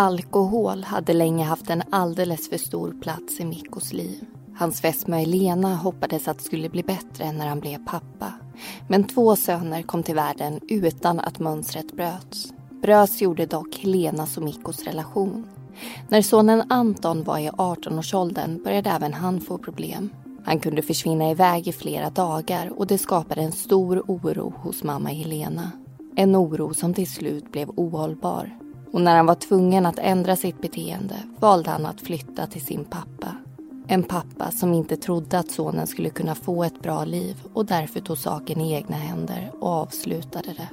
Alkohol 0.00 0.84
hade 0.84 1.12
länge 1.12 1.44
haft 1.44 1.70
en 1.70 1.82
alldeles 1.90 2.50
för 2.50 2.58
stor 2.58 2.96
plats 3.02 3.40
i 3.40 3.44
Mikkos 3.44 3.92
liv. 3.92 4.24
Hans 4.56 4.80
fästmö 4.80 5.18
Elena 5.18 5.76
hoppades 5.76 6.28
att 6.28 6.38
det 6.38 6.44
skulle 6.44 6.68
bli 6.68 6.82
bättre 6.82 7.32
när 7.32 7.46
han 7.46 7.60
blev 7.60 7.84
pappa. 7.86 8.32
Men 8.88 9.04
två 9.04 9.36
söner 9.36 9.82
kom 9.82 10.02
till 10.02 10.14
världen 10.14 10.60
utan 10.68 11.20
att 11.20 11.38
mönstret 11.38 11.92
bröts. 11.96 12.52
Bröts 12.82 13.22
gjorde 13.22 13.46
dock 13.46 13.76
Helenas 13.76 14.36
och 14.36 14.42
Mikkos 14.42 14.82
relation. 14.82 15.46
När 16.08 16.22
sonen 16.22 16.72
Anton 16.72 17.24
var 17.24 17.38
i 17.38 17.50
18-årsåldern 17.50 18.62
började 18.62 18.90
även 18.90 19.14
han 19.14 19.40
få 19.40 19.58
problem. 19.58 20.10
Han 20.44 20.60
kunde 20.60 20.82
försvinna 20.82 21.30
iväg 21.30 21.68
i 21.68 21.72
flera 21.72 22.10
dagar 22.10 22.72
och 22.78 22.86
det 22.86 22.98
skapade 22.98 23.40
en 23.40 23.52
stor 23.52 24.02
oro 24.06 24.54
hos 24.56 24.82
mamma 24.82 25.08
Helena. 25.08 25.70
En 26.16 26.36
oro 26.36 26.74
som 26.74 26.94
till 26.94 27.10
slut 27.10 27.52
blev 27.52 27.70
ohållbar. 27.70 28.67
Och 28.92 29.00
när 29.00 29.16
han 29.16 29.26
var 29.26 29.34
tvungen 29.34 29.86
att 29.86 29.98
ändra 29.98 30.36
sitt 30.36 30.60
beteende 30.60 31.16
valde 31.38 31.70
han 31.70 31.86
att 31.86 32.00
flytta 32.00 32.46
till 32.46 32.64
sin 32.64 32.84
pappa. 32.84 33.34
En 33.86 34.02
pappa 34.02 34.50
som 34.50 34.74
inte 34.74 34.96
trodde 34.96 35.38
att 35.38 35.50
sonen 35.50 35.86
skulle 35.86 36.10
kunna 36.10 36.34
få 36.34 36.64
ett 36.64 36.82
bra 36.82 37.04
liv 37.04 37.36
och 37.52 37.66
därför 37.66 38.00
tog 38.00 38.18
saken 38.18 38.60
i 38.60 38.72
egna 38.72 38.96
händer 38.96 39.50
och 39.60 39.68
avslutade 39.68 40.52
det. 40.52 40.68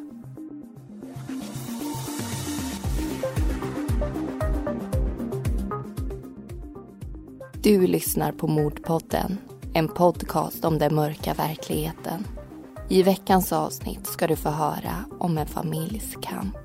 Du 7.61 7.87
lyssnar 7.87 8.31
på 8.31 8.47
Mordpodden, 8.47 9.37
en 9.73 9.87
podcast 9.87 10.65
om 10.65 10.77
den 10.77 10.95
mörka 10.95 11.33
verkligheten. 11.33 12.27
I 12.89 13.03
veckans 13.03 13.53
avsnitt 13.53 14.07
ska 14.07 14.27
du 14.27 14.35
få 14.35 14.49
höra 14.49 15.05
om 15.19 15.37
en 15.37 15.47
familjs 15.47 16.15
kamp. 16.21 16.64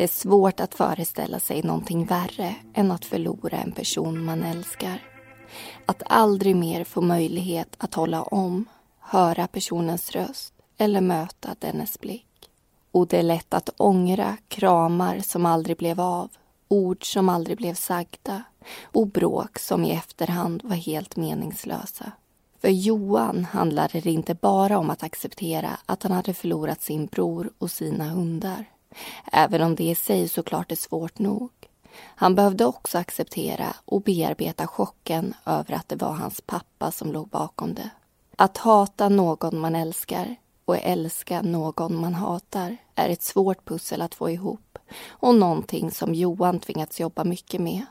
Det 0.00 0.04
är 0.04 0.08
svårt 0.08 0.60
att 0.60 0.74
föreställa 0.74 1.40
sig 1.40 1.62
någonting 1.62 2.04
värre 2.04 2.54
än 2.74 2.92
att 2.92 3.04
förlora 3.04 3.56
en 3.56 3.72
person 3.72 4.24
man 4.24 4.42
älskar. 4.42 5.02
Att 5.86 6.02
aldrig 6.06 6.56
mer 6.56 6.84
få 6.84 7.00
möjlighet 7.00 7.74
att 7.78 7.94
hålla 7.94 8.22
om, 8.22 8.64
höra 9.00 9.46
personens 9.46 10.10
röst 10.10 10.54
eller 10.78 11.00
möta 11.00 11.54
dennes 11.58 12.00
blick. 12.00 12.50
Och 12.92 13.06
det 13.06 13.18
är 13.18 13.22
lätt 13.22 13.54
att 13.54 13.70
ångra 13.76 14.36
kramar 14.48 15.18
som 15.18 15.46
aldrig 15.46 15.76
blev 15.76 16.00
av, 16.00 16.30
ord 16.68 17.12
som 17.12 17.28
aldrig 17.28 17.56
blev 17.56 17.74
sagda 17.74 18.42
och 18.82 19.06
bråk 19.06 19.58
som 19.58 19.84
i 19.84 19.90
efterhand 19.90 20.60
var 20.64 20.76
helt 20.76 21.16
meningslösa. 21.16 22.12
För 22.60 22.68
Johan 22.68 23.44
handlade 23.44 24.00
det 24.00 24.10
inte 24.10 24.34
bara 24.34 24.78
om 24.78 24.90
att 24.90 25.02
acceptera 25.02 25.70
att 25.86 26.02
han 26.02 26.12
hade 26.12 26.34
förlorat 26.34 26.82
sin 26.82 27.06
bror 27.06 27.50
och 27.58 27.70
sina 27.70 28.04
hundar. 28.08 28.64
Även 29.32 29.62
om 29.62 29.74
det 29.74 29.84
i 29.84 29.94
sig 29.94 30.28
såklart 30.28 30.72
är 30.72 30.76
svårt 30.76 31.18
nog. 31.18 31.50
Han 31.96 32.34
behövde 32.34 32.64
också 32.64 32.98
acceptera 32.98 33.76
och 33.84 34.02
bearbeta 34.02 34.66
chocken 34.66 35.34
över 35.46 35.74
att 35.74 35.88
det 35.88 35.96
var 35.96 36.12
hans 36.12 36.40
pappa 36.40 36.90
som 36.90 37.12
låg 37.12 37.28
bakom 37.28 37.74
det. 37.74 37.90
Att 38.36 38.56
hata 38.56 39.08
någon 39.08 39.58
man 39.58 39.74
älskar 39.74 40.36
och 40.64 40.76
älska 40.78 41.42
någon 41.42 42.00
man 42.00 42.14
hatar 42.14 42.76
är 42.94 43.08
ett 43.08 43.22
svårt 43.22 43.64
pussel 43.64 44.02
att 44.02 44.14
få 44.14 44.30
ihop 44.30 44.78
och 45.08 45.34
någonting 45.34 45.90
som 45.90 46.14
Johan 46.14 46.60
tvingats 46.60 47.00
jobba 47.00 47.24
mycket 47.24 47.60
med. 47.60 47.86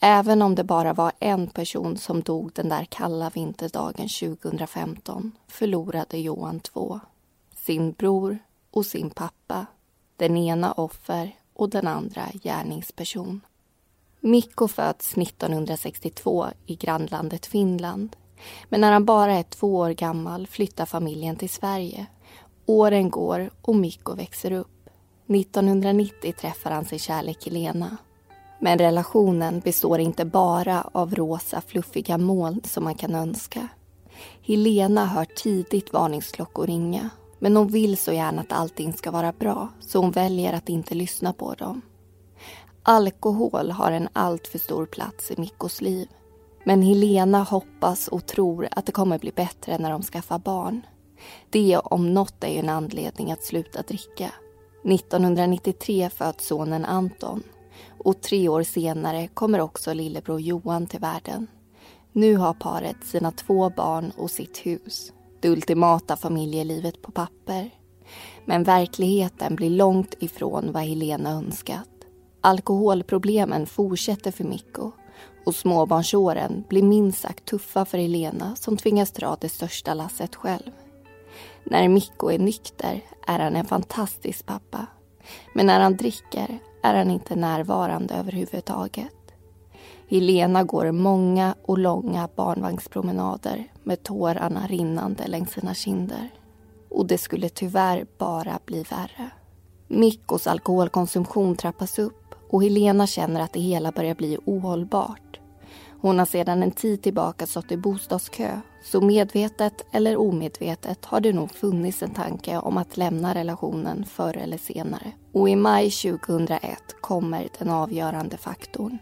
Även 0.00 0.42
om 0.42 0.54
det 0.54 0.64
bara 0.64 0.92
var 0.92 1.12
en 1.18 1.46
person 1.46 1.96
som 1.96 2.22
dog 2.22 2.52
den 2.54 2.68
där 2.68 2.84
kalla 2.84 3.30
vinterdagen 3.30 4.08
2015 4.08 5.32
förlorade 5.48 6.18
Johan 6.18 6.60
två. 6.60 7.00
Sin 7.56 7.92
bror 7.92 8.38
och 8.70 8.86
sin 8.86 9.10
pappa. 9.10 9.66
Den 10.20 10.36
ena 10.36 10.72
offer 10.72 11.36
och 11.54 11.70
den 11.70 11.86
andra 11.86 12.22
gärningsperson. 12.42 13.40
Mikko 14.20 14.68
föds 14.68 15.16
1962 15.16 16.46
i 16.66 16.76
grannlandet 16.76 17.46
Finland. 17.46 18.16
Men 18.68 18.80
när 18.80 18.92
han 18.92 19.04
bara 19.04 19.34
är 19.34 19.42
två 19.42 19.76
år 19.76 19.90
gammal 19.90 20.46
flyttar 20.46 20.86
familjen 20.86 21.36
till 21.36 21.50
Sverige. 21.50 22.06
Åren 22.66 23.10
går 23.10 23.50
och 23.62 23.76
Mikko 23.76 24.14
växer 24.14 24.52
upp. 24.52 24.88
1990 25.28 26.32
träffar 26.40 26.70
han 26.70 26.84
sin 26.84 26.98
kärlek 26.98 27.44
Helena. 27.44 27.96
Men 28.58 28.78
relationen 28.78 29.60
består 29.60 30.00
inte 30.00 30.24
bara 30.24 30.82
av 30.92 31.14
rosa 31.14 31.60
fluffiga 31.60 32.18
moln 32.18 32.60
som 32.64 32.84
man 32.84 32.94
kan 32.94 33.14
önska. 33.14 33.68
Helena 34.42 35.06
hör 35.06 35.24
tidigt 35.24 35.92
varningsklockor 35.92 36.66
ringa 36.66 37.10
men 37.40 37.56
hon 37.56 37.68
vill 37.68 37.96
så 37.96 38.12
gärna 38.12 38.40
att 38.40 38.52
allting 38.52 38.92
ska 38.92 39.10
vara 39.10 39.32
bra 39.32 39.68
så 39.80 39.98
hon 39.98 40.10
väljer 40.10 40.52
att 40.52 40.68
inte 40.68 40.94
lyssna 40.94 41.32
på 41.32 41.54
dem. 41.54 41.80
Alkohol 42.82 43.70
har 43.70 43.92
en 43.92 44.08
alltför 44.12 44.58
stor 44.58 44.86
plats 44.86 45.30
i 45.30 45.40
Mikkos 45.40 45.80
liv. 45.80 46.08
Men 46.64 46.82
Helena 46.82 47.42
hoppas 47.42 48.08
och 48.08 48.26
tror 48.26 48.68
att 48.70 48.86
det 48.86 48.92
kommer 48.92 49.18
bli 49.18 49.32
bättre 49.32 49.78
när 49.78 49.90
de 49.90 50.02
skaffar 50.02 50.38
barn. 50.38 50.86
Det 51.50 51.78
om 51.78 52.14
något 52.14 52.44
är 52.44 52.48
ju 52.48 52.58
en 52.58 52.68
anledning 52.68 53.32
att 53.32 53.44
sluta 53.44 53.82
dricka. 53.82 54.30
1993 54.84 56.10
föds 56.10 56.46
sonen 56.46 56.84
Anton 56.84 57.42
och 57.98 58.20
tre 58.20 58.48
år 58.48 58.62
senare 58.62 59.28
kommer 59.28 59.60
också 59.60 59.92
lillebror 59.92 60.40
Johan 60.40 60.86
till 60.86 61.00
världen. 61.00 61.46
Nu 62.12 62.36
har 62.36 62.54
paret 62.54 63.04
sina 63.04 63.32
två 63.32 63.70
barn 63.70 64.12
och 64.16 64.30
sitt 64.30 64.58
hus 64.58 65.12
det 65.40 65.48
ultimata 65.48 66.16
familjelivet 66.16 67.02
på 67.02 67.10
papper. 67.10 67.70
Men 68.44 68.64
verkligheten 68.64 69.56
blir 69.56 69.70
långt 69.70 70.14
ifrån 70.18 70.72
vad 70.72 70.82
Helena 70.82 71.30
önskat. 71.30 71.88
Alkoholproblemen 72.40 73.66
fortsätter 73.66 74.30
för 74.30 74.44
Mikko 74.44 74.92
och 75.46 75.54
småbarnsåren 75.54 76.64
blir 76.68 76.82
minst 76.82 77.20
sagt 77.20 77.44
tuffa 77.44 77.84
för 77.84 77.98
Helena 77.98 78.56
som 78.56 78.76
tvingas 78.76 79.10
dra 79.10 79.36
det 79.40 79.48
största 79.48 79.94
lasset 79.94 80.34
själv. 80.36 80.70
När 81.64 81.88
Mikko 81.88 82.30
är 82.30 82.38
nykter 82.38 83.04
är 83.26 83.38
han 83.38 83.56
en 83.56 83.64
fantastisk 83.64 84.46
pappa. 84.46 84.86
Men 85.54 85.66
när 85.66 85.80
han 85.80 85.96
dricker 85.96 86.58
är 86.82 86.94
han 86.94 87.10
inte 87.10 87.36
närvarande 87.36 88.14
överhuvudtaget. 88.14 89.19
Helena 90.10 90.64
går 90.64 90.92
många 90.92 91.54
och 91.62 91.78
långa 91.78 92.28
barnvagnspromenader 92.36 93.72
med 93.84 94.02
tårarna 94.02 94.66
rinnande 94.66 95.26
längs 95.26 95.50
sina 95.50 95.74
kinder. 95.74 96.28
Och 96.88 97.06
det 97.06 97.18
skulle 97.18 97.48
tyvärr 97.48 98.06
bara 98.18 98.58
bli 98.66 98.82
värre. 98.82 99.30
Mikkos 99.88 100.46
alkoholkonsumtion 100.46 101.56
trappas 101.56 101.98
upp 101.98 102.34
och 102.50 102.62
Helena 102.62 103.06
känner 103.06 103.40
att 103.40 103.52
det 103.52 103.60
hela 103.60 103.92
börjar 103.92 104.14
bli 104.14 104.38
ohållbart. 104.44 105.40
Hon 106.00 106.18
har 106.18 106.26
sedan 106.26 106.62
en 106.62 106.70
tid 106.70 107.02
tillbaka 107.02 107.46
stått 107.46 107.72
i 107.72 107.76
bostadskö 107.76 108.60
så 108.84 109.00
medvetet 109.00 109.84
eller 109.92 110.16
omedvetet 110.16 111.04
har 111.04 111.20
det 111.20 111.32
nog 111.32 111.50
funnits 111.50 112.02
en 112.02 112.14
tanke 112.14 112.58
om 112.58 112.76
att 112.76 112.96
lämna 112.96 113.34
relationen 113.34 114.04
förr 114.04 114.36
eller 114.36 114.58
senare. 114.58 115.12
Och 115.32 115.48
i 115.48 115.56
maj 115.56 115.90
2001 115.90 116.78
kommer 117.00 117.48
den 117.58 117.70
avgörande 117.70 118.36
faktorn. 118.36 118.98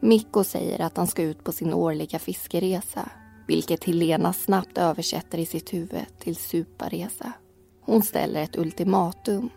Mikko 0.00 0.44
säger 0.44 0.80
att 0.80 0.96
han 0.96 1.06
ska 1.06 1.22
ut 1.22 1.44
på 1.44 1.52
sin 1.52 1.72
årliga 1.72 2.18
fiskeresa 2.18 3.08
vilket 3.46 3.84
Helena 3.84 4.32
snabbt 4.32 4.78
översätter 4.78 5.38
i 5.38 5.46
sitt 5.46 5.72
huvud 5.72 6.06
till 6.18 6.36
suparesa. 6.36 7.32
Hon 7.80 8.02
ställer 8.02 8.42
ett 8.42 8.56
ultimatum. 8.56 9.50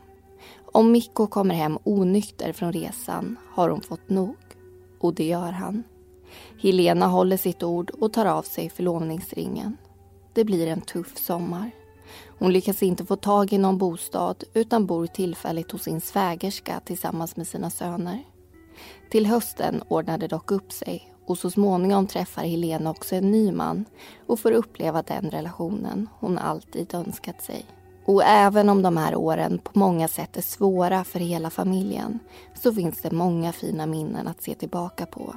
Om 0.71 0.91
Mikko 0.91 1.27
kommer 1.27 1.55
hem 1.55 1.77
onykter 1.83 2.53
från 2.53 2.73
resan 2.73 3.37
har 3.53 3.69
hon 3.69 3.81
fått 3.81 4.09
nog. 4.09 4.35
Och 4.99 5.13
det 5.13 5.27
gör 5.27 5.51
han. 5.51 5.83
Helena 6.61 7.07
håller 7.07 7.37
sitt 7.37 7.63
ord 7.63 7.89
och 7.89 8.13
tar 8.13 8.25
av 8.25 8.41
sig 8.41 8.69
förlovningsringen. 8.69 9.77
Det 10.33 10.45
blir 10.45 10.67
en 10.67 10.81
tuff 10.81 11.17
sommar. 11.17 11.71
Hon 12.39 12.53
lyckas 12.53 12.83
inte 12.83 13.05
få 13.05 13.15
tag 13.15 13.53
i 13.53 13.57
någon 13.57 13.77
bostad 13.77 14.43
utan 14.53 14.85
bor 14.85 15.07
tillfälligt 15.07 15.71
hos 15.71 15.83
sin 15.83 16.01
svägerska 16.01 16.79
tillsammans 16.85 17.35
med 17.35 17.47
sina 17.47 17.69
söner. 17.69 18.23
Till 19.09 19.25
hösten 19.25 19.83
ordnar 19.87 20.17
det 20.17 20.27
dock 20.27 20.51
upp 20.51 20.71
sig 20.71 21.13
och 21.25 21.37
så 21.37 21.51
småningom 21.51 22.07
träffar 22.07 22.43
Helena 22.43 22.89
också 22.89 23.15
en 23.15 23.31
ny 23.31 23.51
man 23.51 23.85
och 24.27 24.39
får 24.39 24.51
uppleva 24.51 25.01
den 25.01 25.29
relationen 25.29 26.09
hon 26.19 26.37
alltid 26.37 26.93
önskat 26.93 27.41
sig. 27.41 27.65
Och 28.05 28.23
även 28.23 28.69
om 28.69 28.81
de 28.81 28.97
här 28.97 29.15
åren 29.15 29.59
på 29.63 29.79
många 29.79 30.07
sätt 30.07 30.37
är 30.37 30.41
svåra 30.41 31.03
för 31.03 31.19
hela 31.19 31.49
familjen 31.49 32.19
så 32.53 32.73
finns 32.73 33.01
det 33.01 33.11
många 33.11 33.51
fina 33.51 33.85
minnen 33.85 34.27
att 34.27 34.43
se 34.43 34.55
tillbaka 34.55 35.05
på. 35.05 35.35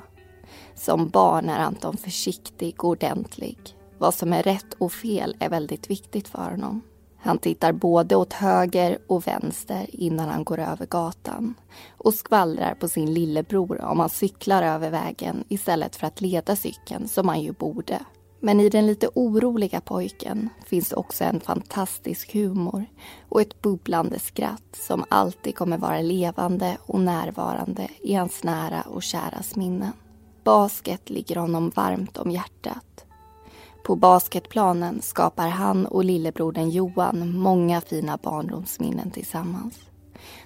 Som 0.75 1.09
barn 1.09 1.49
är 1.49 1.59
Anton 1.59 1.97
försiktig 1.97 2.85
och 2.85 2.91
ordentlig. 2.91 3.59
Vad 3.99 4.15
som 4.15 4.33
är 4.33 4.43
rätt 4.43 4.75
och 4.79 4.93
fel 4.93 5.37
är 5.41 5.49
väldigt 5.49 5.91
viktigt 5.91 6.29
för 6.29 6.51
honom. 6.51 6.83
Han 7.25 7.39
tittar 7.39 7.73
både 7.73 8.17
åt 8.17 8.33
höger 8.33 8.99
och 9.07 9.27
vänster 9.27 9.87
innan 9.89 10.29
han 10.29 10.45
går 10.45 10.59
över 10.59 10.87
gatan 10.87 11.55
och 11.99 12.15
skvallrar 12.15 12.75
på 12.75 12.89
sin 12.89 13.15
lillebror 13.15 13.81
om 13.81 14.01
han 14.01 14.09
cyklar 14.09 14.63
över 14.63 14.91
vägen 14.91 15.45
istället 15.49 15.97
för 15.97 16.07
att 16.07 16.21
leda 16.21 16.57
cykeln 16.57 17.09
som 17.09 17.29
han 17.29 17.41
ju 17.41 17.53
borde. 17.53 18.01
Men 18.41 18.61
i 18.61 18.69
den 18.69 18.87
lite 18.87 19.09
oroliga 19.15 19.81
pojken 19.81 20.49
finns 20.67 20.93
också 20.93 21.25
en 21.25 21.41
fantastisk 21.41 22.33
humor 22.33 22.87
och 23.29 23.41
ett 23.41 23.63
bubblande 23.63 24.19
skratt 24.19 24.77
som 24.77 25.05
alltid 25.09 25.57
kommer 25.57 25.79
vara 25.79 26.01
levande 26.01 26.77
och 26.87 27.01
närvarande 27.01 27.89
i 28.01 28.15
hans 28.15 28.45
nära 28.45 28.83
och 28.83 29.03
käras 29.03 29.57
minnen. 29.57 29.93
Basket 30.45 31.11
ligger 31.11 31.37
honom 31.37 31.73
varmt 31.77 32.19
om 32.19 32.31
hjärtat. 32.31 32.92
På 33.83 33.97
basketplanen 33.97 35.03
skapar 35.03 35.49
han 35.49 35.87
och 35.87 36.05
lillebrodern 36.05 36.71
Johan 36.71 37.39
många 37.39 37.81
fina 37.81 38.17
barndomsminnen 38.23 39.11
tillsammans. 39.11 39.79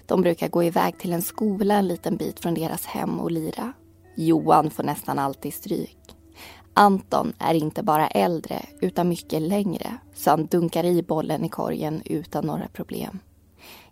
De 0.06 0.22
brukar 0.22 0.48
gå 0.48 0.62
iväg 0.62 0.98
till 0.98 1.12
en 1.12 1.22
skola 1.22 1.74
en 1.74 1.88
liten 1.88 2.16
bit 2.16 2.40
från 2.40 2.54
deras 2.54 2.86
hem 2.86 3.20
och 3.20 3.30
lira. 3.30 3.72
Johan 4.14 4.70
får 4.70 4.82
nästan 4.82 5.18
alltid 5.18 5.54
stryk. 5.54 5.98
Anton 6.74 7.32
är 7.38 7.54
inte 7.54 7.82
bara 7.82 8.08
äldre 8.08 8.62
utan 8.80 9.08
mycket 9.08 9.42
längre 9.42 9.98
så 10.14 10.30
han 10.30 10.46
dunkar 10.46 10.84
i 10.84 11.02
bollen 11.02 11.44
i 11.44 11.48
korgen 11.48 12.02
utan 12.04 12.46
några 12.46 12.68
problem. 12.68 13.18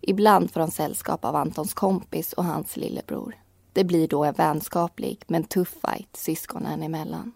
Ibland 0.00 0.50
får 0.50 0.61
han 0.61 0.70
sällskap 0.70 1.25
av 1.25 1.37
Antons 1.37 1.75
kompis 1.75 2.32
och 2.32 2.44
hans 2.44 2.76
lillebror. 2.76 3.35
Det 3.73 3.85
blir 3.85 4.08
då 4.08 4.25
en 4.25 4.35
vänskaplig 4.35 5.23
men 5.26 5.44
tuff 5.44 5.69
fight 5.69 6.17
syskonen 6.17 6.82
emellan. 6.82 7.32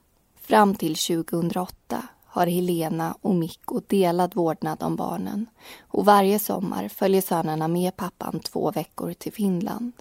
Fram 0.48 0.74
till 0.74 0.96
2008 0.96 2.08
har 2.26 2.46
Helena 2.46 3.16
och 3.20 3.34
Mikko 3.34 3.80
delad 3.86 4.34
vårdnad 4.34 4.82
om 4.82 4.96
barnen 4.96 5.46
och 5.80 6.04
varje 6.04 6.38
sommar 6.38 6.88
följer 6.88 7.22
sönerna 7.22 7.68
med 7.68 7.96
pappan 7.96 8.40
två 8.40 8.70
veckor 8.70 9.12
till 9.12 9.32
Finland. 9.32 9.92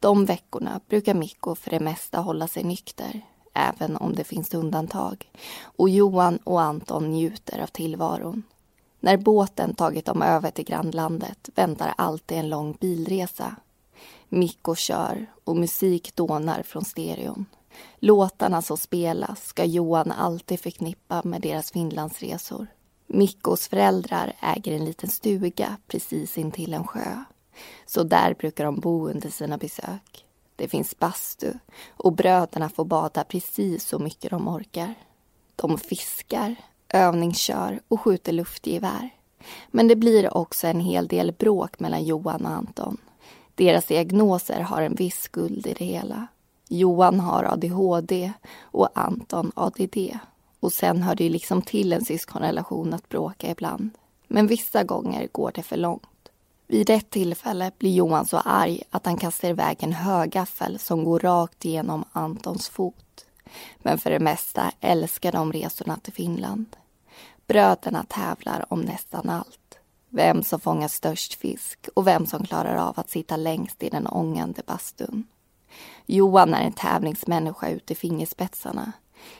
De 0.00 0.24
veckorna 0.24 0.80
brukar 0.88 1.14
Mikko 1.14 1.54
för 1.54 1.70
det 1.70 1.80
mesta 1.80 2.20
hålla 2.20 2.48
sig 2.48 2.64
nykter 2.64 3.20
även 3.54 3.96
om 3.96 4.14
det 4.14 4.24
finns 4.24 4.54
undantag. 4.54 5.30
Och 5.62 5.88
Johan 5.88 6.36
och 6.44 6.62
Anton 6.62 7.10
njuter 7.10 7.58
av 7.58 7.66
tillvaron. 7.66 8.42
När 9.00 9.16
båten 9.16 9.74
tagit 9.74 10.04
dem 10.04 10.22
över 10.22 10.50
till 10.50 10.64
grannlandet 10.64 11.50
väntar 11.54 11.94
alltid 11.96 12.38
en 12.38 12.48
lång 12.48 12.76
bilresa. 12.80 13.56
Mikko 14.36 14.74
kör 14.74 15.26
och 15.44 15.56
musik 15.56 16.16
dånar 16.16 16.62
från 16.62 16.84
stereon. 16.84 17.46
Låtarna 17.98 18.62
som 18.62 18.76
spelas 18.76 19.46
ska 19.46 19.64
Johan 19.64 20.12
alltid 20.12 20.60
förknippa 20.60 21.22
med 21.24 21.42
deras 21.42 21.70
Finlandsresor. 21.70 22.66
Mikkos 23.06 23.68
föräldrar 23.68 24.32
äger 24.40 24.72
en 24.72 24.84
liten 24.84 25.10
stuga 25.10 25.76
precis 25.86 26.38
intill 26.38 26.74
en 26.74 26.86
sjö. 26.86 27.24
Så 27.86 28.02
där 28.02 28.34
brukar 28.34 28.64
de 28.64 28.80
bo 28.80 29.08
under 29.08 29.30
sina 29.30 29.58
besök. 29.58 30.24
Det 30.56 30.68
finns 30.68 30.98
bastu 30.98 31.52
och 31.88 32.12
bröderna 32.12 32.68
får 32.68 32.84
bada 32.84 33.24
precis 33.24 33.84
så 33.84 33.98
mycket 33.98 34.30
de 34.30 34.48
orkar. 34.48 34.94
De 35.56 35.78
fiskar, 35.78 36.56
övningskör 36.88 37.80
och 37.88 38.00
skjuter 38.00 38.32
luftgevär. 38.32 39.10
Men 39.70 39.88
det 39.88 39.96
blir 39.96 40.36
också 40.36 40.66
en 40.66 40.80
hel 40.80 41.08
del 41.08 41.32
bråk 41.32 41.80
mellan 41.80 42.04
Johan 42.04 42.46
och 42.46 42.52
Anton. 42.52 42.96
Deras 43.56 43.86
diagnoser 43.86 44.60
har 44.60 44.82
en 44.82 44.94
viss 44.94 45.22
skuld 45.22 45.66
i 45.66 45.74
det 45.74 45.84
hela. 45.84 46.26
Johan 46.68 47.20
har 47.20 47.44
ADHD 47.44 48.32
och 48.60 48.88
Anton 48.94 49.52
ADD. 49.54 49.96
Och 50.60 50.72
sen 50.72 51.02
hör 51.02 51.14
det 51.14 51.24
ju 51.24 51.30
liksom 51.30 51.62
till 51.62 51.92
en 51.92 52.04
syskonrelation 52.04 52.94
att 52.94 53.08
bråka 53.08 53.50
ibland. 53.50 53.90
Men 54.28 54.46
vissa 54.46 54.84
gånger 54.84 55.28
går 55.32 55.52
det 55.54 55.62
för 55.62 55.76
långt. 55.76 56.02
Vid 56.66 56.90
ett 56.90 57.10
tillfälle 57.10 57.70
blir 57.78 57.94
Johan 57.94 58.26
så 58.26 58.36
arg 58.36 58.82
att 58.90 59.06
han 59.06 59.16
kastar 59.16 59.48
iväg 59.48 59.76
en 59.80 59.92
högaffel 59.92 60.78
som 60.78 61.04
går 61.04 61.18
rakt 61.18 61.64
igenom 61.64 62.04
Antons 62.12 62.68
fot. 62.68 63.26
Men 63.78 63.98
för 63.98 64.10
det 64.10 64.20
mesta 64.20 64.72
älskar 64.80 65.32
de 65.32 65.52
resorna 65.52 65.96
till 65.96 66.12
Finland. 66.12 66.76
Bröderna 67.46 68.04
tävlar 68.08 68.64
om 68.68 68.80
nästan 68.80 69.30
allt. 69.30 69.65
Vem 70.16 70.42
som 70.42 70.60
fångar 70.60 70.88
störst 70.88 71.34
fisk 71.34 71.88
och 71.94 72.06
vem 72.06 72.26
som 72.26 72.46
klarar 72.46 72.76
av 72.76 73.00
att 73.00 73.10
sitta 73.10 73.36
längst 73.36 73.82
i 73.82 73.88
den 73.88 74.06
ångande 74.06 74.62
bastun. 74.66 75.24
Johan 76.06 76.54
är 76.54 76.62
en 76.62 76.72
tävlingsmänniska 76.72 77.68
ut 77.68 77.90
i 77.90 77.94
fingerspetsarna 77.94 78.92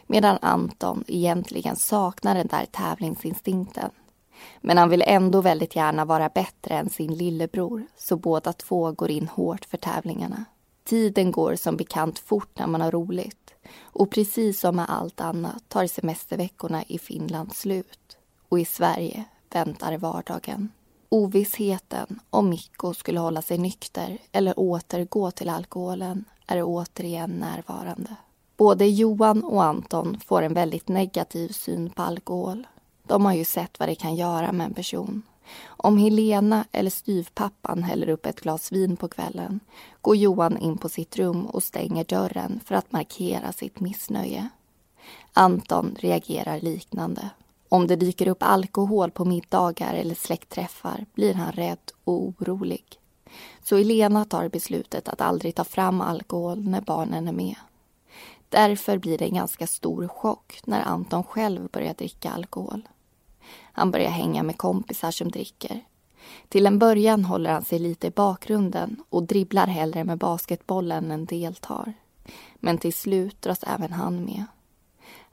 medan 0.06 0.38
Anton 0.42 1.04
egentligen 1.06 1.76
saknar 1.76 2.34
den 2.34 2.46
där 2.46 2.66
tävlingsinstinkten. 2.66 3.90
Men 4.60 4.78
han 4.78 4.88
vill 4.88 5.02
ändå 5.06 5.40
väldigt 5.40 5.76
gärna 5.76 6.04
vara 6.04 6.28
bättre 6.28 6.74
än 6.74 6.90
sin 6.90 7.14
lillebror 7.14 7.86
så 7.96 8.16
båda 8.16 8.52
två 8.52 8.92
går 8.92 9.10
in 9.10 9.28
hårt 9.28 9.64
för 9.64 9.76
tävlingarna. 9.76 10.44
Tiden 10.84 11.32
går 11.32 11.56
som 11.56 11.76
bekant 11.76 12.18
fort 12.18 12.58
när 12.58 12.66
man 12.66 12.80
har 12.80 12.90
roligt 12.90 13.54
och 13.80 14.10
precis 14.10 14.60
som 14.60 14.76
med 14.76 14.86
allt 14.88 15.20
annat 15.20 15.68
tar 15.68 15.86
semesterveckorna 15.86 16.84
i 16.88 16.98
Finland 16.98 17.54
slut 17.54 18.16
och 18.48 18.60
i 18.60 18.64
Sverige 18.64 19.24
väntar 19.56 19.92
i 19.92 19.96
vardagen. 19.96 20.68
Ovissheten 21.08 22.20
om 22.30 22.48
Mikko 22.48 22.94
skulle 22.94 23.20
hålla 23.20 23.42
sig 23.42 23.58
nykter 23.58 24.18
eller 24.32 24.58
återgå 24.58 25.30
till 25.30 25.48
alkoholen 25.48 26.24
är 26.46 26.62
återigen 26.62 27.30
närvarande. 27.30 28.16
Både 28.56 28.86
Johan 28.86 29.44
och 29.44 29.64
Anton 29.64 30.20
får 30.26 30.42
en 30.42 30.54
väldigt 30.54 30.88
negativ 30.88 31.48
syn 31.48 31.90
på 31.90 32.02
alkohol 32.02 32.66
de 33.06 33.24
har 33.24 33.32
ju 33.32 33.44
sett 33.44 33.78
vad 33.78 33.88
det 33.88 33.94
kan 33.94 34.14
göra 34.14 34.52
med 34.52 34.66
en 34.66 34.74
person. 34.74 35.22
Om 35.66 35.98
Helena 35.98 36.64
eller 36.72 36.90
styvpappan 36.90 37.82
häller 37.82 38.08
upp 38.08 38.26
ett 38.26 38.40
glas 38.40 38.72
vin 38.72 38.96
på 38.96 39.08
kvällen 39.08 39.60
går 40.00 40.16
Johan 40.16 40.58
in 40.58 40.78
på 40.78 40.88
sitt 40.88 41.16
rum 41.16 41.46
och 41.46 41.62
stänger 41.62 42.04
dörren 42.04 42.60
för 42.64 42.74
att 42.74 42.92
markera 42.92 43.52
sitt 43.52 43.80
missnöje. 43.80 44.48
Anton 45.32 45.96
reagerar 45.98 46.60
liknande. 46.60 47.30
Om 47.68 47.86
det 47.86 47.96
dyker 47.96 48.28
upp 48.28 48.42
alkohol 48.42 49.10
på 49.10 49.24
middagar 49.24 49.94
eller 49.94 50.14
släktträffar 50.14 51.06
blir 51.14 51.34
han 51.34 51.52
rädd 51.52 51.92
och 52.04 52.22
orolig. 52.22 52.84
Så 53.62 53.76
Elena 53.76 54.24
tar 54.24 54.48
beslutet 54.48 55.08
att 55.08 55.20
aldrig 55.20 55.54
ta 55.54 55.64
fram 55.64 56.00
alkohol 56.00 56.68
när 56.68 56.80
barnen 56.80 57.28
är 57.28 57.32
med. 57.32 57.56
Därför 58.48 58.98
blir 58.98 59.18
det 59.18 59.24
en 59.24 59.34
ganska 59.34 59.66
stor 59.66 60.08
chock 60.08 60.60
när 60.64 60.82
Anton 60.82 61.24
själv 61.24 61.68
börjar 61.68 61.94
dricka 61.94 62.30
alkohol. 62.30 62.88
Han 63.72 63.90
börjar 63.90 64.10
hänga 64.10 64.42
med 64.42 64.58
kompisar 64.58 65.10
som 65.10 65.30
dricker. 65.30 65.80
Till 66.48 66.66
en 66.66 66.78
början 66.78 67.24
håller 67.24 67.50
han 67.50 67.64
sig 67.64 67.78
lite 67.78 68.06
i 68.06 68.10
bakgrunden 68.10 69.02
och 69.08 69.22
dribblar 69.22 69.66
hellre 69.66 70.04
med 70.04 70.18
basketbollen 70.18 71.10
än 71.10 71.24
deltar. 71.24 71.94
Men 72.54 72.78
till 72.78 72.94
slut 72.94 73.42
dras 73.42 73.62
även 73.62 73.92
han 73.92 74.24
med. 74.24 74.44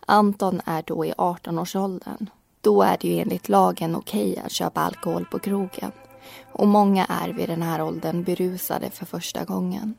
Anton 0.05 0.61
är 0.65 0.83
då 0.87 1.05
i 1.05 1.13
18-årsåldern. 1.13 2.29
Då 2.61 2.81
är 2.81 2.97
det 3.01 3.07
ju 3.07 3.19
enligt 3.19 3.49
lagen 3.49 3.95
okej 3.95 4.31
okay 4.31 4.43
att 4.45 4.51
köpa 4.51 4.81
alkohol 4.81 5.25
på 5.25 5.39
krogen. 5.39 5.91
Och 6.51 6.67
många 6.67 7.05
är 7.05 7.29
vid 7.29 7.49
den 7.49 7.61
här 7.61 7.81
åldern 7.81 8.23
berusade 8.23 8.89
för 8.89 9.05
första 9.05 9.43
gången. 9.43 9.95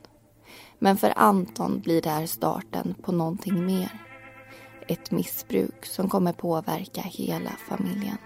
Men 0.78 0.96
för 0.96 1.12
Anton 1.16 1.80
blir 1.80 2.02
det 2.02 2.10
här 2.10 2.26
starten 2.26 2.94
på 3.02 3.12
någonting 3.12 3.66
mer. 3.66 3.90
Ett 4.88 5.10
missbruk 5.10 5.86
som 5.86 6.08
kommer 6.08 6.32
påverka 6.32 7.00
hela 7.00 7.50
familjen. 7.68 8.18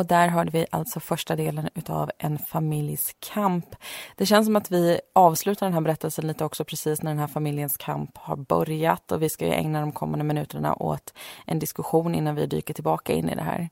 Och 0.00 0.06
där 0.06 0.28
hörde 0.28 0.50
vi 0.50 0.66
alltså 0.70 1.00
första 1.00 1.36
delen 1.36 1.68
utav 1.74 2.10
En 2.18 2.38
familjs 2.38 3.16
kamp. 3.18 3.76
Det 4.16 4.26
känns 4.26 4.46
som 4.46 4.56
att 4.56 4.70
vi 4.70 5.00
avslutar 5.14 5.66
den 5.66 5.72
här 5.74 5.80
berättelsen 5.80 6.26
lite 6.26 6.44
också 6.44 6.64
precis 6.64 7.02
när 7.02 7.10
den 7.10 7.18
här 7.18 7.26
familjens 7.26 7.76
kamp 7.76 8.18
har 8.18 8.36
börjat 8.36 9.12
och 9.12 9.22
vi 9.22 9.28
ska 9.28 9.46
ju 9.46 9.52
ägna 9.52 9.80
de 9.80 9.92
kommande 9.92 10.24
minuterna 10.24 10.74
åt 10.74 11.14
en 11.46 11.58
diskussion 11.58 12.14
innan 12.14 12.34
vi 12.34 12.46
dyker 12.46 12.74
tillbaka 12.74 13.12
in 13.12 13.28
i 13.28 13.34
det 13.34 13.42
här. 13.42 13.68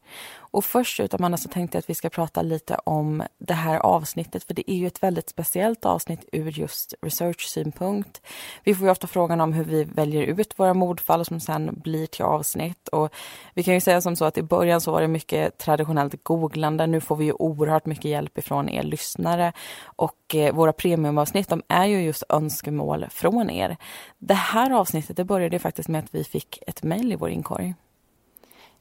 Och 0.51 0.65
först 0.65 1.01
ut 1.01 1.15
Amanda 1.15 1.39
så 1.39 1.49
tänkte 1.49 1.77
jag 1.77 1.81
att 1.81 1.91
vi 1.91 1.95
ska 1.95 2.11
prata 2.11 2.43
lite 2.43 2.77
om 2.85 3.23
det 3.39 3.55
här 3.55 3.79
avsnittet 3.79 4.45
för 4.45 4.55
det 4.55 4.71
är 4.71 4.77
ju 4.77 4.87
ett 4.87 5.03
väldigt 5.03 5.29
speciellt 5.29 5.85
avsnitt 5.85 6.25
ur 6.33 6.51
just 6.51 6.95
research-synpunkt. 7.03 8.23
Vi 8.65 8.75
får 8.75 8.87
ju 8.87 8.91
ofta 8.91 9.07
frågan 9.07 9.41
om 9.41 9.53
hur 9.53 9.65
vi 9.65 9.85
väljer 9.85 10.23
ut 10.23 10.59
våra 10.59 10.75
mordfall 10.75 11.25
som 11.25 11.41
sen 11.41 11.81
blir 11.85 12.07
till 12.07 12.25
avsnitt 12.25 12.89
och 12.89 13.15
vi 13.55 13.63
kan 13.63 13.75
ju 13.75 13.81
säga 13.81 14.01
som 14.01 14.17
så 14.17 14.25
att 14.25 14.39
i 14.39 14.43
början 14.43 14.81
så 14.81 14.93
var 14.93 15.01
det 15.01 15.09
mycket 15.09 15.59
traditionellt 15.59 16.25
googlande. 16.25 16.87
Nu 16.87 17.01
får 17.01 17.17
vi 17.17 17.25
ju 17.25 17.33
oerhört 17.33 17.87
mycket 17.87 18.05
hjälp 18.05 18.39
ifrån 18.39 18.69
er 18.69 18.83
lyssnare 18.83 19.53
och 19.85 20.35
eh, 20.35 20.55
våra 20.55 20.73
premiumavsnitt 20.73 21.49
de 21.49 21.63
är 21.69 21.87
ju 21.87 22.03
just 22.03 22.23
önskemål 22.29 23.07
från 23.11 23.51
er. 23.51 23.77
Det 24.19 24.35
här 24.35 24.71
avsnittet 24.71 25.17
det 25.17 25.25
började 25.25 25.59
faktiskt 25.59 25.89
med 25.89 26.05
att 26.05 26.15
vi 26.15 26.25
fick 26.25 26.59
ett 26.67 26.83
mejl 26.83 27.13
i 27.13 27.17
vår 27.17 27.31
inkorg. 27.31 27.75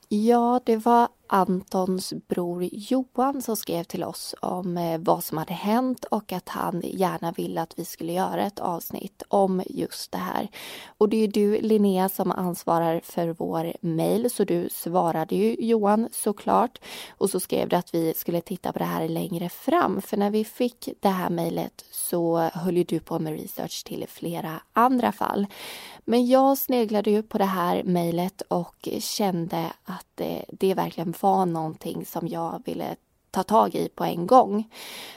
Ja, 0.10 0.60
det 0.66 0.78
var 0.78 1.08
Antons 1.30 2.14
bror 2.28 2.70
Johan 2.72 3.42
som 3.42 3.56
skrev 3.56 3.84
till 3.84 4.04
oss 4.04 4.36
om 4.42 4.78
eh, 4.78 5.00
vad 5.00 5.24
som 5.24 5.38
hade 5.38 5.54
hänt 5.54 6.06
och 6.06 6.32
att 6.34 6.50
han 6.50 6.82
gärna 6.84 7.32
ville 7.32 7.62
att 7.62 7.80
vi 7.80 7.86
skulle 7.86 8.14
göra 8.14 8.46
ett 8.46 8.60
avsnitt 8.60 9.24
om 9.28 9.64
just 9.66 10.12
det 10.12 10.18
här. 10.18 10.48
Och 10.98 11.10
det 11.10 11.24
är 11.24 11.28
du 11.28 11.62
Linnea 11.62 12.10
som 12.10 12.32
ansvarar 12.32 13.02
för 13.04 13.28
vår 13.28 13.74
mejl 13.82 14.30
så 14.30 14.44
du 14.44 14.70
svarade 14.72 15.36
ju 15.36 15.56
Johan 15.60 16.10
såklart. 16.12 16.80
Och 17.10 17.30
så 17.30 17.40
skrev 17.40 17.70
du 17.70 17.76
att 17.76 17.94
vi 17.94 18.14
skulle 18.14 18.42
titta 18.42 18.74
på 18.74 18.80
det 18.80 18.86
här 18.86 19.10
längre 19.10 19.50
fram 19.50 20.02
för 20.02 20.18
när 20.18 20.30
vi 20.30 20.46
fick 20.46 20.90
det 21.00 21.10
här 21.10 21.30
mejlet 21.30 21.86
så 21.92 22.38
höll 22.38 22.78
ju 22.78 22.84
du 22.84 23.00
på 23.00 23.20
med 23.20 23.40
research 23.40 23.84
till 23.86 24.06
flera 24.10 24.62
andra 24.74 25.12
fall. 25.12 25.48
Men 26.10 26.28
jag 26.28 26.58
sneglade 26.58 27.12
ju 27.12 27.24
på 27.24 27.38
det 27.38 27.46
här 27.46 27.84
mejlet 27.84 28.42
och 28.42 28.90
kände 29.00 29.74
att 29.84 30.06
det, 30.16 30.46
det 30.50 30.74
verkligen 30.74 31.14
var 31.20 31.46
någonting 31.46 32.06
som 32.06 32.28
jag 32.28 32.62
ville 32.66 32.96
ta 33.32 33.44
tag 33.44 33.76
i 33.76 33.90
på 33.90 34.04
en 34.04 34.28
gång. 34.28 34.70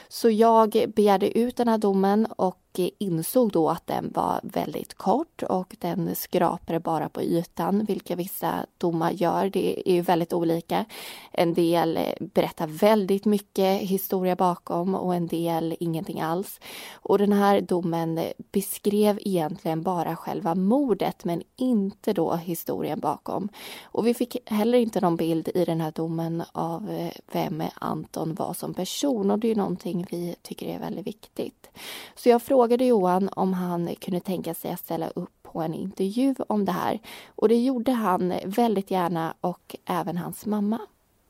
Så 0.07 0.29
jag 0.29 0.69
begärde 0.95 1.37
ut 1.37 1.55
den 1.55 1.67
här 1.67 1.77
domen 1.77 2.25
och 2.25 2.70
insåg 2.79 3.51
då 3.51 3.69
att 3.69 3.87
den 3.87 4.11
var 4.13 4.39
väldigt 4.43 4.93
kort 4.93 5.43
och 5.43 5.75
den 5.79 6.15
skrapade 6.15 6.79
bara 6.79 7.09
på 7.09 7.21
ytan, 7.21 7.85
vilket 7.85 8.17
vissa 8.17 8.65
domar 8.77 9.11
gör. 9.11 9.49
Det 9.49 9.89
är 9.89 9.93
ju 9.93 10.01
väldigt 10.01 10.33
olika. 10.33 10.85
En 11.31 11.53
del 11.53 11.99
berättar 12.19 12.67
väldigt 12.67 13.25
mycket 13.25 13.81
historia 13.81 14.35
bakom 14.35 14.95
och 14.95 15.15
en 15.15 15.27
del 15.27 15.75
ingenting 15.79 16.21
alls. 16.21 16.59
Och 16.93 17.17
den 17.17 17.33
här 17.33 17.61
domen 17.61 18.19
beskrev 18.51 19.19
egentligen 19.21 19.81
bara 19.81 20.15
själva 20.15 20.55
mordet 20.55 21.25
men 21.25 21.43
inte 21.55 22.13
då 22.13 22.35
historien 22.35 22.99
bakom. 22.99 23.49
Och 23.83 24.07
vi 24.07 24.13
fick 24.13 24.37
heller 24.45 24.77
inte 24.77 25.01
någon 25.01 25.15
bild 25.15 25.49
i 25.55 25.65
den 25.65 25.81
här 25.81 25.91
domen 25.91 26.43
av 26.51 26.91
eh, 26.91 27.11
vem 27.31 27.63
Anton 27.73 28.33
var 28.33 28.53
som 28.53 28.73
person 28.73 29.31
och 29.31 29.39
det 29.39 29.51
är 29.51 29.55
någonting 29.55 30.05
vi 30.11 30.35
tycker 30.41 30.67
är 30.67 30.79
väldigt 30.79 31.07
viktigt. 31.07 31.69
Så 32.15 32.29
jag 32.29 32.41
frågade 32.41 32.60
frågade 32.61 32.85
Johan 32.85 33.29
om 33.31 33.53
han 33.53 33.95
kunde 33.95 34.19
tänka 34.19 34.53
sig 34.53 34.71
att 34.71 34.79
ställa 34.79 35.09
upp 35.09 35.43
på 35.43 35.61
en 35.61 35.73
intervju 35.73 36.35
om 36.47 36.65
det 36.65 36.71
här. 36.71 36.99
Och 37.35 37.49
det 37.49 37.63
gjorde 37.63 37.91
han 37.91 38.33
väldigt 38.45 38.91
gärna 38.91 39.33
och 39.41 39.75
även 39.85 40.17
hans 40.17 40.45
mamma. 40.45 40.79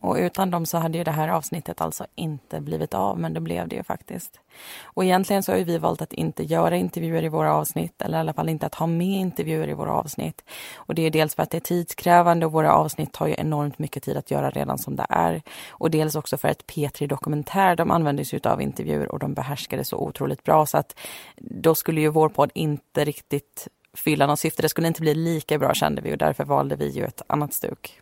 Och 0.02 0.16
utan 0.16 0.52
dem 0.52 0.66
så 0.66 0.78
hade 0.78 0.98
ju 0.98 1.04
det 1.04 1.12
här 1.12 1.28
avsnittet 1.28 1.82
alltså 1.82 2.06
inte 2.16 2.62
blivit 2.62 2.94
av, 2.94 3.20
men 3.20 3.34
det 3.34 3.40
blev 3.40 3.68
det 3.68 3.76
ju 3.76 3.84
faktiskt. 3.84 4.40
Och 4.84 5.04
egentligen 5.04 5.44
så 5.44 5.52
har 5.52 5.60
vi 5.60 5.78
valt 5.78 6.02
att 6.02 6.14
inte 6.14 6.44
göra 6.44 6.78
intervjuer 6.78 7.24
i 7.24 7.30
våra 7.30 7.54
avsnitt, 7.54 8.02
eller 8.02 8.18
i 8.18 8.22
alla 8.22 8.34
fall 8.34 8.50
inte 8.50 8.66
att 8.66 8.76
ha 8.76 8.88
med 8.88 9.20
intervjuer 9.20 9.70
i 9.70 9.74
våra 9.74 9.94
avsnitt. 9.94 10.44
Och 10.76 10.96
det 10.96 11.02
är 11.02 11.12
dels 11.12 11.36
för 11.36 11.44
att 11.44 11.50
det 11.50 11.58
är 11.58 11.62
tidskrävande 11.62 12.46
och 12.46 12.52
våra 12.52 12.74
avsnitt 12.74 13.14
tar 13.14 13.28
ju 13.28 13.36
enormt 13.38 13.80
mycket 13.80 14.04
tid 14.04 14.18
att 14.18 14.32
göra 14.32 14.50
redan 14.50 14.78
som 14.78 14.96
det 14.96 15.06
är. 15.10 15.42
Och 15.70 15.92
dels 15.92 16.16
också 16.16 16.38
för 16.38 16.48
att 16.48 16.66
P3 16.66 17.08
Dokumentär, 17.08 17.76
de 17.76 17.92
använder 17.92 18.24
sig 18.24 18.40
av 18.44 18.62
intervjuer 18.62 19.12
och 19.12 19.20
de 19.20 19.34
behärskar 19.34 19.78
det 19.78 19.86
så 19.86 19.98
otroligt 19.98 20.44
bra 20.44 20.66
så 20.66 20.78
att 20.78 21.00
då 21.38 21.76
skulle 21.76 22.02
ju 22.02 22.10
vår 22.10 22.30
podd 22.30 22.52
inte 22.54 23.06
riktigt 23.06 23.68
fylla 23.94 24.28
något 24.28 24.40
syfte. 24.40 24.62
Det 24.62 24.70
skulle 24.70 24.88
inte 24.88 25.02
bli 25.02 25.16
lika 25.16 25.58
bra 25.58 25.74
kände 25.74 26.02
vi 26.02 26.14
och 26.14 26.18
därför 26.18 26.46
valde 26.46 26.76
vi 26.76 26.90
ju 26.90 27.06
ett 27.06 27.22
annat 27.28 27.54
stuk. 27.54 28.01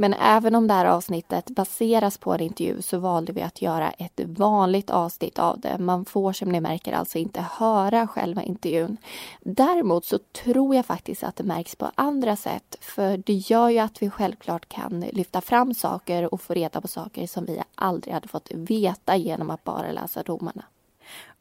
Men 0.00 0.14
även 0.14 0.54
om 0.54 0.68
det 0.68 0.74
här 0.74 0.84
avsnittet 0.84 1.50
baseras 1.50 2.18
på 2.18 2.32
en 2.34 2.40
intervju 2.40 2.82
så 2.82 2.98
valde 2.98 3.32
vi 3.32 3.42
att 3.42 3.62
göra 3.62 3.90
ett 3.90 4.20
vanligt 4.24 4.90
avsnitt 4.90 5.38
av 5.38 5.60
det. 5.60 5.78
Man 5.78 6.04
får 6.04 6.32
som 6.32 6.48
ni 6.48 6.60
märker 6.60 6.92
alltså 6.92 7.18
inte 7.18 7.46
höra 7.50 8.06
själva 8.06 8.42
intervjun. 8.42 8.96
Däremot 9.40 10.04
så 10.04 10.18
tror 10.18 10.74
jag 10.74 10.86
faktiskt 10.86 11.22
att 11.22 11.36
det 11.36 11.44
märks 11.44 11.76
på 11.76 11.90
andra 11.94 12.36
sätt. 12.36 12.76
För 12.80 13.16
det 13.16 13.32
gör 13.32 13.68
ju 13.68 13.78
att 13.78 14.02
vi 14.02 14.10
självklart 14.10 14.68
kan 14.68 15.00
lyfta 15.00 15.40
fram 15.40 15.74
saker 15.74 16.34
och 16.34 16.40
få 16.40 16.54
reda 16.54 16.80
på 16.80 16.88
saker 16.88 17.26
som 17.26 17.44
vi 17.44 17.62
aldrig 17.74 18.14
hade 18.14 18.28
fått 18.28 18.50
veta 18.54 19.16
genom 19.16 19.50
att 19.50 19.64
bara 19.64 19.92
läsa 19.92 20.22
domarna. 20.22 20.64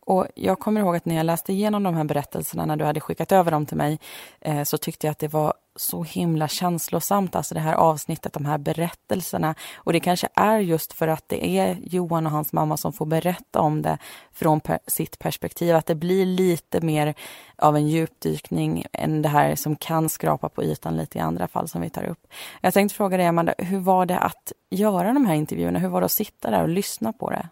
Och 0.07 0.27
jag 0.35 0.59
kommer 0.59 0.81
ihåg 0.81 0.95
att 0.95 1.05
när 1.05 1.15
jag 1.15 1.25
läste 1.25 1.53
igenom 1.53 1.83
de 1.83 1.95
här 1.95 2.03
berättelserna, 2.03 2.65
när 2.65 2.75
du 2.75 2.85
hade 2.85 2.99
skickat 2.99 3.31
över 3.31 3.51
dem 3.51 3.65
till 3.65 3.77
mig, 3.77 3.99
eh, 4.41 4.63
så 4.63 4.77
tyckte 4.77 5.07
jag 5.07 5.11
att 5.11 5.19
det 5.19 5.27
var 5.27 5.53
så 5.75 6.03
himla 6.03 6.47
känslosamt, 6.47 7.35
alltså 7.35 7.53
det 7.53 7.59
här 7.59 7.73
avsnittet, 7.73 8.33
de 8.33 8.45
här 8.45 8.57
berättelserna. 8.57 9.55
Och 9.75 9.93
det 9.93 9.99
kanske 9.99 10.27
är 10.33 10.59
just 10.59 10.93
för 10.93 11.07
att 11.07 11.29
det 11.29 11.47
är 11.57 11.77
Johan 11.83 12.25
och 12.25 12.31
hans 12.31 12.53
mamma 12.53 12.77
som 12.77 12.93
får 12.93 13.05
berätta 13.05 13.59
om 13.59 13.81
det 13.81 13.97
från 14.33 14.59
per 14.59 14.79
sitt 14.87 15.19
perspektiv, 15.19 15.75
att 15.75 15.85
det 15.85 15.95
blir 15.95 16.25
lite 16.25 16.81
mer 16.81 17.13
av 17.57 17.75
en 17.75 17.87
djupdykning 17.87 18.85
än 18.93 19.21
det 19.21 19.29
här 19.29 19.55
som 19.55 19.75
kan 19.75 20.09
skrapa 20.09 20.49
på 20.49 20.63
ytan 20.63 20.97
lite 20.97 21.17
i 21.17 21.21
andra 21.21 21.47
fall 21.47 21.67
som 21.67 21.81
vi 21.81 21.89
tar 21.89 22.03
upp. 22.03 22.27
Jag 22.61 22.73
tänkte 22.73 22.95
fråga 22.95 23.17
dig, 23.17 23.25
Amanda, 23.25 23.53
hur 23.57 23.79
var 23.79 24.05
det 24.05 24.19
att 24.19 24.51
göra 24.69 25.13
de 25.13 25.25
här 25.25 25.35
intervjuerna? 25.35 25.79
Hur 25.79 25.89
var 25.89 26.01
det 26.01 26.05
att 26.05 26.11
sitta 26.11 26.51
där 26.51 26.61
och 26.61 26.69
lyssna 26.69 27.13
på 27.13 27.29
det? 27.29 27.49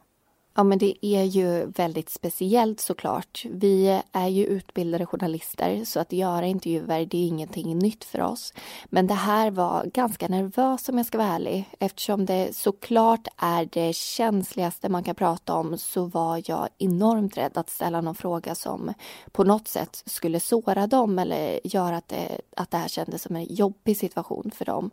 Ja, 0.57 0.63
men 0.63 0.77
det 0.77 1.05
är 1.05 1.24
ju 1.24 1.65
väldigt 1.65 2.09
speciellt 2.09 2.79
såklart. 2.79 3.45
Vi 3.50 4.01
är 4.12 4.27
ju 4.27 4.45
utbildade 4.45 5.05
journalister 5.05 5.85
så 5.85 6.00
att 6.00 6.13
göra 6.13 6.45
intervjuer 6.45 7.05
det 7.05 7.17
är 7.17 7.27
ingenting 7.27 7.77
nytt 7.77 8.03
för 8.03 8.21
oss. 8.21 8.53
Men 8.85 9.07
det 9.07 9.13
här 9.13 9.51
var 9.51 9.85
ganska 9.93 10.27
nervöst 10.27 10.89
om 10.89 10.97
jag 10.97 11.07
ska 11.07 11.17
vara 11.17 11.27
ärlig. 11.27 11.69
Eftersom 11.79 12.25
det 12.25 12.55
såklart 12.55 13.27
är 13.38 13.69
det 13.71 13.95
känsligaste 13.95 14.89
man 14.89 15.03
kan 15.03 15.15
prata 15.15 15.53
om 15.53 15.77
så 15.77 16.05
var 16.05 16.41
jag 16.45 16.67
enormt 16.77 17.38
rädd 17.38 17.57
att 17.57 17.69
ställa 17.69 18.01
någon 18.01 18.15
fråga 18.15 18.55
som 18.55 18.93
på 19.31 19.43
något 19.43 19.67
sätt 19.67 20.03
skulle 20.05 20.39
såra 20.39 20.88
dem 20.88 21.19
eller 21.19 21.59
göra 21.63 21.97
att 21.97 22.07
det, 22.07 22.41
att 22.55 22.71
det 22.71 22.77
här 22.77 22.88
kändes 22.88 23.21
som 23.21 23.35
en 23.35 23.55
jobbig 23.55 23.97
situation 23.97 24.51
för 24.55 24.65
dem. 24.65 24.91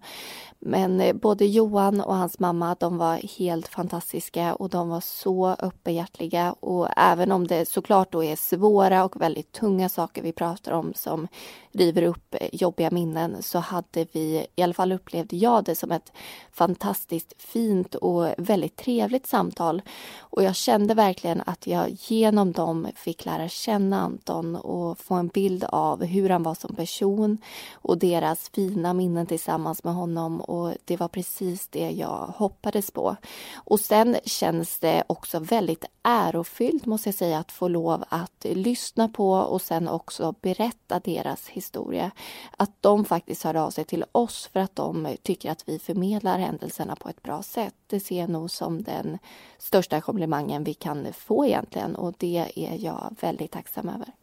Men 0.58 1.00
eh, 1.00 1.14
både 1.14 1.46
Johan 1.46 2.00
och 2.00 2.16
hans 2.16 2.38
mamma, 2.38 2.76
de 2.80 2.98
var 2.98 3.38
helt 3.38 3.68
fantastiska 3.68 4.54
och 4.54 4.68
de 4.68 4.88
var 4.88 5.00
så 5.00 5.51
öppenhjärtiga 5.58 6.52
och 6.52 6.88
även 6.96 7.32
om 7.32 7.46
det 7.46 7.68
såklart 7.68 8.12
då 8.12 8.24
är 8.24 8.36
svåra 8.36 9.04
och 9.04 9.20
väldigt 9.20 9.52
tunga 9.52 9.88
saker 9.88 10.22
vi 10.22 10.32
pratar 10.32 10.72
om 10.72 10.94
som 10.94 11.28
river 11.72 12.02
upp 12.02 12.34
jobbiga 12.52 12.90
minnen 12.90 13.42
så 13.42 13.58
hade 13.58 14.06
vi, 14.12 14.46
i 14.56 14.62
alla 14.62 14.74
fall 14.74 14.92
upplevde 14.92 15.36
jag 15.36 15.64
det 15.64 15.74
som 15.74 15.92
ett 15.92 16.12
fantastiskt 16.52 17.34
fint 17.38 17.94
och 17.94 18.28
väldigt 18.38 18.76
trevligt 18.76 19.26
samtal. 19.26 19.82
Och 20.20 20.42
jag 20.42 20.54
kände 20.54 20.94
verkligen 20.94 21.42
att 21.46 21.66
jag 21.66 21.90
genom 21.90 22.52
dem 22.52 22.88
fick 22.94 23.24
lära 23.24 23.48
känna 23.48 24.00
Anton 24.00 24.56
och 24.56 24.98
få 24.98 25.14
en 25.14 25.28
bild 25.28 25.64
av 25.64 26.04
hur 26.04 26.30
han 26.30 26.42
var 26.42 26.54
som 26.54 26.74
person 26.74 27.38
och 27.72 27.98
deras 27.98 28.48
fina 28.48 28.92
minnen 28.92 29.26
tillsammans 29.26 29.84
med 29.84 29.94
honom 29.94 30.40
och 30.40 30.74
det 30.84 30.96
var 30.96 31.08
precis 31.08 31.68
det 31.68 31.90
jag 31.90 32.34
hoppades 32.36 32.90
på. 32.90 33.16
Och 33.54 33.80
sen 33.80 34.16
känns 34.24 34.78
det 34.78 35.04
också 35.06 35.40
väldigt 35.42 35.84
ärofyllt 36.02 36.86
måste 36.86 37.08
jag 37.08 37.14
säga 37.14 37.38
att 37.38 37.52
få 37.52 37.68
lov 37.68 38.04
att 38.08 38.44
lyssna 38.44 39.08
på 39.08 39.32
och 39.32 39.62
sen 39.62 39.88
också 39.88 40.34
berätta 40.40 41.00
deras 41.00 41.48
historia. 41.48 42.10
Att 42.56 42.70
de 42.80 43.04
faktiskt 43.04 43.44
hör 43.44 43.54
av 43.54 43.70
sig 43.70 43.84
till 43.84 44.04
oss 44.12 44.46
för 44.52 44.60
att 44.60 44.76
de 44.76 45.16
tycker 45.22 45.50
att 45.50 45.68
vi 45.68 45.78
förmedlar 45.78 46.38
händelserna 46.38 46.96
på 46.96 47.08
ett 47.08 47.22
bra 47.22 47.42
sätt. 47.42 47.74
Det 47.86 48.00
ser 48.00 48.20
jag 48.20 48.30
nog 48.30 48.50
som 48.50 48.82
den 48.82 49.18
största 49.58 50.00
komplimangen 50.00 50.64
vi 50.64 50.74
kan 50.74 51.12
få 51.12 51.46
egentligen 51.46 51.96
och 51.96 52.14
det 52.18 52.52
är 52.54 52.84
jag 52.84 53.16
väldigt 53.20 53.50
tacksam 53.50 53.88
över. 53.88 54.21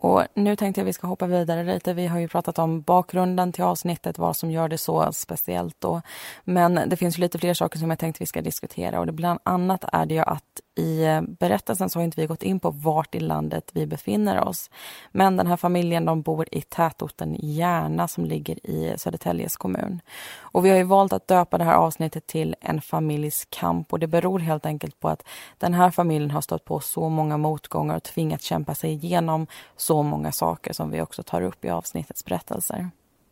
Och 0.00 0.24
nu 0.34 0.56
tänkte 0.56 0.80
jag 0.80 0.86
vi 0.86 0.92
ska 0.92 1.06
hoppa 1.06 1.26
vidare 1.26 1.64
lite. 1.64 1.94
Vi 1.94 2.06
har 2.06 2.18
ju 2.18 2.28
pratat 2.28 2.58
om 2.58 2.80
bakgrunden 2.82 3.52
till 3.52 3.64
avsnittet, 3.64 4.18
vad 4.18 4.36
som 4.36 4.50
gör 4.50 4.68
det 4.68 4.78
så 4.78 5.12
speciellt 5.12 5.76
då. 5.78 6.02
Men 6.44 6.80
det 6.86 6.96
finns 6.96 7.18
lite 7.18 7.38
fler 7.38 7.54
saker 7.54 7.78
som 7.78 7.90
jag 7.90 7.98
tänkte 7.98 8.22
vi 8.22 8.26
ska 8.26 8.42
diskutera 8.42 9.00
och 9.00 9.06
det 9.06 9.12
bland 9.12 9.40
annat 9.42 9.84
är 9.92 10.06
det 10.06 10.14
ju 10.14 10.20
att 10.20 10.60
i 10.80 11.04
eh, 11.04 11.20
berättelsen 11.22 11.90
så 11.90 11.98
har 11.98 12.04
inte 12.04 12.20
vi 12.20 12.26
gått 12.26 12.42
in 12.42 12.60
på 12.60 12.70
vart 12.70 13.14
i 13.14 13.20
landet 13.20 13.70
vi 13.72 13.86
befinner 13.86 14.44
oss. 14.44 14.70
Men 15.12 15.36
den 15.36 15.46
här 15.46 15.56
familjen 15.56 16.04
de 16.04 16.22
bor 16.22 16.48
i 16.52 16.62
tätorten 16.62 17.36
Järna 17.38 18.08
som 18.08 18.24
ligger 18.24 18.66
i 18.66 18.94
Södertäljes 18.98 19.56
kommun. 19.56 20.00
Och 20.40 20.64
vi 20.64 20.70
har 20.70 20.76
ju 20.76 20.84
valt 20.84 21.12
att 21.12 21.28
döpa 21.28 21.58
det 21.58 21.64
här 21.64 21.74
avsnittet 21.74 22.26
till 22.26 22.56
En 22.60 22.80
familjs 22.80 23.46
kamp 23.50 23.92
och 23.92 23.98
det 23.98 24.06
beror 24.06 24.38
helt 24.38 24.66
enkelt 24.66 25.00
på 25.00 25.08
att 25.08 25.24
den 25.58 25.74
här 25.74 25.90
familjen 25.90 26.30
har 26.30 26.40
stått 26.40 26.64
på 26.64 26.80
så 26.80 27.08
många 27.08 27.36
motgångar 27.36 27.96
och 27.96 28.02
tvingats 28.02 28.44
kämpa 28.44 28.74
sig 28.74 28.92
igenom 28.92 29.46
så 29.76 30.02
många 30.02 30.32
saker 30.32 30.72
som 30.72 30.90
vi 30.90 31.00
också 31.00 31.22
tar 31.22 31.42
upp 31.42 31.64
i 31.64 31.70
avsnittets 31.70 32.24
berättelser. 32.24 32.90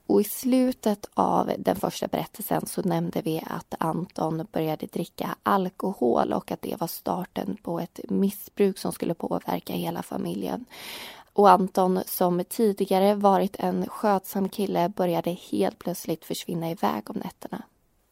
Och 0.08 0.20
i 0.20 0.24
slutet 0.24 1.06
av 1.14 1.52
den 1.58 1.76
första 1.76 2.06
berättelsen 2.06 2.66
så 2.66 2.82
nämnde 2.82 3.22
vi 3.22 3.42
att 3.46 3.74
Anton 3.78 4.46
började 4.52 4.86
dricka 4.86 5.36
alkohol 5.42 6.32
och 6.32 6.52
att 6.52 6.62
det 6.62 6.80
var 6.80 6.86
starten 6.86 7.56
på 7.62 7.80
ett 7.80 8.00
missbruk 8.08 8.78
som 8.78 8.92
skulle 8.92 9.14
påverka 9.14 9.72
hela 9.72 10.02
familjen. 10.02 10.64
Och 11.32 11.50
Anton, 11.50 12.00
som 12.06 12.44
tidigare 12.48 13.14
varit 13.14 13.56
en 13.58 13.88
skötsam 13.88 14.48
kille, 14.48 14.88
började 14.88 15.30
helt 15.30 15.78
plötsligt 15.78 16.24
försvinna 16.24 16.70
iväg 16.70 17.10
om 17.10 17.16
nätterna. 17.16 17.62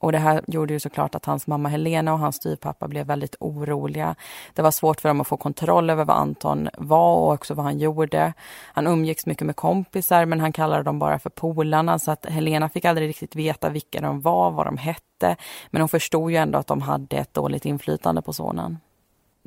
Och 0.07 0.13
det 0.13 0.19
här 0.19 0.45
gjorde 0.47 0.73
ju 0.73 0.81
såklart 0.81 1.15
att 1.15 1.25
hans 1.25 1.47
mamma 1.47 1.69
Helena 1.69 2.13
och 2.13 2.19
hans 2.19 2.37
styvpappa 2.37 2.89
blev 2.89 3.07
väldigt 3.07 3.37
oroliga. 3.41 4.15
Det 4.55 4.63
var 4.63 4.71
svårt 4.71 5.01
för 5.01 5.09
dem 5.09 5.21
att 5.21 5.27
få 5.27 5.37
kontroll 5.37 5.91
över 5.91 6.05
vad 6.05 6.17
Anton 6.17 6.69
var 6.79 7.17
och 7.17 7.33
också 7.33 7.55
vad 7.55 7.65
han 7.65 7.79
gjorde. 7.79 8.33
Han 8.73 8.87
umgicks 8.87 9.27
mycket 9.27 9.47
med 9.47 9.57
kompisar 9.57 10.25
men 10.25 10.41
han 10.41 10.53
kallade 10.53 10.83
dem 10.83 10.99
bara 10.99 11.19
för 11.19 11.31
polarna 11.31 11.99
så 11.99 12.11
att 12.11 12.27
Helena 12.27 12.69
fick 12.69 12.85
aldrig 12.85 13.09
riktigt 13.09 13.37
veta 13.37 13.69
vilka 13.69 14.01
de 14.01 14.21
var, 14.21 14.51
vad 14.51 14.67
de 14.67 14.77
hette. 14.77 15.37
Men 15.71 15.83
hon 15.83 15.89
förstod 15.89 16.31
ju 16.31 16.37
ändå 16.37 16.59
att 16.59 16.67
de 16.67 16.83
hade 16.83 17.17
ett 17.17 17.35
dåligt 17.35 17.65
inflytande 17.65 18.23
på 18.23 18.33
sonen. 18.33 18.79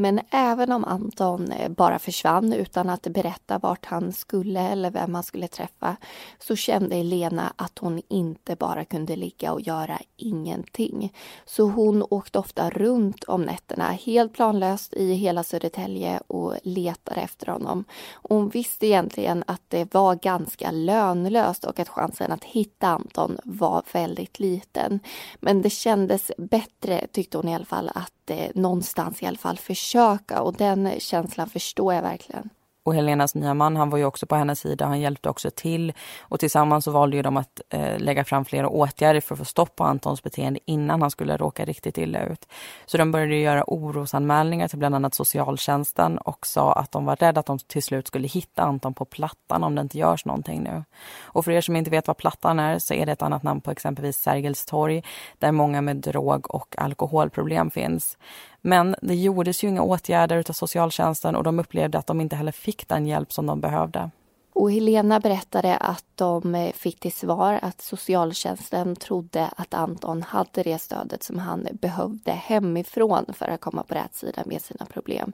Men 0.02 0.20
även 0.30 0.72
om 0.72 0.86
Anton 0.86 1.52
eh, 1.52 1.70
bara 1.70 2.00
försvann 2.00 2.54
utan 2.54 2.90
att 2.90 3.02
berätta 3.02 3.58
vart 3.58 3.86
han 3.86 4.14
skulle 4.14 4.60
eller 4.60 4.92
vem 4.92 5.16
han 5.16 5.24
skulle 5.24 5.48
träffa 5.48 5.96
så 6.40 6.56
kände 6.56 6.96
Elena 6.96 7.54
att 7.56 7.80
hon 7.80 8.02
inte 8.08 8.56
bara 8.56 8.86
kunde 8.86 9.16
ligga 9.16 9.54
och 9.54 9.62
göra 9.62 10.00
ingenting. 10.18 11.14
Så 11.46 11.64
hon 11.64 12.04
åkte 12.10 12.40
ofta 12.40 12.70
runt 12.70 13.24
om 13.24 13.42
nätterna 13.42 13.92
helt 13.92 14.34
planlöst 14.34 14.94
i 14.94 15.14
hela 15.14 15.44
Södertälje 15.44 16.20
och 16.28 16.54
letade 16.64 17.22
efter 17.22 17.48
honom. 17.48 17.84
hon 18.14 18.50
visste 18.50 18.88
egentligen 18.88 19.44
att 19.48 19.64
det 19.68 19.94
var 19.94 20.16
ganska 20.16 20.72
lönlöst 20.72 21.64
och 21.64 21.80
att 21.80 21.90
chansen 21.90 22.32
att 22.32 22.44
hitta 22.44 22.88
Anton 22.88 23.38
var 23.44 23.84
väldigt 23.94 24.40
liten. 24.40 25.00
Men 25.40 25.62
det 25.62 25.70
kändes 25.70 26.32
bättre, 26.38 27.08
tyckte 27.12 27.38
hon 27.38 27.48
i 27.48 27.56
alla 27.56 27.66
fall, 27.66 27.92
att 27.96 28.19
Eh, 28.30 28.52
någonstans 28.56 29.24
i 29.24 29.26
alla 29.26 29.38
fall 29.38 29.58
försöka 29.58 30.42
och 30.42 30.54
den 30.54 30.90
känslan 31.00 31.50
förstår 31.50 31.94
jag 31.94 32.02
verkligen. 32.02 32.50
Och 32.84 32.96
Helenas 32.96 33.36
nya 33.36 33.54
man, 33.54 33.76
han 33.76 33.90
var 33.90 33.98
ju 33.98 34.06
också 34.06 34.26
på 34.26 34.36
hennes 34.36 34.60
sida, 34.60 34.86
han 34.86 35.00
hjälpte 35.00 35.30
också 35.30 35.52
till. 35.52 35.94
Och 36.20 36.40
tillsammans 36.40 36.86
så 36.86 36.92
valde 36.92 37.18
ju 37.18 37.24
de 37.24 37.38
att 37.38 37.62
eh, 37.70 38.00
lägga 38.00 38.26
fram 38.26 38.46
flera 38.46 38.70
åtgärder 38.70 39.22
för 39.22 39.36
att 39.36 39.40
få 39.40 39.46
stopp 39.46 39.76
på 39.76 39.84
Antons 39.84 40.24
beteende 40.24 40.60
innan 40.66 41.02
han 41.02 41.12
skulle 41.12 41.38
råka 41.38 41.66
riktigt 41.66 41.98
illa 41.98 42.26
ut. 42.26 42.48
Så 42.86 42.98
de 42.98 43.12
började 43.12 43.36
göra 43.36 43.64
orosanmälningar 43.68 44.68
till 44.68 44.80
bland 44.80 44.96
annat 44.96 45.14
socialtjänsten 45.14 46.18
och 46.18 46.48
sa 46.48 46.74
att 46.74 46.92
de 46.92 47.06
var 47.06 47.16
rädda 47.16 47.40
att 47.40 47.46
de 47.46 47.60
till 47.60 47.84
slut 47.84 48.08
skulle 48.08 48.28
hitta 48.28 48.64
Anton 48.64 48.94
på 48.94 49.06
Plattan 49.06 49.64
om 49.64 49.76
det 49.76 49.82
inte 49.82 49.98
görs 49.98 50.26
någonting 50.26 50.64
nu. 50.64 50.84
Och 51.22 51.46
för 51.46 51.52
er 51.52 51.62
som 51.62 51.76
inte 51.76 51.92
vet 51.92 52.08
vad 52.08 52.18
Plattan 52.18 52.60
är 52.60 52.80
så 52.80 52.94
är 52.94 53.06
det 53.06 53.12
ett 53.12 53.22
annat 53.22 53.44
namn 53.44 53.62
på 53.62 53.72
exempelvis 53.72 54.18
Sergels 54.18 54.66
torg 54.66 55.04
där 55.40 55.52
många 55.52 55.82
med 55.82 55.98
drog 55.98 56.56
och 56.56 56.76
alkoholproblem 56.78 57.72
finns. 57.72 58.18
Men 58.62 58.96
det 59.02 59.16
gjordes 59.16 59.64
ju 59.64 59.68
inga 59.68 59.82
åtgärder 59.82 60.44
av 60.50 60.54
socialtjänsten 60.54 61.36
och 61.36 61.44
de 61.44 61.60
upplevde 61.60 61.98
att 61.98 62.08
de 62.08 62.22
inte 62.22 62.36
heller 62.36 62.52
fick 62.52 62.88
den 62.88 63.06
hjälp 63.06 63.34
som 63.34 63.46
de 63.46 63.62
behövde. 63.62 64.10
Och 64.60 64.72
Helena 64.72 65.20
berättade 65.20 65.78
att 65.78 66.06
de 66.16 66.56
eh, 66.56 66.72
fick 66.72 67.00
till 67.00 67.12
svar 67.12 67.60
att 67.62 67.82
socialtjänsten 67.82 68.96
trodde 68.96 69.50
att 69.56 69.74
Anton 69.74 70.24
hade 70.24 70.64
det 70.64 70.80
stödet 70.80 71.24
som 71.24 71.40
han 71.40 71.68
behövde 71.74 72.32
hemifrån 72.32 73.26
för 73.34 73.48
att 73.48 73.62
komma 73.62 73.84
på 73.84 73.94
rätt 73.96 74.16
sida 74.16 74.44
med 74.46 74.62
sina 74.62 74.86
problem. 74.86 75.34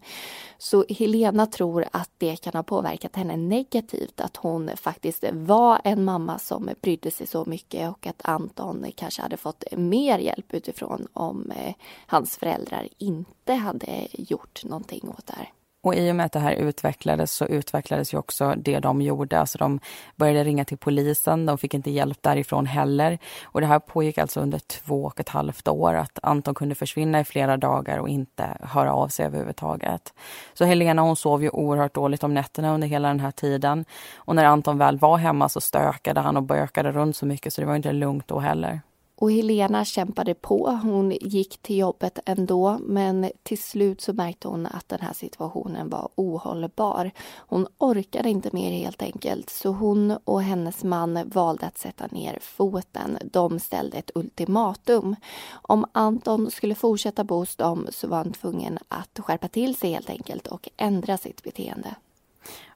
Så 0.57 0.85
Helena 0.89 1.45
tror 1.45 1.85
att 1.91 2.09
det 2.17 2.35
kan 2.35 2.53
ha 2.53 2.63
påverkat 2.63 3.15
henne 3.15 3.37
negativt 3.37 4.21
att 4.21 4.37
hon 4.37 4.69
faktiskt 4.75 5.23
var 5.31 5.81
en 5.83 6.03
mamma 6.03 6.39
som 6.39 6.69
brydde 6.81 7.11
sig 7.11 7.27
så 7.27 7.45
mycket 7.45 7.89
och 7.89 8.07
att 8.07 8.21
Anton 8.23 8.85
kanske 8.95 9.21
hade 9.21 9.37
fått 9.37 9.63
mer 9.71 10.19
hjälp 10.19 10.53
utifrån 10.53 11.07
om 11.13 11.51
eh, 11.51 11.73
hans 12.07 12.37
föräldrar 12.37 12.87
inte 12.97 13.53
hade 13.53 14.07
gjort 14.11 14.63
någonting 14.63 15.09
åt 15.09 15.27
det 15.27 15.33
här. 15.37 15.51
Och 15.85 15.95
i 15.95 16.11
och 16.11 16.15
med 16.15 16.25
att 16.25 16.31
det 16.31 16.39
här 16.39 16.53
utvecklades 16.53 17.31
så 17.31 17.45
utvecklades 17.45 18.13
ju 18.13 18.17
också 18.17 18.53
det 18.57 18.79
de 18.79 19.01
gjorde. 19.01 19.39
Alltså 19.39 19.57
de 19.57 19.79
började 20.15 20.43
ringa 20.43 20.65
till 20.65 20.77
polisen, 20.77 21.45
de 21.45 21.57
fick 21.57 21.73
inte 21.73 21.91
hjälp 21.91 22.17
därifrån 22.21 22.65
heller. 22.65 23.17
Och 23.43 23.61
det 23.61 23.67
här 23.67 23.79
pågick 23.79 24.17
alltså 24.17 24.39
under 24.39 24.59
två 24.59 25.03
och 25.03 25.19
ett 25.19 25.29
halvt 25.29 25.67
år. 25.67 25.93
Att 25.93 26.19
Anton 26.23 26.53
kunde 26.55 26.75
försvinna 26.75 27.19
i 27.19 27.23
flera 27.23 27.57
dagar 27.57 27.97
och 27.97 28.09
inte 28.09 28.57
höra 28.61 28.93
av 28.93 29.07
sig 29.07 29.25
överhuvudtaget. 29.25 30.13
Så 30.53 30.65
Helena 30.65 31.01
hon 31.01 31.15
sov 31.15 31.43
ju 31.43 31.49
oerhört 31.49 31.93
dåligt 31.93 32.23
om 32.23 32.33
nätterna 32.33 32.73
under 32.73 32.87
hela 32.87 33.07
den 33.07 33.19
här 33.19 33.31
tiden. 33.31 33.85
Och 34.15 34.35
när 34.35 34.45
Anton 34.45 34.77
väl 34.77 34.97
var 34.97 35.17
hemma 35.17 35.49
så 35.49 35.61
stökade 35.61 36.19
han 36.19 36.37
och 36.37 36.43
bökade 36.43 36.91
runt 36.91 37.15
så 37.15 37.25
mycket 37.25 37.53
så 37.53 37.61
det 37.61 37.67
var 37.67 37.75
inte 37.75 37.91
lugnt 37.91 38.27
då 38.27 38.39
heller. 38.39 38.81
Och 39.17 39.31
Helena 39.31 39.85
kämpade 39.85 40.33
på. 40.33 40.79
Hon 40.83 41.11
gick 41.11 41.57
till 41.57 41.77
jobbet 41.77 42.19
ändå 42.25 42.77
men 42.81 43.31
till 43.43 43.61
slut 43.61 44.01
så 44.01 44.13
märkte 44.13 44.47
hon 44.47 44.65
att 44.65 44.89
den 44.89 44.99
här 44.99 45.13
situationen 45.13 45.89
var 45.89 46.09
ohållbar. 46.15 47.11
Hon 47.37 47.67
orkade 47.77 48.29
inte 48.29 48.49
mer 48.53 48.71
helt 48.71 49.01
enkelt 49.01 49.49
så 49.49 49.69
hon 49.71 50.17
och 50.23 50.41
hennes 50.43 50.83
man 50.83 51.29
valde 51.29 51.65
att 51.65 51.77
sätta 51.77 52.07
ner 52.07 52.39
foten. 52.41 53.17
De 53.31 53.59
ställde 53.59 53.97
ett 53.97 54.11
ultimatum. 54.15 55.15
Om 55.51 55.85
Anton 55.91 56.51
skulle 56.51 56.75
fortsätta 56.75 57.23
bo 57.23 57.35
hos 57.35 57.55
dem 57.55 57.87
så 57.91 58.07
var 58.07 58.17
han 58.17 58.33
tvungen 58.33 58.79
att 58.87 59.19
skärpa 59.19 59.47
till 59.47 59.75
sig 59.75 59.91
helt 59.91 60.09
enkelt 60.09 60.47
och 60.47 60.69
ändra 60.77 61.17
sitt 61.17 61.43
beteende. 61.43 61.95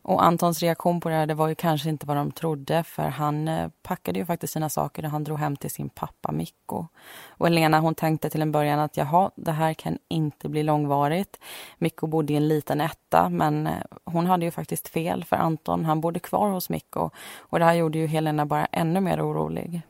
Och 0.09 0.23
Antons 0.23 0.61
reaktion 0.61 0.99
på 0.99 1.09
det 1.09 1.15
här, 1.15 1.25
det 1.25 1.33
var 1.33 1.47
ju 1.47 1.55
kanske 1.55 1.89
inte 1.89 2.05
vad 2.05 2.17
de 2.17 2.31
trodde 2.31 2.83
för 2.83 3.03
han 3.03 3.47
eh, 3.47 3.69
packade 3.81 4.19
ju 4.19 4.25
faktiskt 4.25 4.53
sina 4.53 4.69
saker 4.69 5.05
och 5.05 5.11
han 5.11 5.23
drog 5.23 5.39
hem 5.39 5.55
till 5.55 5.69
sin 5.69 5.89
pappa 5.89 6.31
Mikko. 6.31 6.85
Och 7.29 7.47
Elena 7.47 7.79
hon 7.79 7.95
tänkte 7.95 8.29
till 8.29 8.41
en 8.41 8.51
början 8.51 8.79
att 8.79 8.97
jaha, 8.97 9.31
det 9.35 9.51
här 9.51 9.73
kan 9.73 9.97
inte 10.07 10.49
bli 10.49 10.63
långvarigt. 10.63 11.39
Mikko 11.77 12.07
bodde 12.07 12.33
i 12.33 12.35
en 12.35 12.47
liten 12.47 12.81
etta 12.81 13.29
men 13.29 13.67
eh, 13.67 13.73
hon 14.05 14.25
hade 14.25 14.45
ju 14.45 14.51
faktiskt 14.51 14.87
fel 14.87 15.23
för 15.23 15.35
Anton, 15.35 15.85
han 15.85 16.01
bodde 16.01 16.19
kvar 16.19 16.49
hos 16.49 16.69
Mikko. 16.69 17.09
Och 17.37 17.59
det 17.59 17.65
här 17.65 17.73
gjorde 17.73 17.97
ju 17.97 18.07
Helena 18.07 18.45
bara 18.45 18.65
ännu 18.65 19.01
mer 19.01 19.21
orolig. 19.21 19.81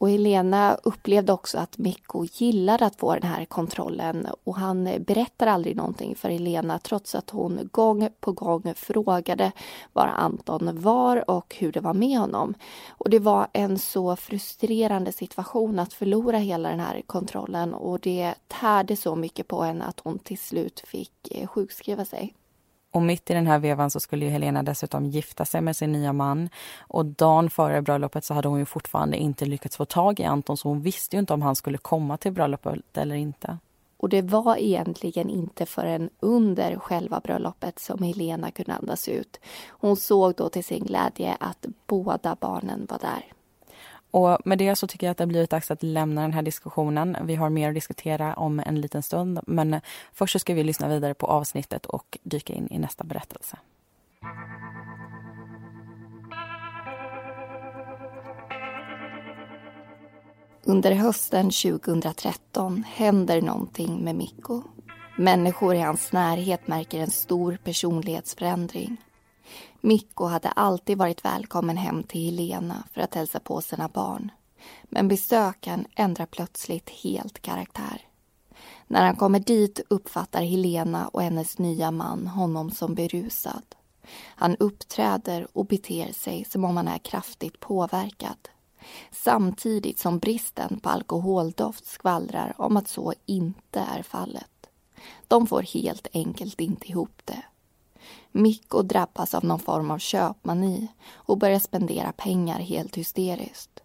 Och 0.00 0.10
Helena 0.10 0.78
upplevde 0.82 1.32
också 1.32 1.58
att 1.58 1.78
Mikko 1.78 2.24
gillade 2.32 2.86
att 2.86 2.96
få 2.96 3.14
den 3.14 3.22
här 3.30 3.44
kontrollen 3.44 4.26
och 4.44 4.56
han 4.56 4.88
berättar 5.06 5.46
aldrig 5.46 5.76
någonting 5.76 6.16
för 6.16 6.28
Helena 6.28 6.78
trots 6.78 7.14
att 7.14 7.30
hon 7.30 7.68
gång 7.72 8.08
på 8.20 8.32
gång 8.32 8.74
frågade 8.76 9.52
var 9.92 10.06
Anton 10.06 10.80
var 10.80 11.30
och 11.30 11.54
hur 11.58 11.72
det 11.72 11.80
var 11.80 11.94
med 11.94 12.18
honom. 12.18 12.54
Och 12.88 13.10
det 13.10 13.18
var 13.18 13.48
en 13.52 13.78
så 13.78 14.16
frustrerande 14.16 15.12
situation 15.12 15.78
att 15.78 15.92
förlora 15.92 16.38
hela 16.38 16.68
den 16.68 16.80
här 16.80 17.02
kontrollen 17.06 17.74
och 17.74 18.00
det 18.00 18.34
tärde 18.48 18.96
så 18.96 19.16
mycket 19.16 19.48
på 19.48 19.62
henne 19.62 19.84
att 19.84 20.00
hon 20.00 20.18
till 20.18 20.38
slut 20.38 20.80
fick 20.80 21.28
eh, 21.30 21.46
sjukskriva 21.46 22.04
sig. 22.04 22.34
Och 22.92 23.02
mitt 23.02 23.30
i 23.30 23.34
den 23.34 23.46
här 23.46 23.58
vevan 23.58 23.90
så 23.90 24.00
skulle 24.00 24.26
Helena 24.26 24.62
dessutom 24.62 25.06
gifta 25.06 25.44
sig 25.44 25.60
med 25.60 25.76
sin 25.76 25.92
nya 25.92 26.12
man. 26.12 26.48
Och 26.78 27.06
dagen 27.06 27.50
före 27.50 27.82
bröllopet 27.82 28.24
så 28.24 28.34
hade 28.34 28.48
hon 28.48 28.58
ju 28.58 28.64
fortfarande 28.64 29.16
inte 29.16 29.46
lyckats 29.46 29.76
få 29.76 29.84
tag 29.84 30.20
i 30.20 30.24
Anton 30.24 30.56
så 30.56 30.68
hon 30.68 30.82
visste 30.82 31.16
ju 31.16 31.20
inte 31.20 31.34
om 31.34 31.42
han 31.42 31.56
skulle 31.56 31.78
komma 31.78 32.16
till 32.16 32.32
bröllopet 32.32 32.96
eller 32.96 33.14
inte. 33.14 33.58
Och 33.96 34.08
det 34.08 34.22
var 34.22 34.56
egentligen 34.56 35.30
inte 35.30 35.66
förrän 35.66 36.10
under 36.20 36.76
själva 36.76 37.20
bröllopet 37.20 37.78
som 37.78 38.02
Helena 38.02 38.50
kunde 38.50 38.74
andas 38.74 39.08
ut. 39.08 39.40
Hon 39.68 39.96
såg 39.96 40.34
då 40.34 40.48
till 40.48 40.64
sin 40.64 40.84
glädje 40.84 41.36
att 41.40 41.66
båda 41.86 42.36
barnen 42.40 42.86
var 42.90 42.98
där. 42.98 43.24
Och 44.10 44.38
med 44.44 44.58
det 44.58 44.76
så 44.76 44.86
tycker 44.86 45.06
jag 45.06 45.10
att 45.10 45.18
det 45.18 45.26
blir 45.26 45.34
blivit 45.34 45.50
dags 45.50 45.70
att 45.70 45.82
lämna 45.82 46.22
den 46.22 46.32
här 46.32 46.42
diskussionen. 46.42 47.16
Vi 47.22 47.34
har 47.34 47.50
mer 47.50 47.68
att 47.68 47.74
diskutera 47.74 48.34
om 48.34 48.60
en 48.66 48.80
liten 48.80 49.02
stund. 49.02 49.40
Men 49.46 49.80
först 50.12 50.32
så 50.32 50.38
ska 50.38 50.54
vi 50.54 50.64
lyssna 50.64 50.88
vidare 50.88 51.14
på 51.14 51.26
avsnittet 51.26 51.86
och 51.86 52.18
dyka 52.22 52.52
in 52.52 52.68
i 52.70 52.78
nästa 52.78 53.04
berättelse. 53.04 53.56
Under 60.64 60.92
hösten 60.92 61.50
2013 61.50 62.84
händer 62.88 63.42
någonting 63.42 64.04
med 64.04 64.14
Mikko. 64.14 64.62
Människor 65.18 65.74
i 65.74 65.80
hans 65.80 66.12
närhet 66.12 66.68
märker 66.68 67.00
en 67.00 67.10
stor 67.10 67.58
personlighetsförändring. 67.64 68.96
Mikko 69.80 70.24
hade 70.24 70.48
alltid 70.48 70.98
varit 70.98 71.24
välkommen 71.24 71.76
hem 71.76 72.02
till 72.02 72.24
Helena 72.24 72.84
för 72.92 73.00
att 73.00 73.14
hälsa 73.14 73.40
på 73.40 73.60
sina 73.60 73.88
barn. 73.88 74.30
Men 74.82 75.08
besöken 75.08 75.86
ändrar 75.94 76.26
plötsligt 76.26 76.90
helt 76.90 77.42
karaktär. 77.42 78.02
När 78.86 79.06
han 79.06 79.16
kommer 79.16 79.40
dit 79.40 79.80
uppfattar 79.88 80.42
Helena 80.42 81.08
och 81.08 81.22
hennes 81.22 81.58
nya 81.58 81.90
man 81.90 82.26
honom 82.26 82.70
som 82.70 82.94
berusad. 82.94 83.62
Han 84.24 84.56
uppträder 84.56 85.46
och 85.52 85.66
beter 85.66 86.12
sig 86.12 86.44
som 86.44 86.64
om 86.64 86.76
han 86.76 86.88
är 86.88 86.98
kraftigt 86.98 87.60
påverkad. 87.60 88.48
Samtidigt 89.10 89.98
som 89.98 90.18
bristen 90.18 90.80
på 90.80 90.88
alkoholdoft 90.88 91.86
skvallrar 91.86 92.54
om 92.58 92.76
att 92.76 92.88
så 92.88 93.14
inte 93.26 93.80
är 93.80 94.02
fallet. 94.02 94.66
De 95.28 95.46
får 95.46 95.62
helt 95.62 96.06
enkelt 96.12 96.60
inte 96.60 96.88
ihop 96.88 97.22
det. 97.24 97.42
Mikko 98.32 98.82
drabbas 98.82 99.34
av 99.34 99.44
någon 99.44 99.58
form 99.58 99.90
av 99.90 99.98
köpmani 99.98 100.88
och 101.12 101.38
börjar 101.38 101.58
spendera 101.58 102.12
pengar 102.12 102.58
helt 102.58 102.96
hysteriskt. 102.96 103.82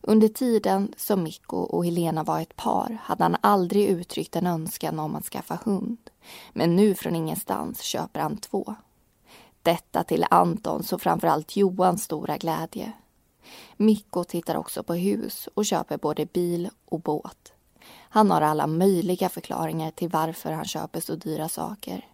Under 0.00 0.28
tiden 0.28 0.94
som 0.96 1.22
Mikko 1.22 1.56
och 1.56 1.84
Helena 1.84 2.22
var 2.22 2.40
ett 2.40 2.56
par 2.56 2.98
hade 3.02 3.24
han 3.24 3.36
aldrig 3.40 3.88
uttryckt 3.88 4.36
en 4.36 4.46
önskan 4.46 4.98
om 4.98 5.16
att 5.16 5.24
skaffa 5.24 5.58
hund. 5.64 5.98
Men 6.52 6.76
nu 6.76 6.94
från 6.94 7.16
ingenstans 7.16 7.80
köper 7.80 8.20
han 8.20 8.36
två. 8.36 8.74
Detta 9.62 10.04
till 10.04 10.26
Antons 10.30 10.92
och 10.92 11.02
framförallt 11.02 11.56
Johans 11.56 12.04
stora 12.04 12.36
glädje. 12.36 12.92
Mikko 13.76 14.24
tittar 14.24 14.54
också 14.54 14.82
på 14.82 14.94
hus 14.94 15.48
och 15.54 15.66
köper 15.66 15.98
både 15.98 16.26
bil 16.26 16.70
och 16.84 17.00
båt. 17.00 17.52
Han 18.08 18.30
har 18.30 18.40
alla 18.40 18.66
möjliga 18.66 19.28
förklaringar 19.28 19.90
till 19.90 20.08
varför 20.08 20.52
han 20.52 20.64
köper 20.64 21.00
så 21.00 21.14
dyra 21.14 21.48
saker. 21.48 22.13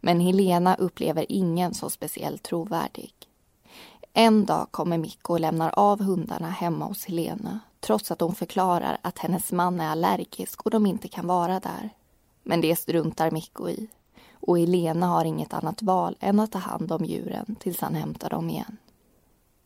Men 0.00 0.20
Helena 0.20 0.74
upplever 0.74 1.26
ingen 1.28 1.74
som 1.74 1.90
speciellt 1.90 2.42
trovärdig. 2.42 3.12
En 4.12 4.44
dag 4.44 4.66
kommer 4.70 4.98
Mikko 4.98 5.32
och 5.32 5.40
lämnar 5.40 5.72
av 5.78 6.02
hundarna 6.02 6.50
hemma 6.50 6.84
hos 6.84 7.04
Helena 7.04 7.60
trots 7.80 8.10
att 8.10 8.20
hon 8.20 8.34
förklarar 8.34 8.98
att 9.02 9.18
hennes 9.18 9.52
man 9.52 9.80
är 9.80 9.88
allergisk 9.88 10.62
och 10.62 10.70
de 10.70 10.86
inte 10.86 11.08
kan 11.08 11.26
vara 11.26 11.60
där. 11.60 11.90
Men 12.42 12.60
det 12.60 12.76
struntar 12.76 13.30
Mikko 13.30 13.68
i 13.68 13.88
och 14.34 14.58
Helena 14.58 15.06
har 15.06 15.24
inget 15.24 15.54
annat 15.54 15.82
val 15.82 16.16
än 16.20 16.40
att 16.40 16.52
ta 16.52 16.58
hand 16.58 16.92
om 16.92 17.04
djuren 17.04 17.56
tills 17.60 17.80
han 17.80 17.94
hämtar 17.94 18.30
dem 18.30 18.50
igen. 18.50 18.76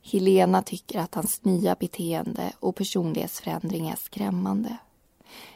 Helena 0.02 0.62
tycker 0.62 0.98
att 0.98 1.14
hans 1.14 1.44
nya 1.44 1.74
beteende 1.74 2.52
och 2.60 2.76
personlighetsförändring 2.76 3.88
är 3.88 3.96
skrämmande. 3.96 4.76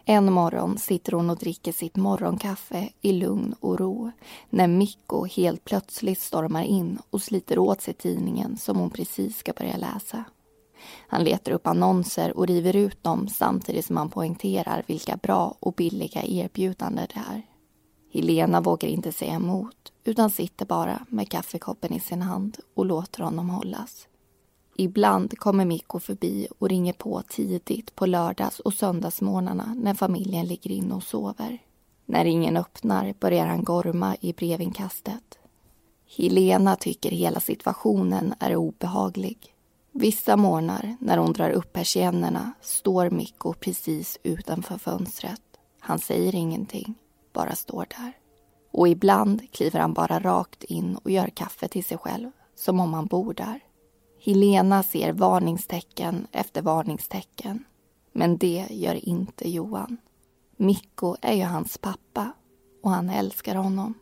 En 0.04 0.32
morgon 0.32 0.78
sitter 0.78 1.12
hon 1.12 1.30
och 1.30 1.36
dricker 1.38 1.72
sitt 1.72 1.96
morgonkaffe 1.96 2.88
i 3.00 3.12
lugn 3.12 3.54
och 3.60 3.78
ro 3.78 4.10
när 4.50 4.66
Mikko 4.66 5.24
helt 5.24 5.64
plötsligt 5.64 6.20
stormar 6.20 6.62
in 6.62 6.98
och 7.10 7.22
sliter 7.22 7.58
åt 7.58 7.80
sig 7.80 7.94
tidningen 7.94 8.56
som 8.56 8.76
hon 8.76 8.90
precis 8.90 9.38
ska 9.38 9.52
börja 9.52 9.76
läsa. 9.76 10.24
Han 11.08 11.24
letar 11.24 11.52
upp 11.52 11.66
annonser 11.66 12.36
och 12.36 12.46
river 12.46 12.76
ut 12.76 13.02
dem 13.02 13.28
samtidigt 13.28 13.86
som 13.86 13.96
han 13.96 14.10
poängterar 14.10 14.82
vilka 14.86 15.16
bra 15.16 15.54
och 15.60 15.72
billiga 15.72 16.22
erbjudanden 16.22 17.06
det 17.14 17.20
är. 17.34 17.42
Helena 18.12 18.60
vågar 18.60 18.88
inte 18.88 19.12
säga 19.12 19.34
emot 19.34 19.92
utan 20.04 20.30
sitter 20.30 20.66
bara 20.66 21.06
med 21.08 21.30
kaffekoppen 21.30 21.92
i 21.92 22.00
sin 22.00 22.22
hand 22.22 22.58
och 22.74 22.86
låter 22.86 23.22
honom 23.22 23.50
hållas. 23.50 24.06
Ibland 24.80 25.38
kommer 25.38 25.64
Mikko 25.64 26.00
förbi 26.00 26.48
och 26.58 26.68
ringer 26.68 26.92
på 26.92 27.22
tidigt 27.28 27.94
på 27.94 28.06
lördags 28.06 28.60
och 28.60 28.74
söndagsmorgnarna 28.74 29.74
när 29.78 29.94
familjen 29.94 30.46
ligger 30.46 30.70
inne 30.70 30.94
och 30.94 31.02
sover. 31.02 31.58
När 32.06 32.24
ingen 32.24 32.56
öppnar 32.56 33.14
börjar 33.20 33.46
han 33.46 33.64
gorma 33.64 34.16
i 34.20 34.32
brevinkastet. 34.32 35.38
Helena 36.16 36.76
tycker 36.76 37.10
hela 37.10 37.40
situationen 37.40 38.34
är 38.40 38.56
obehaglig. 38.56 39.54
Vissa 39.92 40.36
morgnar 40.36 40.96
när 41.00 41.18
hon 41.18 41.32
drar 41.32 41.50
upp 41.50 41.72
persiennerna 41.72 42.52
står 42.60 43.10
Mikko 43.10 43.52
precis 43.52 44.18
utanför 44.22 44.78
fönstret. 44.78 45.42
Han 45.80 45.98
säger 45.98 46.34
ingenting, 46.34 46.94
bara 47.32 47.54
står 47.54 47.86
där. 47.98 48.12
Och 48.70 48.88
ibland 48.88 49.52
kliver 49.52 49.80
han 49.80 49.92
bara 49.92 50.20
rakt 50.20 50.64
in 50.64 50.96
och 50.96 51.10
gör 51.10 51.26
kaffe 51.26 51.68
till 51.68 51.84
sig 51.84 51.98
själv, 51.98 52.30
som 52.54 52.80
om 52.80 52.94
han 52.94 53.06
bor 53.06 53.34
där. 53.34 53.60
Helena 54.22 54.82
ser 54.82 55.12
varningstecken 55.12 56.26
efter 56.32 56.62
varningstecken. 56.62 57.64
Men 58.12 58.38
det 58.38 58.66
gör 58.70 59.08
inte 59.08 59.50
Johan. 59.50 59.96
Mikko 60.56 61.16
är 61.22 61.34
ju 61.34 61.44
hans 61.44 61.78
pappa 61.78 62.32
och 62.82 62.90
han 62.90 63.10
älskar 63.10 63.54
honom. 63.54 63.94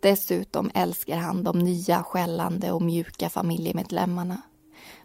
Dessutom 0.00 0.70
älskar 0.74 1.16
han 1.16 1.44
de 1.44 1.58
nya 1.58 2.02
skällande 2.02 2.72
och 2.72 2.82
mjuka 2.82 3.28
familjemedlemmarna. 3.28 4.42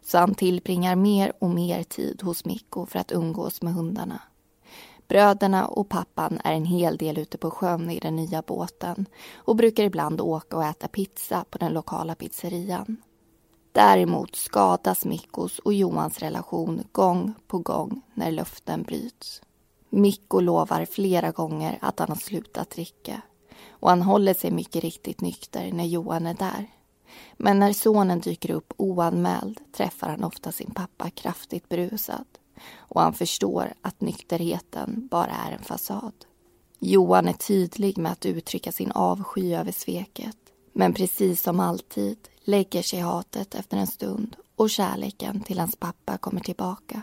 Så 0.02 0.18
han 0.18 0.36
tillbringar 0.36 0.96
mer 0.96 1.34
och 1.40 1.50
mer 1.50 1.84
tid 1.84 2.22
hos 2.22 2.46
Mikko 2.46 2.86
för 2.86 3.00
att 3.00 3.12
umgås 3.12 3.62
med 3.62 3.74
hundarna. 3.74 4.22
Bröderna 5.08 5.68
och 5.68 5.90
pappan 5.90 6.40
är 6.44 6.54
en 6.54 6.66
hel 6.66 6.98
del 6.98 7.18
ute 7.18 7.38
på 7.38 7.52
sjön 7.52 7.90
i 7.90 8.00
den 8.00 8.16
nya 8.16 8.42
båten 8.42 9.06
och 9.36 9.56
brukar 9.56 9.84
ibland 9.84 10.22
åka 10.22 10.58
och 10.58 10.64
äta 10.64 10.88
pizza 10.88 11.46
på 11.50 11.58
den 11.58 11.74
lokala 11.74 12.16
pizzerian. 12.16 12.98
Däremot 13.74 14.36
skadas 14.36 15.06
Mikkos 15.06 15.60
och 15.60 15.74
Johans 15.74 16.20
relation 16.20 16.84
gång 16.92 17.34
på 17.48 17.60
gång 17.60 18.02
när 18.14 18.32
löften 18.32 18.84
bryts. 18.84 19.42
Mikko 19.90 20.40
lovar 20.40 20.86
flera 20.86 21.32
gånger 21.32 21.78
att 21.82 22.00
han 22.00 22.10
har 22.10 22.16
slutat 22.16 22.70
dricka 22.70 23.22
och 23.70 23.90
han 23.90 24.02
håller 24.02 24.34
sig 24.34 24.52
mycket 24.52 24.84
riktigt 24.84 25.22
nykter 25.22 25.72
när 25.72 25.84
Johan 25.84 26.28
är 26.28 26.34
där. 26.34 26.68
Men 27.38 27.60
när 27.60 27.74
sonen 27.74 28.20
dyker 28.20 28.52
upp 28.52 28.74
oanmäld 28.78 29.60
träffar 29.72 30.10
han 30.10 30.24
ofta 30.24 30.52
sin 30.52 30.72
pappa 30.72 31.10
kraftigt 31.10 31.70
berusad 31.70 32.26
och 32.78 33.02
han 33.02 33.14
förstår 33.14 33.74
att 33.82 34.02
nykterheten 34.02 35.08
bara 35.12 35.32
är 35.48 35.52
en 35.52 35.64
fasad. 35.64 36.14
Johan 36.80 37.28
är 37.28 37.34
tydlig 37.34 37.98
med 37.98 38.12
att 38.12 38.26
uttrycka 38.26 38.72
sin 38.72 38.92
avsky 38.92 39.54
över 39.54 39.72
sveket. 39.72 40.38
Men 40.74 40.94
precis 40.94 41.42
som 41.42 41.60
alltid 41.60 42.18
lägger 42.44 42.82
sig 42.82 43.00
hatet 43.00 43.56
efter 43.56 43.78
en 43.78 43.88
stund 43.88 44.36
och 44.56 44.70
kärleken 44.70 45.40
till 45.40 45.60
hans 45.60 45.76
pappa 45.76 46.18
kommer 46.18 46.42
tillbaka. 46.42 47.02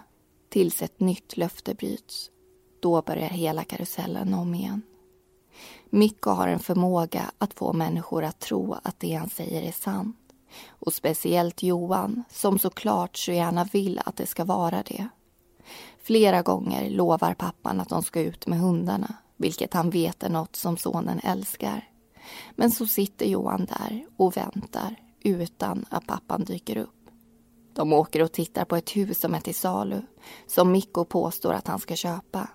Tills 0.48 0.82
ett 0.82 1.00
nytt 1.00 1.36
löfte 1.36 1.74
bryts. 1.74 2.30
Då 2.80 3.02
börjar 3.02 3.28
hela 3.28 3.64
karusellen 3.64 4.34
om 4.34 4.54
igen. 4.54 4.82
Mikko 5.90 6.30
har 6.30 6.48
en 6.48 6.58
förmåga 6.58 7.30
att 7.38 7.54
få 7.54 7.72
människor 7.72 8.24
att 8.24 8.40
tro 8.40 8.76
att 8.82 9.00
det 9.00 9.14
han 9.14 9.30
säger 9.30 9.62
är 9.62 9.72
sant. 9.72 10.16
Och 10.68 10.94
speciellt 10.94 11.62
Johan, 11.62 12.24
som 12.30 12.58
såklart 12.58 13.16
så 13.16 13.32
gärna 13.32 13.64
vill 13.64 14.00
att 14.04 14.16
det 14.16 14.26
ska 14.26 14.44
vara 14.44 14.82
det. 14.82 15.08
Flera 16.02 16.42
gånger 16.42 16.90
lovar 16.90 17.34
pappan 17.34 17.80
att 17.80 17.88
de 17.88 18.02
ska 18.02 18.20
ut 18.20 18.46
med 18.46 18.58
hundarna, 18.58 19.14
vilket 19.36 19.74
han 19.74 19.90
vet 19.90 20.22
är 20.22 20.30
något 20.30 20.56
som 20.56 20.76
sonen 20.76 21.20
älskar. 21.22 21.88
Men 22.50 22.70
så 22.70 22.86
sitter 22.86 23.26
Johan 23.26 23.64
där 23.64 24.06
och 24.16 24.36
väntar 24.36 24.96
utan 25.22 25.84
att 25.88 26.06
pappan 26.06 26.44
dyker 26.44 26.76
upp. 26.76 27.00
De 27.72 27.92
åker 27.92 28.22
och 28.22 28.32
tittar 28.32 28.64
på 28.64 28.76
ett 28.76 28.96
hus 28.96 29.20
som 29.20 29.34
är 29.34 29.40
till 29.40 29.54
salu, 29.54 30.02
som 30.46 30.72
Mikko 30.72 31.04
påstår 31.04 31.52
att 31.52 31.66
han 31.66 31.78
ska 31.78 31.96
köpa. 31.96 32.48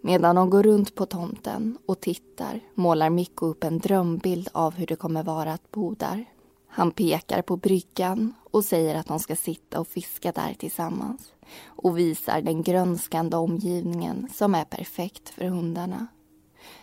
Medan 0.00 0.36
de 0.36 0.50
går 0.50 0.62
runt 0.62 0.94
på 0.94 1.06
tomten 1.06 1.78
och 1.86 2.00
tittar 2.00 2.60
målar 2.74 3.10
Mikko 3.10 3.46
upp 3.46 3.64
en 3.64 3.78
drömbild 3.78 4.48
av 4.52 4.74
hur 4.74 4.86
det 4.86 4.96
kommer 4.96 5.22
vara 5.22 5.52
att 5.52 5.70
bo 5.70 5.94
där. 5.94 6.24
Han 6.68 6.90
pekar 6.90 7.42
på 7.42 7.56
bryggan 7.56 8.34
och 8.50 8.64
säger 8.64 8.94
att 8.94 9.06
de 9.06 9.18
ska 9.18 9.36
sitta 9.36 9.80
och 9.80 9.88
fiska 9.88 10.32
där 10.32 10.54
tillsammans 10.58 11.32
och 11.64 11.98
visar 11.98 12.42
den 12.42 12.62
grönskande 12.62 13.36
omgivningen 13.36 14.28
som 14.34 14.54
är 14.54 14.64
perfekt 14.64 15.28
för 15.28 15.44
hundarna. 15.44 16.06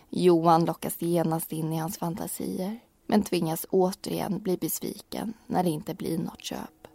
Johan 0.10 0.65
lockas 0.65 1.02
genast 1.02 1.52
in 1.54 1.74
i 1.74 1.78
hans 1.78 1.98
fantasier 1.98 2.80
men 3.08 3.24
tvingas 3.24 3.65
återigen 3.70 4.39
bli 4.39 4.58
besviken 4.58 5.34
när 5.48 5.63
det 5.63 5.70
inte 5.70 5.94
blir 5.94 6.18
något 6.18 6.44
köp. 6.44 6.88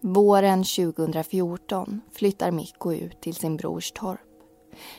Våren 0.00 0.64
2014 0.64 2.00
flyttar 2.12 2.50
Mikko 2.50 2.92
ut 2.92 3.20
till 3.20 3.34
sin 3.34 3.56
brors 3.56 3.92
torp. 3.92 4.20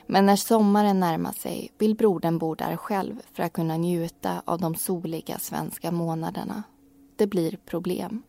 Men 0.08 0.26
när 0.26 0.36
sommaren 0.36 1.00
närmar 1.00 1.32
sig 1.32 1.72
vill 1.78 1.96
brodern 1.96 2.38
bo 2.38 2.56
där 2.56 2.76
själv 2.76 3.16
för 3.34 3.44
att 3.44 3.54
kunna 3.54 3.78
njuta 3.78 4.42
av 4.46 4.60
de 4.60 4.76
soliga 4.76 5.40
svenska 5.40 5.92
månaderna. 5.92 6.64
Det 7.16 7.28
blir 7.28 7.60
problem. 7.66 8.24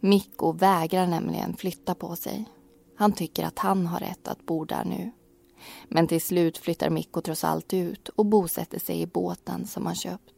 Mikko 0.00 0.52
vägrar 0.52 1.06
nämligen 1.06 1.56
flytta 1.56 1.94
på 1.94 2.16
sig. 2.16 2.44
Han 2.96 3.12
tycker 3.12 3.44
att 3.44 3.58
han 3.58 3.86
har 3.86 4.00
rätt 4.00 4.28
att 4.28 4.46
bo 4.46 4.64
där 4.64 4.84
nu. 4.84 5.10
Men 5.88 6.06
till 6.06 6.20
slut 6.20 6.58
flyttar 6.58 6.90
Mikko 6.90 7.20
trots 7.20 7.44
allt 7.44 7.74
ut 7.74 8.08
och 8.08 8.26
bosätter 8.26 8.78
sig 8.78 9.00
i 9.00 9.06
båten 9.06 9.66
som 9.66 9.86
han 9.86 9.94
köpt. 9.94 10.34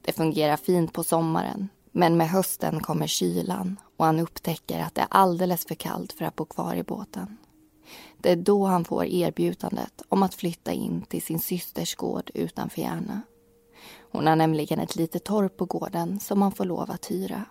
Det 0.00 0.12
fungerar 0.12 0.56
fint 0.56 0.92
på 0.92 1.04
sommaren 1.04 1.68
men 1.92 2.16
med 2.16 2.28
hösten 2.28 2.80
kommer 2.80 3.06
kylan 3.06 3.80
och 3.96 4.04
han 4.04 4.20
upptäcker 4.20 4.80
att 4.80 4.94
det 4.94 5.00
är 5.00 5.06
alldeles 5.10 5.66
för 5.66 5.74
kallt 5.74 6.12
för 6.12 6.24
att 6.24 6.36
bo 6.36 6.44
kvar 6.44 6.74
i 6.74 6.82
båten. 6.82 7.36
Det 8.18 8.30
är 8.30 8.36
då 8.36 8.64
han 8.66 8.84
får 8.84 9.04
erbjudandet 9.04 10.02
om 10.08 10.22
att 10.22 10.34
flytta 10.34 10.72
in 10.72 11.02
till 11.02 11.22
sin 11.22 11.40
systers 11.40 11.94
gård 11.94 12.30
utanför 12.34 12.80
Järna. 12.80 13.22
Hon 14.12 14.26
har 14.26 14.36
nämligen 14.36 14.80
ett 14.80 14.96
litet 14.96 15.24
torp 15.24 15.56
på 15.56 15.64
gården 15.64 16.20
som 16.20 16.42
han 16.42 16.52
får 16.52 16.64
lov 16.64 16.90
att 16.90 17.10
hyra. 17.10 17.44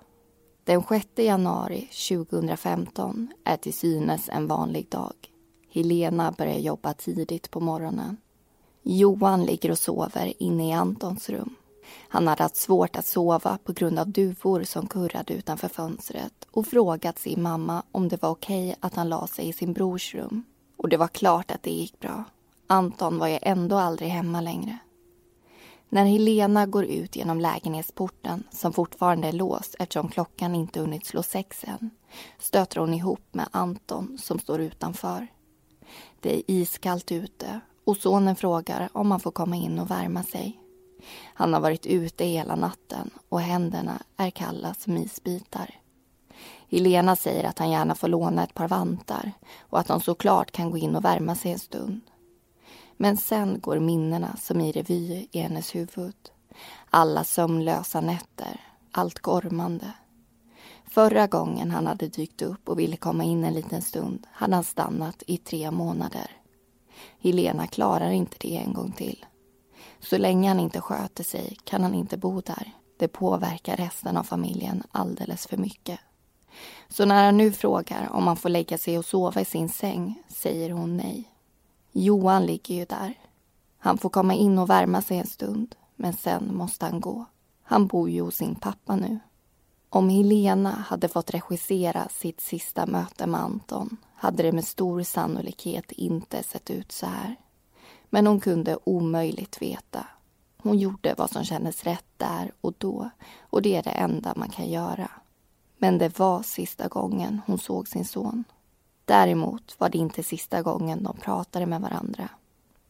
Den 0.64 0.84
6 0.84 1.08
januari 1.16 1.90
2015 2.10 3.28
är 3.44 3.58
till 3.58 3.74
synes 3.74 4.30
en 4.30 4.48
vanlig 4.48 4.90
dag. 4.90 5.14
Helena 5.74 6.32
börjar 6.38 6.58
jobba 6.58 6.94
tidigt 6.94 7.52
på 7.52 7.60
morgonen. 7.60 8.18
Johan 8.82 9.46
ligger 9.46 9.72
och 9.72 9.78
sover 9.78 10.34
inne 10.44 10.70
i 10.70 10.74
Antons 10.74 11.30
rum. 11.30 11.56
Han 12.10 12.28
hade 12.28 12.44
haft 12.44 12.56
svårt 12.56 12.96
att 12.96 13.06
sova 13.06 13.58
på 13.64 13.74
grund 13.74 14.00
av 14.00 14.10
duvor 14.10 14.64
som 14.64 14.88
kurrade 14.88 15.34
utanför 15.34 15.68
fönstret 15.68 16.48
och 16.52 16.68
frågat 16.68 17.20
sin 17.20 17.42
mamma 17.42 17.84
om 17.92 18.08
det 18.08 18.22
var 18.22 18.30
okej 18.30 18.76
att 18.80 18.96
han 18.96 19.10
la 19.10 19.28
sig 19.28 19.50
i 19.50 19.54
sin 19.54 19.74
brors 19.74 20.16
rum. 20.16 20.44
Och 20.78 20.90
det 20.90 20.98
var 20.98 21.08
klart 21.08 21.52
att 21.52 21.64
det 21.64 21.72
gick 21.72 22.00
bra. 22.00 22.24
Anton 22.68 23.18
var 23.18 23.28
ju 23.28 23.40
ändå 23.42 23.78
aldrig 23.78 24.10
hemma 24.10 24.42
längre. 24.42 24.78
När 25.90 26.06
Helena 26.06 26.66
går 26.66 26.86
ut 26.86 27.16
genom 27.16 27.40
lägenhetsporten, 27.40 28.44
som 28.52 28.74
fortfarande 28.74 29.28
är 29.28 29.32
låst 29.32 29.76
eftersom 29.80 30.10
klockan 30.10 30.56
inte 30.56 30.80
hunnit 30.80 31.06
slå 31.06 31.24
sex 31.24 31.64
än, 31.64 31.90
stöter 32.40 32.80
hon 32.80 32.94
ihop 32.94 33.24
med 33.32 33.48
Anton 33.52 34.18
som 34.18 34.40
står 34.40 34.60
utanför. 34.62 35.28
Det 36.20 36.36
är 36.36 36.42
iskallt 36.48 37.12
ute 37.12 37.60
och 37.84 37.98
sonen 37.98 38.36
frågar 38.36 38.90
om 38.94 39.12
han 39.12 39.20
får 39.20 39.32
komma 39.32 39.56
in 39.56 39.80
och 39.80 39.92
värma 39.92 40.24
sig. 40.24 40.61
Han 41.34 41.54
har 41.54 41.62
varit 41.62 41.86
ute 41.86 42.26
hela 42.26 42.56
natten 42.56 43.10
och 43.30 43.42
händerna 43.42 44.02
är 44.18 44.30
kalla 44.30 44.74
som 44.74 44.98
isbitar. 44.98 45.76
Helena 46.70 47.16
säger 47.16 47.44
att 47.44 47.60
han 47.60 47.72
gärna 47.72 47.96
får 47.96 48.08
låna 48.08 48.44
ett 48.44 48.54
par 48.54 48.68
vantar 48.68 49.32
och 49.60 49.80
att 49.80 49.88
de 49.88 50.02
såklart 50.02 50.52
kan 50.52 50.72
gå 50.72 50.78
in 50.78 50.96
och 50.96 51.06
värma 51.06 51.36
sig 51.36 51.52
en 51.52 51.60
stund. 51.60 52.02
Men 52.98 53.18
sen 53.18 53.60
går 53.60 53.80
minnena 53.80 54.38
som 54.38 54.62
i 54.62 54.72
revy 54.72 55.28
i 55.32 55.40
hennes 55.40 55.76
huvud. 55.76 56.16
Alla 56.90 57.24
sömnlösa 57.24 58.02
nätter, 58.02 58.60
allt 58.92 59.20
gormande. 59.20 59.94
Förra 60.86 61.28
gången 61.28 61.72
han 61.72 61.88
hade 61.88 62.08
dykt 62.08 62.42
upp 62.42 62.70
och 62.70 62.80
ville 62.80 62.98
komma 62.98 63.24
in 63.24 63.44
en 63.44 63.54
liten 63.54 63.82
stund 63.82 64.28
hade 64.32 64.56
han 64.56 64.64
stannat 64.64 65.24
i 65.28 65.38
tre 65.38 65.72
månader. 65.72 66.32
Helena 67.20 67.68
klarar 67.68 68.12
inte 68.12 68.38
det 68.40 68.58
en 68.58 68.74
gång 68.74 68.92
till. 68.92 69.26
Så 70.02 70.18
länge 70.18 70.48
han 70.48 70.60
inte 70.60 70.82
sköter 70.82 71.24
sig 71.24 71.58
kan 71.64 71.84
han 71.84 71.94
inte 71.94 72.18
bo 72.18 72.42
där. 72.42 72.72
Det 72.98 73.08
påverkar 73.08 73.78
resten 73.78 74.18
av 74.18 74.24
familjen 74.24 74.84
alldeles 74.92 75.48
för 75.48 75.58
mycket. 75.58 76.00
Så 76.90 77.06
när 77.06 77.26
han 77.26 77.38
nu 77.38 77.52
frågar 77.52 78.10
om 78.12 78.28
han 78.28 78.38
får 78.38 78.50
lägga 78.50 78.78
sig 78.78 78.98
och 78.98 79.06
sova 79.06 79.42
i 79.42 79.46
sin 79.46 79.70
säng 79.70 80.24
säger 80.28 80.70
hon 80.70 80.98
nej. 80.98 81.32
Johan 81.92 82.46
ligger 82.46 82.76
ju 82.76 82.86
där. 82.86 83.14
Han 83.78 83.98
får 83.98 84.10
komma 84.10 84.34
in 84.34 84.60
och 84.60 84.70
värma 84.70 85.02
sig 85.02 85.18
en 85.18 85.28
stund, 85.28 85.76
men 85.96 86.14
sen 86.14 86.56
måste 86.56 86.86
han 86.86 87.00
gå. 87.00 87.26
Han 87.64 87.88
bor 87.88 88.10
ju 88.10 88.22
hos 88.22 88.36
sin 88.36 88.56
pappa 88.56 88.96
nu. 88.96 89.20
Om 89.90 90.10
Helena 90.10 90.72
hade 90.72 91.08
fått 91.08 91.34
regissera 91.34 92.08
sitt 92.10 92.42
sista 92.42 92.86
möte 92.86 93.28
med 93.28 93.42
Anton 93.42 93.98
hade 94.16 94.44
det 94.44 94.52
med 94.52 94.66
stor 94.66 95.04
sannolikhet 95.04 95.92
inte 95.92 96.44
sett 96.44 96.70
ut 96.70 96.92
så 96.92 97.06
här. 97.06 97.36
Men 98.14 98.28
hon 98.28 98.40
kunde 98.40 98.78
omöjligt 98.84 99.62
veta. 99.62 100.08
Hon 100.58 100.80
gjorde 100.80 101.16
vad 101.18 101.32
som 101.32 101.44
kändes 101.44 101.84
rätt 101.84 102.06
där 102.18 102.52
och 102.62 102.74
då 102.78 103.10
och 103.40 103.62
det 103.62 103.76
är 103.76 103.84
det 103.84 103.90
enda 103.90 104.34
man 104.36 104.50
kan 104.50 104.70
göra. 104.70 105.12
Men 105.78 105.98
det 105.98 106.20
var 106.20 106.44
sista 106.44 106.88
gången 106.88 107.42
hon 107.46 107.58
såg 107.58 107.88
sin 107.88 108.06
son. 108.06 108.44
Däremot 109.06 109.76
var 109.80 109.90
det 109.90 109.98
inte 109.98 110.24
sista 110.24 110.62
gången 110.62 111.04
de 111.04 111.18
pratade 111.18 111.66
med 111.66 111.82
varandra. 111.82 112.30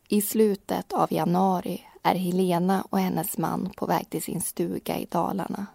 I 0.08 0.22
slutet 0.22 0.94
av 0.94 1.14
januari 1.14 1.82
är 2.04 2.16
Helena 2.16 2.86
och 2.90 3.00
hennes 3.00 3.38
man 3.38 3.70
på 3.78 3.86
väg 3.86 4.10
till 4.10 4.24
sin 4.24 4.42
stuga 4.42 4.98
i 4.98 5.06
Dalarna. 5.06 5.66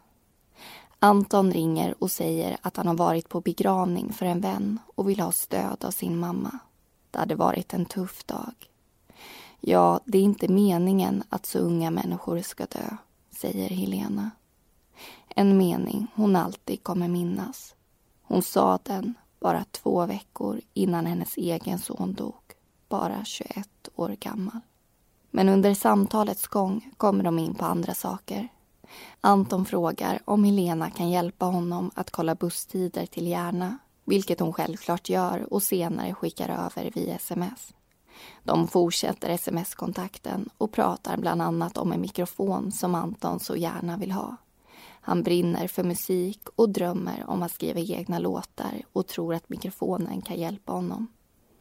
Anton 0.99 1.53
ringer 1.53 1.95
och 1.99 2.11
säger 2.11 2.57
att 2.63 2.77
han 2.77 2.87
har 2.87 2.95
varit 2.95 3.29
på 3.29 3.41
begravning 3.41 4.13
för 4.13 4.27
en 4.27 4.41
vän 4.41 4.79
och 4.95 5.09
vill 5.09 5.21
ha 5.21 5.33
stöd 5.33 5.85
av 5.85 5.91
sin 5.91 6.19
mamma. 6.19 6.59
Det 7.11 7.19
hade 7.19 7.35
varit 7.35 7.75
en 7.75 7.85
tuff 7.85 8.25
dag. 8.25 8.55
Ja, 9.61 10.01
det 10.05 10.19
är 10.19 10.23
inte 10.23 10.49
meningen 10.49 11.23
att 11.29 11.47
så 11.47 11.59
unga 11.59 11.91
människor 11.91 12.41
ska 12.41 12.67
dö, 12.67 12.97
säger 13.31 13.69
Helena. 13.69 14.31
En 15.29 15.57
mening 15.57 16.07
hon 16.15 16.37
alltid 16.37 16.83
kommer 16.83 17.09
minnas. 17.09 17.75
Hon 18.23 18.43
sa 18.43 18.79
den 18.83 19.15
bara 19.41 19.65
två 19.71 20.07
veckor 20.07 20.61
innan 20.75 21.07
hennes 21.07 21.37
egen 21.37 21.79
son 21.79 22.15
dog, 22.15 22.43
bara 22.89 23.25
21 23.25 23.69
år 23.97 24.17
gammal. 24.21 24.61
Men 25.31 25.49
under 25.49 25.75
samtalets 25.75 26.47
gång 26.47 26.91
kommer 26.97 27.25
de 27.25 27.39
in 27.39 27.55
på 27.55 27.65
andra 27.65 27.95
saker. 27.95 28.49
Anton 29.21 29.65
frågar 29.65 30.23
om 30.25 30.45
Helena 30.45 30.91
kan 30.91 31.11
hjälpa 31.11 31.47
honom 31.47 31.91
att 31.95 32.11
kolla 32.11 32.35
busstider 32.35 33.07
till 33.07 33.27
Järna, 33.27 33.79
vilket 34.05 34.41
hon 34.41 34.53
självklart 34.53 35.09
gör 35.09 35.53
och 35.53 35.63
senare 35.63 36.15
skickar 36.15 36.49
över 36.49 36.91
via 36.95 37.15
sms. 37.15 37.75
De 38.45 38.69
fortsätter 38.69 39.31
sms-kontakten 39.31 40.49
och 40.59 40.73
pratar 40.73 41.17
bland 41.17 41.43
annat 41.43 41.79
om 41.79 41.93
en 41.93 42.01
mikrofon 42.01 42.73
som 42.73 42.95
Anton 42.95 43.41
så 43.41 43.57
gärna 43.57 43.97
vill 43.97 44.13
ha. 44.13 44.37
Han 45.01 45.23
brinner 45.23 45.69
för 45.69 45.85
musik 45.85 46.41
och 46.57 46.69
drömmer 46.69 47.25
om 47.27 47.43
att 47.43 47.53
skriva 47.53 47.81
egna 47.81 48.19
låtar 48.19 48.83
och 48.93 49.07
tror 49.07 49.35
att 49.35 49.49
mikrofonen 49.49 50.23
kan 50.23 50.37
hjälpa 50.37 50.73
honom. 50.73 51.07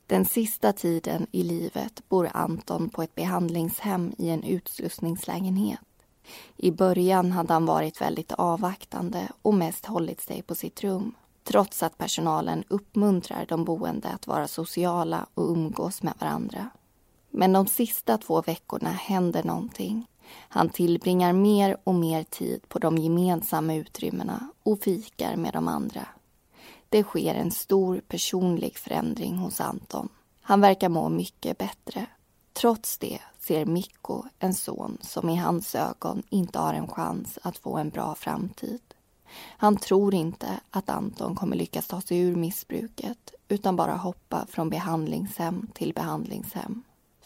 Den 0.07 0.25
sista 0.25 0.73
tiden 0.73 1.27
i 1.31 1.43
livet 1.43 2.09
bor 2.09 2.29
Anton 2.33 2.89
på 2.89 3.03
ett 3.03 3.15
behandlingshem 3.15 4.13
i 4.17 4.29
en 4.29 4.43
utslussningslägenhet. 4.43 5.79
I 6.57 6.71
början 6.71 7.31
hade 7.31 7.53
han 7.53 7.65
varit 7.65 8.01
väldigt 8.01 8.31
avvaktande 8.31 9.29
och 9.41 9.53
mest 9.53 9.85
hållit 9.85 10.21
sig 10.21 10.41
på 10.41 10.55
sitt 10.55 10.83
rum 10.83 11.13
trots 11.45 11.83
att 11.83 11.97
personalen 11.97 12.63
uppmuntrar 12.67 13.45
de 13.45 13.65
boende 13.65 14.09
att 14.09 14.27
vara 14.27 14.47
sociala 14.47 15.25
och 15.33 15.51
umgås 15.51 16.03
med 16.03 16.13
varandra. 16.19 16.69
Men 17.31 17.53
de 17.53 17.67
sista 17.67 18.17
två 18.17 18.41
veckorna 18.41 18.89
händer 18.89 19.43
någonting. 19.43 20.07
Han 20.29 20.69
tillbringar 20.69 21.33
mer 21.33 21.77
och 21.83 21.95
mer 21.95 22.23
tid 22.23 22.69
på 22.69 22.79
de 22.79 22.97
gemensamma 22.97 23.75
utrymmena 23.75 24.49
och 24.63 24.79
fikar 24.79 25.35
med 25.35 25.53
de 25.53 25.67
andra. 25.67 26.07
Det 26.89 27.03
sker 27.03 27.35
en 27.35 27.51
stor 27.51 28.01
personlig 28.07 28.77
förändring 28.77 29.37
hos 29.37 29.61
Anton. 29.61 30.09
Han 30.41 30.61
verkar 30.61 30.89
må 30.89 31.09
mycket 31.09 31.57
bättre. 31.57 32.05
Trots 32.53 32.97
det 32.97 33.19
ser 33.39 33.65
Mikko 33.65 34.23
en 34.39 34.53
son 34.53 34.97
som 35.01 35.29
i 35.29 35.35
hans 35.35 35.75
ögon 35.75 36.23
inte 36.29 36.59
har 36.59 36.73
en 36.73 36.87
chans 36.87 37.39
att 37.41 37.57
få 37.57 37.77
en 37.77 37.89
bra 37.89 38.15
framtid. 38.15 38.81
Han 39.37 39.77
tror 39.77 40.13
inte 40.13 40.59
att 40.71 40.89
Anton 40.89 41.35
kommer 41.35 41.55
lyckas 41.55 41.87
ta 41.87 42.01
sig 42.01 42.19
ur 42.19 42.35
missbruket 42.35 43.33
utan 43.47 43.75
bara 43.75 43.95
hoppa 43.95 44.45
från 44.49 44.69
behandlingshem 44.69 45.67
till 45.73 45.93
behandlingshem 45.93 46.83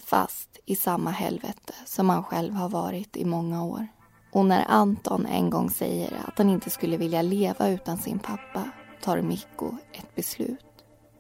fast 0.10 0.60
i 0.66 0.76
samma 0.76 1.12
helvete 1.12 1.74
som 1.86 2.10
han 2.10 2.24
själv 2.24 2.54
har 2.54 2.70
varit 2.70 3.18
i 3.18 3.26
många 3.26 3.64
år. 3.64 3.88
Och 4.32 4.46
när 4.46 4.66
Anton 4.68 5.26
en 5.26 5.50
gång 5.50 5.70
säger 5.70 6.24
att 6.28 6.38
han 6.38 6.50
inte 6.50 6.70
skulle 6.70 6.98
vilja 6.98 7.22
leva 7.22 7.70
utan 7.70 7.98
sin 7.98 8.20
pappa 8.20 8.70
tar 9.02 9.22
Mikko 9.22 9.78
ett 9.92 10.16
beslut. 10.16 10.66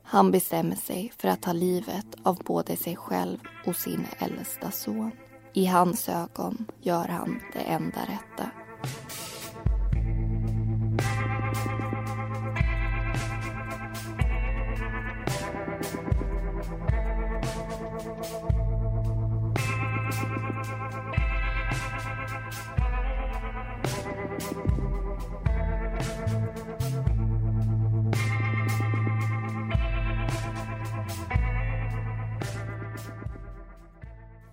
Han 0.03 0.31
bestämmer 0.31 0.75
sig 0.75 1.11
för 1.17 1.27
att 1.27 1.41
ta 1.41 1.53
livet 1.53 2.05
av 2.23 2.37
både 2.45 2.77
sig 2.77 2.95
själv 2.95 3.37
och 3.65 3.75
sin 3.75 4.07
äldsta 4.19 4.71
son. 4.71 5.11
I 5.53 5.65
hans 5.65 6.09
ögon 6.09 6.65
gör 6.81 7.07
han 7.07 7.41
det 7.53 7.59
enda 7.59 8.01
rätta. 8.01 8.51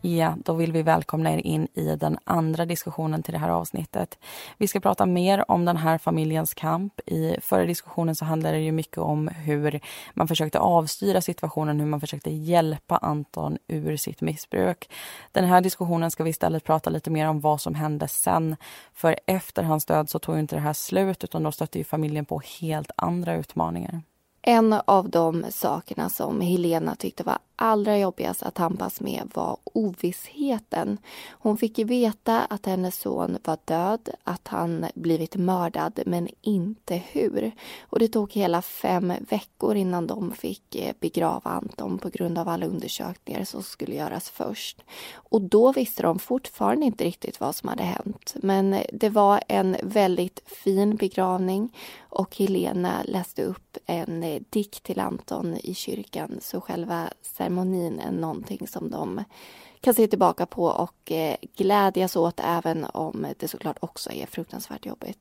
Ja, 0.08 0.34
då 0.44 0.52
vill 0.52 0.72
vi 0.72 0.82
välkomna 0.82 1.34
er 1.34 1.38
in 1.38 1.68
i 1.74 1.96
den 1.96 2.18
andra 2.24 2.66
diskussionen 2.66 3.22
till 3.22 3.32
det 3.32 3.38
här 3.38 3.48
avsnittet. 3.48 4.18
Vi 4.58 4.68
ska 4.68 4.80
prata 4.80 5.06
mer 5.06 5.50
om 5.50 5.64
den 5.64 5.76
här 5.76 5.98
familjens 5.98 6.54
kamp. 6.54 7.00
I 7.06 7.36
förra 7.40 7.64
diskussionen 7.64 8.14
så 8.14 8.24
handlade 8.24 8.56
det 8.56 8.62
ju 8.62 8.72
mycket 8.72 8.98
om 8.98 9.28
hur 9.28 9.80
man 10.14 10.28
försökte 10.28 10.58
avstyra 10.58 11.20
situationen, 11.20 11.80
hur 11.80 11.86
man 11.86 12.00
försökte 12.00 12.30
hjälpa 12.30 12.96
Anton 12.96 13.58
ur 13.68 13.96
sitt 13.96 14.20
missbruk. 14.20 14.90
Den 15.32 15.44
här 15.44 15.60
diskussionen 15.60 16.10
ska 16.10 16.24
vi 16.24 16.30
istället 16.30 16.64
prata 16.64 16.90
lite 16.90 17.10
mer 17.10 17.28
om 17.28 17.40
vad 17.40 17.60
som 17.60 17.74
hände 17.74 18.08
sen. 18.08 18.56
För 18.92 19.16
efter 19.26 19.62
hans 19.62 19.84
död 19.84 20.10
så 20.10 20.18
tog 20.18 20.38
inte 20.38 20.56
det 20.56 20.60
här 20.60 20.72
slut 20.72 21.24
utan 21.24 21.42
då 21.42 21.52
stötte 21.52 21.78
ju 21.78 21.84
familjen 21.84 22.24
på 22.24 22.42
helt 22.60 22.90
andra 22.96 23.34
utmaningar. 23.34 24.02
En 24.48 24.72
av 24.84 25.10
de 25.10 25.44
sakerna 25.50 26.10
som 26.10 26.40
Helena 26.40 26.94
tyckte 26.94 27.22
var 27.22 27.38
allra 27.56 27.98
jobbigast 27.98 28.42
att 28.42 28.54
tampas 28.54 29.00
med 29.00 29.30
var 29.34 29.56
ovissheten. 29.64 30.98
Hon 31.30 31.56
fick 31.56 31.78
ju 31.78 31.84
veta 31.84 32.40
att 32.40 32.66
hennes 32.66 32.96
son 33.00 33.38
var 33.44 33.58
död, 33.64 34.10
att 34.24 34.48
han 34.48 34.86
blivit 34.94 35.36
mördad, 35.36 36.00
men 36.06 36.28
inte 36.40 36.96
hur. 36.96 37.52
Och 37.80 37.98
det 37.98 38.08
tog 38.08 38.32
hela 38.32 38.62
fem 38.62 39.12
veckor 39.28 39.76
innan 39.76 40.06
de 40.06 40.32
fick 40.32 40.74
eh, 40.74 40.94
begrava 41.00 41.50
Anton 41.50 41.98
på 41.98 42.08
grund 42.08 42.38
av 42.38 42.48
alla 42.48 42.66
undersökningar 42.66 43.44
som 43.44 43.62
skulle 43.62 43.94
göras 43.94 44.30
först. 44.30 44.84
Och 45.12 45.42
då 45.42 45.72
visste 45.72 46.02
de 46.02 46.18
fortfarande 46.18 46.86
inte 46.86 47.04
riktigt 47.04 47.40
vad 47.40 47.54
som 47.54 47.68
hade 47.68 47.82
hänt. 47.82 48.34
Men 48.34 48.74
eh, 48.74 48.86
det 48.92 49.08
var 49.08 49.40
en 49.48 49.76
väldigt 49.82 50.42
fin 50.46 50.96
begravning 50.96 51.72
och 52.08 52.36
Helena 52.36 53.02
läste 53.04 53.42
upp 53.42 53.78
en 53.86 54.22
eh, 54.22 54.35
dikt 54.50 54.82
till 54.82 55.00
Anton 55.00 55.56
i 55.56 55.74
kyrkan 55.74 56.38
så 56.40 56.60
själva 56.60 57.10
ceremonin 57.22 58.00
är 58.00 58.10
någonting 58.10 58.68
som 58.68 58.90
de 58.90 59.24
kan 59.80 59.94
se 59.94 60.06
tillbaka 60.06 60.46
på 60.46 60.64
och 60.64 61.12
eh, 61.12 61.36
glädjas 61.56 62.16
åt 62.16 62.40
även 62.44 62.84
om 62.84 63.26
det 63.38 63.48
såklart 63.48 63.76
också 63.80 64.12
är 64.12 64.26
fruktansvärt 64.26 64.86
jobbigt. 64.86 65.18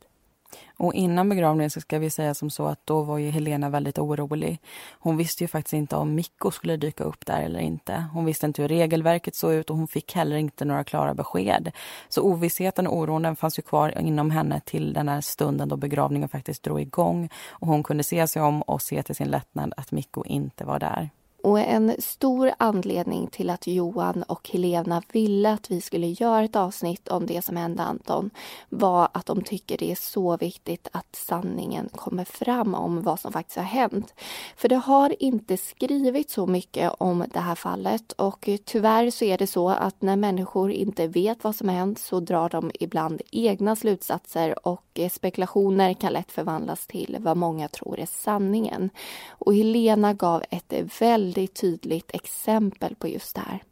Och 0.78 0.94
innan 0.94 1.30
begravningen 1.30 1.70
så 1.70 1.82
ska 1.82 2.00
vi 2.00 2.10
säga 2.10 2.34
som 2.34 2.50
så 2.50 2.66
att 2.66 2.80
då 2.86 3.02
var 3.02 3.18
ju 3.18 3.30
Helena 3.30 3.70
väldigt 3.70 4.00
orolig. 4.00 4.60
Hon 5.00 5.18
visste 5.18 5.44
ju 5.44 5.48
faktiskt 5.48 5.74
inte 5.74 5.96
om 5.96 6.16
Mikko 6.16 6.52
skulle 6.52 6.78
dyka 6.78 7.04
upp 7.04 7.26
där 7.26 7.42
eller 7.42 7.60
inte. 7.60 8.06
Hon 8.14 8.26
visste 8.26 8.46
inte 8.46 8.62
hur 8.62 8.70
regelverket 8.70 9.36
såg 9.36 9.54
ut 9.54 9.70
och 9.70 9.78
hon 9.78 9.88
fick 9.88 10.16
heller 10.16 10.36
inte 10.36 10.66
några 10.66 10.84
klara 10.84 11.14
besked. 11.14 11.72
Så 12.10 12.22
ovissheten 12.22 12.88
och 12.88 12.98
oron 12.98 13.22
den 13.22 13.36
fanns 13.36 13.60
ju 13.60 13.64
kvar 13.64 14.00
inom 14.00 14.32
henne 14.32 14.62
till 14.66 14.94
den 14.94 15.10
här 15.10 15.22
stunden 15.22 15.70
då 15.70 15.78
begravningen 15.78 16.30
faktiskt 16.30 16.64
drog 16.64 16.82
igång. 16.82 17.30
Och 17.48 17.68
hon 17.68 17.84
kunde 17.84 18.04
se 18.04 18.28
sig 18.28 18.42
om 18.42 18.62
och 18.62 18.82
se 18.82 19.04
till 19.04 19.16
sin 19.16 19.28
lättnad 19.28 19.74
att 19.78 19.92
Mikko 19.92 20.24
inte 20.26 20.66
var 20.66 20.80
där. 20.80 21.10
Och 21.46 21.60
en 21.60 21.96
stor 22.00 22.52
anledning 22.58 23.28
till 23.28 23.50
att 23.50 23.68
Johan 23.68 24.24
och 24.24 24.50
Helena 24.50 25.02
ville 25.12 25.54
att 25.54 25.72
vi 25.72 25.82
skulle 25.82 26.08
göra 26.08 26.44
ett 26.44 26.56
avsnitt 26.56 27.08
om 27.08 27.26
det 27.26 27.42
som 27.42 27.58
hände 27.58 27.84
Anton 27.84 28.30
var 28.70 29.10
att 29.12 29.26
de 29.26 29.42
tycker 29.42 29.78
det 29.78 29.92
är 29.92 29.96
så 29.96 30.38
viktigt 30.38 30.88
att 30.92 31.16
sanningen 31.16 31.90
kommer 31.96 32.26
fram 32.26 32.76
om 32.76 33.02
vad 33.02 33.20
som 33.20 33.34
faktiskt 33.34 33.58
har 33.58 33.64
hänt. 33.64 34.14
För 34.58 34.70
det 34.70 34.76
har 34.76 35.24
inte 35.24 35.58
skrivits 35.58 36.34
så 36.34 36.48
mycket 36.48 36.92
om 36.98 37.26
det 37.34 37.40
här 37.40 37.56
fallet 37.56 38.12
och 38.12 38.50
tyvärr 38.66 39.10
så 39.10 39.26
är 39.26 39.38
det 39.38 39.48
så 39.48 39.70
att 39.70 40.02
när 40.02 40.16
människor 40.16 40.72
inte 40.72 41.08
vet 41.08 41.44
vad 41.44 41.56
som 41.56 41.70
har 41.70 41.76
hänt 41.76 42.00
så 42.00 42.20
drar 42.20 42.50
de 42.50 42.72
ibland 42.80 43.22
egna 43.32 43.76
slutsatser 43.76 44.68
och 44.68 45.00
spekulationer 45.12 45.94
kan 45.94 46.14
lätt 46.14 46.32
förvandlas 46.32 46.88
till 46.88 47.18
vad 47.20 47.38
många 47.38 47.68
tror 47.68 48.00
är 48.00 48.06
sanningen. 48.06 48.90
Och 49.30 49.56
Helena 49.56 50.14
gav 50.14 50.44
ett 50.50 50.74
väldigt 51.02 51.35
väldigt 51.36 51.62
tydligt 51.62 52.12
exempel 52.14 52.96
på 52.96 53.08
just 53.08 53.36
det 53.36 53.42
här. 53.42 53.64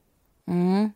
Mm. 0.48 0.92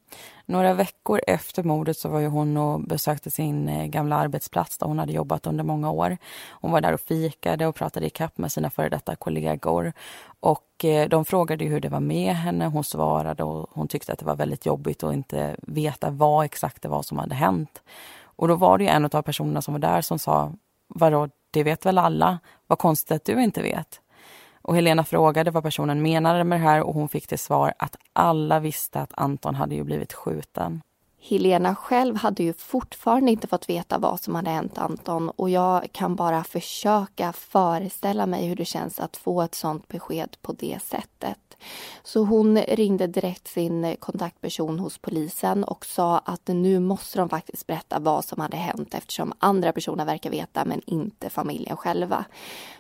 Några 0.45 0.73
veckor 0.73 1.21
efter 1.27 1.63
mordet 1.63 1.97
så 1.97 2.09
var 2.09 2.19
ju 2.19 2.27
hon 2.27 2.57
och 2.57 2.81
besökte 2.81 3.31
sin 3.31 3.69
eh, 3.69 3.85
gamla 3.85 4.15
arbetsplats 4.15 4.77
där 4.77 4.87
hon 4.87 4.99
hade 4.99 5.13
jobbat 5.13 5.47
under 5.47 5.63
många 5.63 5.91
år. 5.91 6.17
Hon 6.61 6.71
var 6.71 6.81
där 6.81 6.93
och 6.93 7.01
fikade 7.01 7.67
och 7.67 7.75
pratade 7.75 8.05
i 8.05 8.09
kapp 8.09 8.37
med 8.37 8.51
sina 8.51 8.69
före 8.69 8.89
detta 8.89 9.15
kollegor. 9.15 9.93
Och 10.41 10.85
eh, 10.85 11.09
de 11.09 11.25
frågade 11.25 11.65
hur 11.65 11.79
det 11.79 11.89
var 11.89 11.99
med 11.99 12.35
henne. 12.35 12.65
Hon 12.67 12.83
svarade 12.83 13.43
och 13.43 13.69
hon 13.71 13.87
tyckte 13.87 14.13
att 14.13 14.19
det 14.19 14.25
var 14.25 14.35
väldigt 14.35 14.65
jobbigt 14.65 15.03
att 15.03 15.13
inte 15.13 15.55
veta 15.61 16.09
vad 16.09 16.45
exakt 16.45 16.81
det 16.81 16.89
var 16.89 17.03
som 17.03 17.17
hade 17.17 17.35
hänt. 17.35 17.81
Och 18.37 18.47
då 18.47 18.55
var 18.55 18.77
det 18.77 18.87
en 18.87 19.05
av 19.05 19.21
personerna 19.21 19.61
som 19.61 19.73
var 19.73 19.79
där 19.79 20.01
som 20.01 20.19
sa 20.19 20.51
Vadå, 20.89 21.29
det 21.51 21.63
vet 21.63 21.85
väl 21.85 21.97
alla? 21.97 22.39
Vad 22.67 22.79
konstigt 22.79 23.11
att 23.11 23.25
du 23.25 23.43
inte 23.43 23.61
vet. 23.61 24.01
Och 24.67 24.75
Helena 24.75 25.03
frågade 25.03 25.51
vad 25.51 25.63
personen 25.63 26.01
menade 26.01 26.43
med 26.43 26.59
det 26.59 26.63
här 26.63 26.83
och 26.83 26.93
hon 26.93 27.09
fick 27.09 27.27
till 27.27 27.39
svar 27.39 27.73
att 27.79 27.95
alla 28.13 28.59
visste 28.59 28.99
att 28.99 29.11
Anton 29.13 29.55
hade 29.55 29.75
ju 29.75 29.83
blivit 29.83 30.13
skjuten. 30.13 30.81
Helena 31.29 31.75
själv 31.75 32.15
hade 32.15 32.43
ju 32.43 32.53
fortfarande 32.53 33.31
inte 33.31 33.47
fått 33.47 33.69
veta 33.69 33.97
vad 33.97 34.19
som 34.19 34.35
hade 34.35 34.49
hänt 34.49 34.77
Anton 34.77 35.29
och 35.29 35.49
jag 35.49 35.87
kan 35.91 36.15
bara 36.15 36.43
försöka 36.43 37.33
föreställa 37.33 38.25
mig 38.25 38.47
hur 38.47 38.55
det 38.55 38.65
känns 38.65 38.99
att 38.99 39.17
få 39.17 39.41
ett 39.41 39.55
sånt 39.55 39.87
besked 39.87 40.37
på 40.41 40.53
det 40.53 40.79
sättet. 40.83 41.37
Så 42.03 42.23
hon 42.23 42.57
ringde 42.57 43.07
direkt 43.07 43.47
sin 43.47 43.95
kontaktperson 43.99 44.79
hos 44.79 44.97
polisen 44.97 45.63
och 45.63 45.85
sa 45.85 46.17
att 46.17 46.47
nu 46.47 46.79
måste 46.79 47.19
de 47.19 47.29
faktiskt 47.29 47.67
berätta 47.67 47.99
vad 47.99 48.25
som 48.25 48.41
hade 48.41 48.57
hänt 48.57 48.93
eftersom 48.93 49.33
andra 49.39 49.73
personer 49.73 50.05
verkar 50.05 50.29
veta 50.29 50.65
men 50.65 50.81
inte 50.85 51.29
familjen 51.29 51.77
själva. 51.77 52.25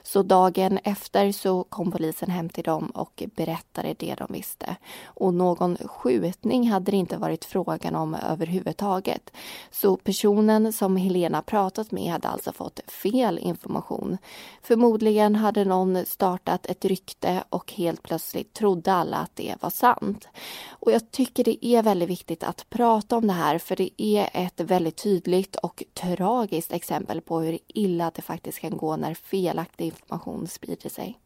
Så 0.03 0.23
dagen 0.23 0.79
efter 0.83 1.31
så 1.31 1.63
kom 1.63 1.91
polisen 1.91 2.29
hem 2.29 2.49
till 2.49 2.63
dem 2.63 2.89
och 2.89 3.23
berättade 3.35 3.95
det 3.99 4.15
de 4.15 4.27
visste. 4.33 4.75
Och 5.05 5.33
någon 5.33 5.77
skjutning 5.77 6.69
hade 6.69 6.91
det 6.91 6.97
inte 6.97 7.17
varit 7.17 7.45
frågan 7.45 7.95
om 7.95 8.17
överhuvudtaget. 8.37 9.31
Så 9.71 9.97
personen 9.97 10.73
som 10.73 10.97
Helena 10.97 11.41
pratat 11.41 11.91
med 11.91 12.11
hade 12.11 12.27
alltså 12.27 12.53
fått 12.53 12.79
fel 12.87 13.39
information. 13.39 14.17
Förmodligen 14.61 15.35
hade 15.35 15.65
någon 15.65 16.05
startat 16.05 16.65
ett 16.65 16.85
rykte 16.85 17.43
och 17.49 17.73
helt 17.73 18.03
plötsligt 18.03 18.53
trodde 18.53 18.93
alla 18.93 19.17
att 19.17 19.35
det 19.35 19.55
var 19.59 19.69
sant. 19.69 20.27
Och 20.69 20.91
jag 20.91 21.11
tycker 21.11 21.43
det 21.43 21.65
är 21.65 21.83
väldigt 21.83 22.09
viktigt 22.09 22.43
att 22.43 22.69
prata 22.69 23.17
om 23.17 23.27
det 23.27 23.33
här 23.33 23.57
för 23.57 23.75
det 23.75 24.01
är 24.01 24.29
ett 24.33 24.59
väldigt 24.59 25.03
tydligt 25.03 25.55
och 25.55 25.83
tragiskt 25.93 26.73
exempel 26.73 27.21
på 27.21 27.39
hur 27.39 27.59
illa 27.67 28.11
det 28.15 28.21
faktiskt 28.21 28.59
kan 28.59 28.77
gå 28.77 28.95
när 28.95 29.13
felaktig 29.13 29.85
information 29.85 30.47
sprider 30.47 30.89
sig. 30.89 31.19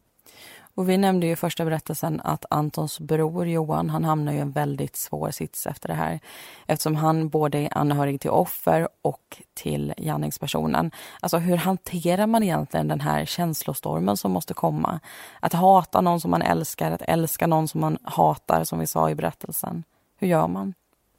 Och 0.82 0.90
vi 0.90 0.98
nämnde 0.98 1.28
ju 1.28 1.34
i 1.34 1.36
första 1.36 1.66
berättelsen 1.66 2.22
att 2.24 2.46
Antons 2.50 3.00
bror 3.00 3.48
Johan, 3.48 3.90
han 3.90 4.04
hamnar 4.04 4.34
i 4.34 4.40
en 4.40 4.52
väldigt 4.52 4.96
svår 4.96 5.32
sits 5.32 5.68
efter 5.68 5.88
det 5.88 5.94
här. 5.94 6.20
Eftersom 6.68 6.96
han 6.96 7.30
både 7.30 7.58
är 7.58 7.78
anhörig 7.78 8.22
till 8.22 8.30
offer 8.30 8.88
och 9.02 9.42
till 9.54 9.94
gärningspersonen. 9.98 10.92
Alltså 11.20 11.38
hur 11.38 11.58
hanterar 11.58 12.28
man 12.28 12.44
egentligen 12.44 12.88
den 12.88 13.02
här 13.02 13.26
känslostormen 13.26 14.18
som 14.18 14.32
måste 14.32 14.54
komma? 14.54 15.00
Att 15.40 15.54
hata 15.54 16.02
någon 16.02 16.22
som 16.22 16.32
man 16.32 16.42
älskar, 16.42 16.92
att 16.92 17.02
älska 17.02 17.48
någon 17.48 17.68
som 17.68 17.82
man 17.82 17.98
hatar, 18.04 18.64
som 18.64 18.80
vi 18.80 18.88
sa 18.88 19.10
i 19.10 19.16
berättelsen. 19.16 19.84
Hur 20.20 20.28
gör 20.28 20.48
man? 20.48 20.74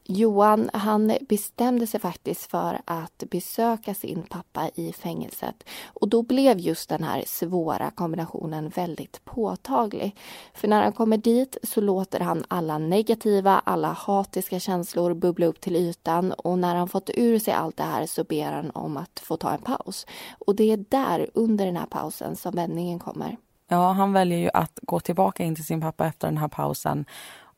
Johan 0.04 0.70
han 0.72 1.18
bestämde 1.28 1.86
sig 1.86 2.00
faktiskt 2.00 2.50
för 2.50 2.80
att 2.84 3.22
besöka 3.30 3.94
sin 3.94 4.22
pappa 4.22 4.70
i 4.74 4.92
fängelset. 4.92 5.64
Och 5.86 6.08
då 6.08 6.22
blev 6.22 6.58
just 6.58 6.88
den 6.88 7.02
här 7.02 7.24
svåra 7.26 7.90
kombinationen 7.90 8.68
väldigt 8.68 9.24
påtaglig. 9.24 10.16
För 10.54 10.68
när 10.68 10.82
han 10.82 10.92
kommer 10.92 11.16
dit 11.16 11.56
så 11.62 11.80
låter 11.80 12.20
han 12.20 12.44
alla 12.48 12.78
negativa, 12.78 13.62
alla 13.64 13.92
hatiska 13.92 14.60
känslor 14.60 15.14
bubbla 15.14 15.46
upp 15.46 15.60
till 15.60 15.76
ytan 15.76 16.32
och 16.32 16.58
när 16.58 16.74
han 16.74 16.88
fått 16.88 17.10
ur 17.14 17.38
sig 17.38 17.54
allt 17.54 17.76
det 17.76 17.82
här 17.82 18.06
så 18.06 18.24
ber 18.24 18.52
han 18.52 18.70
om 18.70 18.96
att 18.96 19.20
få 19.24 19.36
ta 19.36 19.50
en 19.50 19.62
paus. 19.62 20.06
Och 20.38 20.56
det 20.56 20.72
är 20.72 20.84
där, 20.88 21.30
under 21.34 21.66
den 21.66 21.76
här 21.76 21.86
pausen, 21.86 22.36
som 22.36 22.54
vändningen 22.54 22.98
kommer. 22.98 23.36
Ja, 23.68 23.92
han 23.92 24.12
väljer 24.12 24.38
ju 24.38 24.50
att 24.54 24.78
gå 24.82 25.00
tillbaka 25.00 25.44
in 25.44 25.54
till 25.54 25.64
sin 25.64 25.80
pappa 25.80 26.06
efter 26.06 26.28
den 26.28 26.36
här 26.36 26.48
pausen 26.48 27.04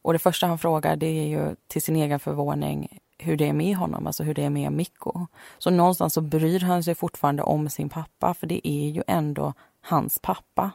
och 0.04 0.12
det 0.12 0.18
första 0.18 0.46
han 0.46 0.58
frågar 0.58 0.96
det 0.96 1.06
är 1.06 1.26
ju 1.26 1.56
till 1.66 1.82
sin 1.82 1.96
egen 1.96 2.20
förvåning 2.20 2.98
hur 3.18 3.36
det 3.36 3.48
är 3.48 3.52
med 3.52 3.76
honom, 3.76 4.06
alltså 4.06 4.22
hur 4.22 4.34
det 4.34 4.44
är 4.44 4.50
med 4.50 4.72
Mikko. 4.72 5.26
Så 5.58 5.70
någonstans 5.70 6.14
så 6.14 6.20
bryr 6.20 6.60
han 6.60 6.84
sig 6.84 6.94
fortfarande 6.94 7.42
om 7.42 7.68
sin 7.68 7.88
pappa 7.88 8.34
för 8.34 8.46
det 8.46 8.68
är 8.68 8.88
ju 8.88 9.02
ändå 9.06 9.52
hans 9.80 10.18
pappa. 10.18 10.70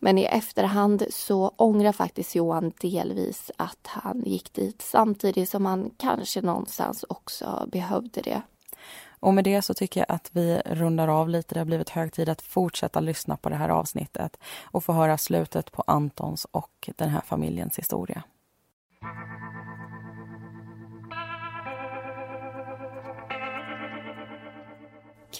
Men 0.00 0.18
i 0.18 0.24
efterhand 0.24 1.04
så 1.10 1.48
ångrar 1.48 1.92
faktiskt 1.92 2.34
Johan 2.34 2.72
delvis 2.80 3.50
att 3.56 3.86
han 3.86 4.22
gick 4.26 4.52
dit 4.52 4.82
samtidigt 4.82 5.48
som 5.48 5.66
han 5.66 5.90
kanske 5.96 6.40
någonstans 6.40 7.04
också 7.08 7.68
behövde 7.72 8.20
det. 8.20 8.42
Och 9.20 9.34
med 9.34 9.44
det 9.44 9.62
så 9.62 9.74
tycker 9.74 10.00
jag 10.00 10.14
att 10.14 10.30
vi 10.32 10.62
rundar 10.66 11.08
av 11.08 11.28
lite. 11.28 11.54
Det 11.54 11.60
har 11.60 11.64
blivit 11.64 11.90
hög 11.90 12.12
tid 12.12 12.28
att 12.28 12.42
fortsätta 12.42 13.00
lyssna 13.00 13.36
på 13.36 13.48
det 13.48 13.56
här 13.56 13.68
avsnittet 13.68 14.36
och 14.62 14.84
få 14.84 14.92
höra 14.92 15.18
slutet 15.18 15.72
på 15.72 15.84
Antons 15.86 16.46
och 16.50 16.90
den 16.96 17.08
här 17.08 17.20
familjens 17.20 17.78
historia. 17.78 18.22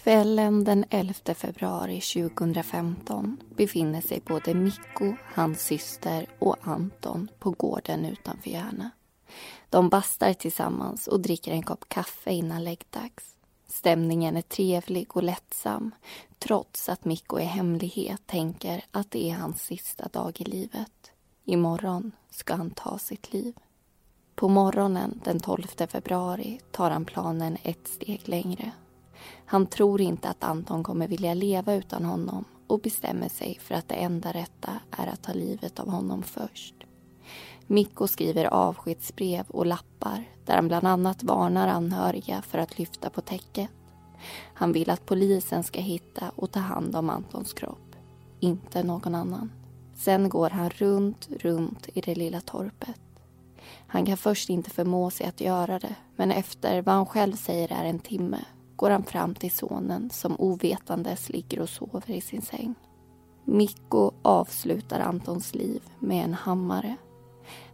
Kvällen 0.09 0.65
den 0.65 0.85
11 0.91 1.35
februari 1.35 2.01
2015 2.01 3.37
befinner 3.57 4.01
sig 4.01 4.23
både 4.27 4.55
Mikko, 4.55 5.15
hans 5.35 5.63
syster 5.63 6.27
och 6.39 6.57
Anton 6.61 7.29
på 7.39 7.51
gården 7.51 8.05
utanför 8.05 8.51
Järna. 8.51 8.91
De 9.71 9.89
bastar 9.89 10.33
tillsammans 10.33 11.07
och 11.07 11.21
dricker 11.21 11.53
en 11.53 11.63
kopp 11.63 11.89
kaffe 11.89 12.31
innan 12.31 12.65
läggdags. 12.65 13.37
Stämningen 13.67 14.37
är 14.37 14.43
trevlig 14.43 15.17
och 15.17 15.23
lättsam 15.23 15.95
trots 16.39 16.89
att 16.89 17.05
Mikko 17.05 17.39
i 17.39 17.45
hemlighet 17.45 18.27
tänker 18.27 18.85
att 18.91 19.11
det 19.11 19.31
är 19.31 19.35
hans 19.35 19.63
sista 19.63 20.09
dag 20.09 20.41
i 20.41 20.45
livet. 20.45 21.13
Imorgon 21.51 22.13
ska 22.31 22.55
han 22.55 22.71
ta 22.71 22.99
sitt 22.99 23.33
liv. 23.33 23.55
På 24.35 24.49
morgonen 24.49 25.21
den 25.25 25.41
12 25.41 25.63
februari 25.89 26.61
tar 26.73 26.91
han 26.91 27.05
planen 27.05 27.57
ett 27.63 27.89
steg 27.89 28.29
längre. 28.29 28.71
Han 29.47 29.67
tror 29.67 30.01
inte 30.01 30.29
att 30.29 30.45
Anton 30.45 30.83
kommer 30.83 31.09
vilja 31.09 31.35
leva 31.35 31.75
utan 31.75 32.05
honom 32.05 32.45
och 32.67 32.81
bestämmer 32.81 33.29
sig 33.29 33.59
för 33.61 33.75
att 33.75 33.89
det 33.89 33.95
enda 33.95 34.33
rätta 34.33 34.71
är 34.91 35.07
att 35.07 35.23
ta 35.23 35.33
livet 35.33 35.81
av 35.81 35.91
honom 35.91 36.23
först. 36.23 36.75
Mikko 37.67 38.07
skriver 38.07 38.45
avskedsbrev 38.45 39.47
och 39.49 39.67
lappar 39.67 40.25
där 40.45 40.55
han 40.55 40.69
bland 40.69 40.87
annat 40.87 41.23
varnar 41.23 41.69
anhöriga 41.69 42.43
för 42.43 42.59
att 42.59 42.79
lyfta 42.79 43.11
på 43.11 43.21
täcket. 43.21 43.71
Han 44.55 44.73
vill 44.73 44.91
att 44.91 45.07
polisen 45.07 45.65
ska 45.65 45.81
hitta 45.81 46.31
och 46.37 46.51
ta 46.51 46.61
hand 46.61 46.97
om 46.97 47.11
Antons 47.11 47.53
kropp, 47.53 47.97
inte 48.41 48.83
någon 48.83 49.15
annan. 49.15 49.51
Sen 49.99 50.29
går 50.29 50.51
han 50.51 50.71
runt, 50.71 51.29
runt 51.41 51.89
i 51.95 52.01
det 52.01 52.15
lilla 52.15 52.41
torpet. 52.41 53.01
Han 53.87 54.07
kan 54.07 54.17
först 54.17 54.51
inte 54.51 54.71
förmå 54.71 55.11
sig 55.11 55.27
att 55.27 55.41
göra 55.41 55.79
det 55.79 55.95
men 56.17 56.31
efter 56.31 56.83
vad 56.83 56.95
han 56.95 57.07
själv 57.07 57.37
säger 57.37 57.73
är 57.73 57.85
en 57.85 57.99
timme 57.99 58.39
går 58.77 58.91
han 58.91 59.03
fram 59.03 59.35
till 59.35 59.51
sonen 59.51 60.11
som 60.11 60.37
ovetandes 60.39 61.29
ligger 61.29 61.61
och 61.61 61.69
sover 61.69 62.11
i 62.11 62.21
sin 62.21 62.43
säng. 62.43 62.75
Mikko 63.45 64.11
avslutar 64.23 65.01
Antons 65.01 65.55
liv 65.55 65.83
med 65.99 66.25
en 66.25 66.35
hammare. 66.35 66.97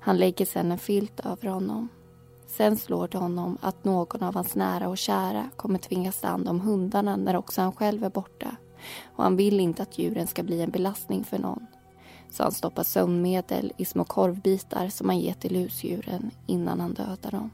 Han 0.01 0.17
lägger 0.17 0.47
sedan 0.47 0.73
en 0.73 0.79
filt 0.79 1.21
över 1.21 1.49
honom. 1.49 1.89
Sen 2.47 2.77
slår 2.77 3.09
det 3.09 3.19
honom 3.19 3.59
att 3.61 3.85
någon 3.85 4.23
av 4.23 4.35
hans 4.35 4.55
nära 4.55 4.89
och 4.89 4.99
kära 4.99 5.51
kommer 5.57 5.79
tvingas 5.79 6.21
ta 6.21 6.29
hand 6.29 6.49
om 6.49 6.61
hundarna 6.61 7.17
när 7.17 7.37
också 7.37 7.61
han 7.61 7.73
själv 7.73 8.05
är 8.05 8.11
borta. 8.11 8.57
Och 9.17 9.23
han 9.23 9.37
vill 9.37 9.61
inte 9.61 9.83
att 9.83 9.99
djuren 9.99 10.27
ska 10.27 10.43
bli 10.43 10.63
en 10.63 10.71
belastning 10.71 11.25
för 11.25 11.39
någon. 11.39 11.67
Så 12.35 12.43
han 12.43 12.53
stoppar 12.53 12.83
sömnmedel 12.83 13.73
i 13.77 13.85
små 13.85 14.05
korvbitar 14.05 14.89
som 14.89 15.09
han 15.09 15.19
ger 15.19 15.35
till 15.35 15.57
husdjuren 15.57 16.31
innan 16.47 16.81
han 16.81 16.95
dödar 16.95 17.31
dem. 17.31 17.51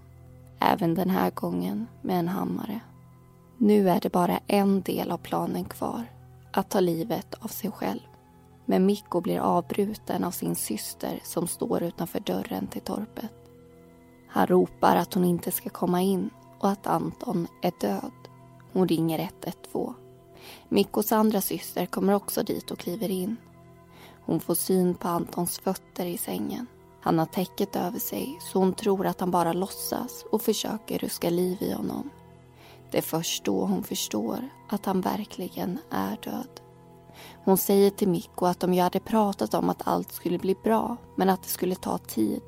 Även 0.58 0.94
den 0.94 1.10
här 1.10 1.30
gången 1.30 1.86
med 2.02 2.18
en 2.18 2.28
hammare. 2.28 2.80
Nu 3.58 3.90
är 3.90 4.00
det 4.00 4.12
bara 4.12 4.40
en 4.46 4.82
del 4.82 5.10
av 5.10 5.18
planen 5.18 5.64
kvar. 5.64 6.04
Att 6.52 6.70
ta 6.70 6.80
livet 6.80 7.34
av 7.40 7.48
sig 7.48 7.70
själv. 7.70 8.00
Men 8.64 8.86
Mikko 8.86 9.20
blir 9.20 9.38
avbruten 9.38 10.24
av 10.24 10.30
sin 10.30 10.56
syster 10.56 11.20
som 11.24 11.46
står 11.46 11.82
utanför 11.82 12.20
dörren 12.20 12.66
till 12.66 12.82
torpet. 12.82 13.32
Han 14.28 14.46
ropar 14.46 14.96
att 14.96 15.14
hon 15.14 15.24
inte 15.24 15.50
ska 15.50 15.70
komma 15.70 16.02
in 16.02 16.30
och 16.58 16.68
att 16.68 16.86
Anton 16.86 17.46
är 17.62 17.72
död. 17.80 18.12
Hon 18.72 18.88
ringer 18.88 19.18
112. 19.18 19.94
Mikkos 20.68 21.12
andra 21.12 21.40
syster 21.40 21.86
kommer 21.86 22.14
också 22.14 22.42
dit 22.42 22.70
och 22.70 22.78
kliver 22.78 23.08
in. 23.08 23.36
Hon 24.30 24.40
får 24.40 24.54
syn 24.54 24.94
på 24.94 25.08
Antons 25.08 25.58
fötter 25.58 26.06
i 26.06 26.18
sängen. 26.18 26.66
Han 27.00 27.18
har 27.18 27.26
täcket 27.26 27.76
över 27.76 27.98
sig 27.98 28.38
så 28.40 28.58
hon 28.58 28.72
tror 28.72 29.06
att 29.06 29.20
han 29.20 29.30
bara 29.30 29.52
låtsas 29.52 30.24
och 30.32 30.42
försöker 30.42 30.98
ruska 30.98 31.30
liv 31.30 31.62
i 31.62 31.72
honom. 31.72 32.10
Det 32.90 32.98
är 32.98 33.02
först 33.02 33.44
då 33.44 33.64
hon 33.64 33.82
förstår 33.82 34.48
att 34.68 34.86
han 34.86 35.00
verkligen 35.00 35.78
är 35.90 36.18
död. 36.22 36.60
Hon 37.44 37.58
säger 37.58 37.90
till 37.90 38.08
Mikko 38.08 38.46
att 38.46 38.60
de 38.60 38.74
ju 38.74 38.80
hade 38.80 39.00
pratat 39.00 39.54
om 39.54 39.70
att 39.70 39.88
allt 39.88 40.12
skulle 40.12 40.38
bli 40.38 40.54
bra 40.64 40.96
men 41.16 41.28
att 41.28 41.42
det 41.42 41.48
skulle 41.48 41.74
ta 41.74 41.98
tid. 41.98 42.42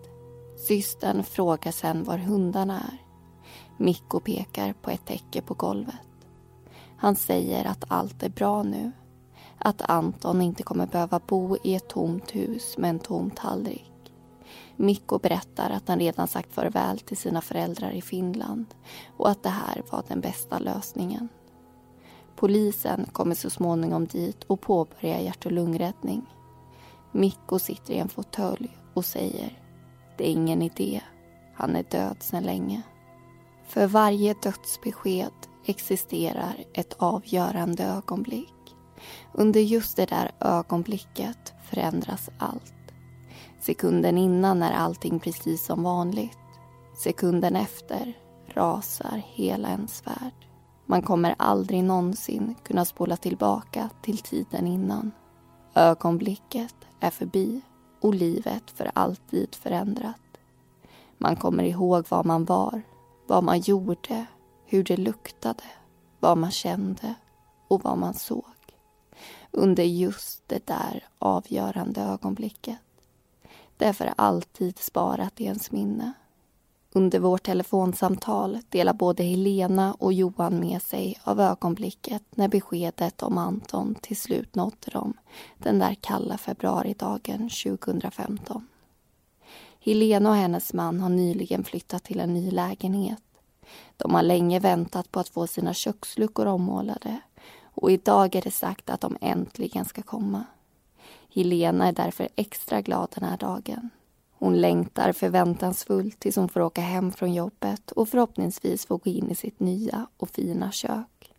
Systern 0.67 1.25
frågar 1.25 1.73
sen 1.73 2.05
var 2.05 2.19
hundarna 2.19 2.81
är. 2.81 2.99
Mikko 3.77 4.21
pekar 4.21 4.73
på 4.73 4.91
ett 4.91 5.07
täcke 5.07 5.43
på 5.43 5.55
golvet. 5.55 5.95
Han 6.97 7.17
säger 7.17 7.65
att 7.65 7.85
allt 7.89 8.23
är 8.23 8.31
bra 8.31 8.63
nu. 8.63 8.93
Att 9.65 9.91
Anton 9.91 10.43
inte 10.43 10.63
kommer 10.63 10.87
behöva 10.87 11.21
bo 11.27 11.57
i 11.63 11.75
ett 11.75 11.89
tomt 11.89 12.35
hus 12.35 12.79
med 12.79 12.91
en 12.91 12.99
tom 12.99 13.31
tallrik. 13.31 14.13
Mikko 14.77 15.19
berättar 15.19 15.71
att 15.71 15.89
han 15.89 15.99
redan 15.99 16.29
sagt 16.29 16.55
farväl 16.55 16.99
till 16.99 17.17
sina 17.17 17.41
föräldrar 17.41 17.91
i 17.91 18.03
Finland 18.03 18.67
och 19.17 19.31
att 19.31 19.43
det 19.43 19.49
här 19.49 19.83
var 19.91 20.05
den 20.09 20.21
bästa 20.21 20.59
lösningen. 20.59 21.29
Polisen 22.37 23.07
kommer 23.13 23.35
så 23.35 23.51
småningom 23.51 24.07
dit 24.07 24.45
och 24.45 24.61
påbörjar 24.61 25.19
hjärt 25.19 25.47
och 25.47 25.53
lungräddning. 25.53 26.23
Mikko 27.13 27.59
sitter 27.59 27.95
i 27.95 27.99
en 27.99 28.09
fåtölj 28.09 28.77
och 28.95 29.05
säger 29.05 29.63
det 30.17 30.29
är 30.29 30.33
ingen 30.33 30.63
idé. 30.63 31.01
Han 31.55 31.77
är 31.77 31.85
död 31.91 32.17
sedan 32.21 32.43
länge. 32.43 32.83
För 33.67 33.87
varje 33.87 34.35
dödsbesked 34.43 35.33
existerar 35.67 36.65
ett 36.73 36.95
avgörande 36.99 37.85
ögonblick. 37.85 38.62
Under 39.33 39.61
just 39.61 39.97
det 39.97 40.07
där 40.07 40.31
ögonblicket 40.41 41.53
förändras 41.71 42.31
allt. 42.39 42.75
Sekunden 43.61 44.19
innan 44.19 44.63
är 44.63 44.73
allting 44.73 45.21
precis 45.21 45.65
som 45.65 45.83
vanligt. 45.83 46.39
Sekunden 46.95 47.57
efter 47.57 48.13
rasar 48.47 49.23
hela 49.27 49.69
ens 49.69 50.07
värld. 50.07 50.47
Man 50.87 51.03
kommer 51.03 51.35
aldrig 51.39 51.85
någonsin 51.85 52.55
kunna 52.63 52.85
spola 52.85 53.17
tillbaka 53.17 53.91
till 54.03 54.19
tiden 54.19 54.67
innan. 54.67 55.11
Ögonblicket 55.75 56.75
är 57.01 57.11
förbi 57.11 57.61
och 58.01 58.15
livet 58.15 58.71
för 58.71 58.91
alltid 58.95 59.55
förändrat. 59.55 60.21
Man 61.19 61.37
kommer 61.37 61.65
ihåg 61.65 62.05
vad 62.09 62.27
man 62.27 62.45
var, 62.45 62.83
vad 63.27 63.45
man 63.45 63.61
gjorde, 63.61 64.27
hur 64.65 64.85
det 64.85 64.97
luktade, 64.97 65.65
vad 66.21 66.39
man 66.39 66.51
kände 66.51 67.15
och 67.69 67.85
vad 67.85 67.99
man 67.99 68.15
såg. 68.15 68.52
Under 69.53 69.85
just 69.85 70.43
det 70.47 70.67
där 70.67 71.05
avgörande 71.19 72.01
ögonblicket. 72.01 72.79
Det 73.77 73.85
är 73.85 73.93
för 73.93 74.15
alltid 74.17 74.79
sparat 74.79 75.41
i 75.41 75.45
ens 75.45 75.71
minne. 75.73 76.13
Under 76.93 77.19
vårt 77.19 77.43
telefonsamtal 77.43 78.59
delar 78.69 78.93
både 78.93 79.23
Helena 79.23 79.95
och 79.99 80.13
Johan 80.13 80.61
med 80.61 80.83
sig 80.83 81.21
av 81.25 81.41
ögonblicket 81.41 82.23
när 82.31 82.49
beskedet 82.49 83.23
om 83.23 83.39
Anton 83.39 83.95
till 83.95 84.17
slut 84.17 84.55
nådde 84.55 84.91
dem 84.93 85.15
den 85.59 85.79
där 85.79 85.97
kalla 86.01 86.39
februaridagen 86.39 87.51
2015. 87.65 88.69
Helena 89.81 90.31
och 90.31 90.37
hennes 90.37 90.73
man 90.73 91.01
har 91.01 91.09
nyligen 91.09 91.65
flyttat 91.65 92.05
till 92.05 92.21
en 92.21 92.35
ny 92.35 92.51
lägenhet. 92.51 93.23
De 93.97 94.15
har 94.15 94.23
länge 94.23 94.61
väntat 94.61 95.11
på 95.11 95.21
att 95.21 95.29
få 95.29 95.47
sina 95.47 95.75
köksluckor 95.75 96.47
ommålade 96.47 97.21
och 97.75 97.91
idag 97.91 98.35
är 98.35 98.43
det 98.43 98.51
sagt 98.51 98.91
att 98.91 99.01
de 99.01 99.17
äntligen 99.21 99.85
ska 99.85 100.03
komma. 100.03 100.45
Helena 101.35 101.89
är 101.89 101.93
därför 101.93 102.29
extra 102.37 102.81
glad 102.81 103.09
den 103.15 103.29
här 103.29 103.37
dagen. 103.37 103.91
Hon 104.33 104.61
längtar 104.61 105.13
förväntansfullt 105.13 106.21
tills 106.21 106.37
hon 106.37 106.49
får 106.49 106.61
åka 106.61 106.81
hem 106.81 107.13
från 107.13 107.35
jobbet 107.35 107.91
och 107.93 108.09
förhoppningsvis 108.09 108.87
få 108.87 108.97
gå 108.97 109.11
in 109.11 109.31
i 109.31 109.35
sitt 109.35 109.61
nya 109.61 110.07
och 110.17 110.31
fina 110.31 110.73
kök. 110.73 111.33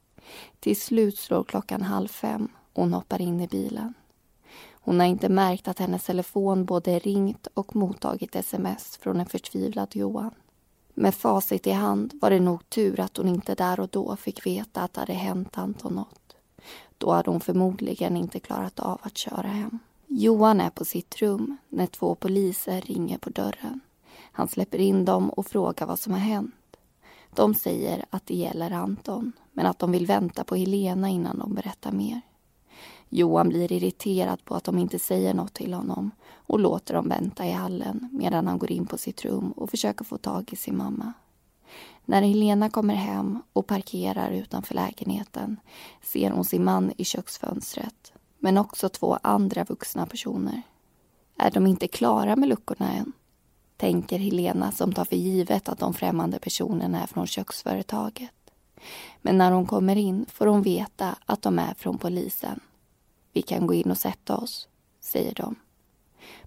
Till 0.59 0.81
slut 0.81 1.17
slår 1.17 1.43
klockan 1.43 1.81
halv 1.81 2.07
fem 2.07 2.47
och 2.73 2.83
hon 2.83 2.93
hoppar 2.93 3.21
in 3.21 3.41
i 3.41 3.47
bilen. 3.47 3.93
Hon 4.71 4.99
har 4.99 5.07
inte 5.07 5.29
märkt 5.29 5.67
att 5.67 5.79
hennes 5.79 6.03
telefon 6.03 6.65
både 6.65 6.99
ringt 6.99 7.47
och 7.53 7.75
mottagit 7.75 8.35
sms 8.35 8.97
från 8.97 9.19
en 9.19 9.25
förtvivlad 9.25 9.95
Johan. 9.95 10.33
Med 10.93 11.15
facit 11.15 11.67
i 11.67 11.71
hand 11.71 12.13
var 12.21 12.29
det 12.29 12.39
nog 12.39 12.69
tur 12.69 12.99
att 12.99 13.17
hon 13.17 13.27
inte 13.27 13.55
där 13.55 13.79
och 13.79 13.89
då 13.89 14.15
fick 14.15 14.45
veta 14.45 14.81
att 14.81 14.93
det 14.93 14.99
hade 14.99 15.13
hänt 15.13 15.57
Anton 15.57 15.95
något. 15.95 16.22
Då 17.03 17.11
hade 17.11 17.31
hon 17.31 17.39
förmodligen 17.39 18.17
inte 18.17 18.39
klarat 18.39 18.79
av 18.79 18.99
att 19.01 19.17
köra 19.17 19.47
hem. 19.47 19.79
Johan 20.07 20.61
är 20.61 20.69
på 20.69 20.85
sitt 20.85 21.21
rum 21.21 21.57
när 21.69 21.87
två 21.87 22.15
poliser 22.15 22.81
ringer 22.81 23.17
på 23.17 23.29
dörren. 23.29 23.79
Han 24.31 24.47
släpper 24.47 24.77
in 24.77 25.05
dem 25.05 25.29
och 25.29 25.45
frågar 25.45 25.85
vad 25.85 25.99
som 25.99 26.13
har 26.13 26.19
hänt. 26.19 26.77
De 27.35 27.53
säger 27.53 28.05
att 28.09 28.25
det 28.25 28.35
gäller 28.35 28.71
Anton, 28.71 29.31
men 29.51 29.65
att 29.65 29.79
de 29.79 29.91
vill 29.91 30.05
vänta 30.05 30.43
på 30.43 30.55
Helena 30.55 31.09
innan 31.09 31.39
de 31.39 31.53
berättar 31.55 31.91
mer. 31.91 32.21
Johan 33.09 33.49
blir 33.49 33.71
irriterad 33.71 34.45
på 34.45 34.55
att 34.55 34.63
de 34.63 34.77
inte 34.77 34.99
säger 34.99 35.33
något 35.33 35.53
till 35.53 35.73
honom 35.73 36.11
och 36.31 36.59
låter 36.59 36.93
dem 36.93 37.09
vänta 37.09 37.45
i 37.45 37.51
hallen 37.51 38.09
medan 38.11 38.47
han 38.47 38.57
går 38.57 38.71
in 38.71 38.85
på 38.85 38.97
sitt 38.97 39.25
rum 39.25 39.51
och 39.51 39.69
försöker 39.69 40.05
få 40.05 40.17
tag 40.17 40.53
i 40.53 40.55
sin 40.55 40.77
mamma. 40.77 41.13
När 42.05 42.21
Helena 42.21 42.69
kommer 42.69 42.95
hem 42.95 43.41
och 43.53 43.67
parkerar 43.67 44.31
utanför 44.31 44.75
lägenheten 44.75 45.59
ser 46.01 46.31
hon 46.31 46.45
sin 46.45 46.63
man 46.63 46.91
i 46.97 47.05
köksfönstret 47.05 48.13
men 48.39 48.57
också 48.57 48.89
två 48.89 49.17
andra 49.23 49.63
vuxna 49.63 50.05
personer. 50.05 50.61
Är 51.37 51.51
de 51.51 51.67
inte 51.67 51.87
klara 51.87 52.35
med 52.35 52.49
luckorna 52.49 52.91
än? 52.93 53.13
Tänker 53.77 54.19
Helena 54.19 54.71
som 54.71 54.93
tar 54.93 55.05
för 55.05 55.15
givet 55.15 55.69
att 55.69 55.79
de 55.79 55.93
främmande 55.93 56.39
personerna 56.39 57.03
är 57.03 57.07
från 57.07 57.27
köksföretaget. 57.27 58.31
Men 59.21 59.37
när 59.37 59.51
hon 59.51 59.65
kommer 59.65 59.95
in 59.95 60.25
får 60.29 60.47
hon 60.47 60.61
veta 60.61 61.15
att 61.25 61.41
de 61.41 61.59
är 61.59 61.73
från 61.73 61.97
polisen. 61.97 62.59
Vi 63.33 63.41
kan 63.41 63.67
gå 63.67 63.73
in 63.73 63.91
och 63.91 63.97
sätta 63.97 64.37
oss, 64.37 64.67
säger 65.01 65.33
de. 65.35 65.55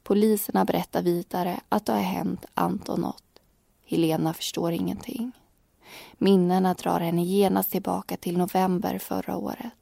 Poliserna 0.03 0.65
berättar 0.65 1.03
vidare 1.03 1.61
att 1.69 1.87
det 1.87 1.93
har 1.93 2.01
hänt 2.01 2.45
Anton 2.55 3.01
något. 3.01 3.26
Helena 3.87 4.35
förstår 4.35 4.73
ingenting. 4.73 5.33
Minnena 6.19 6.75
drar 6.75 7.01
henne 7.01 7.25
genast 7.25 7.71
tillbaka 7.71 8.17
till 8.17 8.39
november 8.39 8.99
förra 8.99 9.37
året 9.37 9.73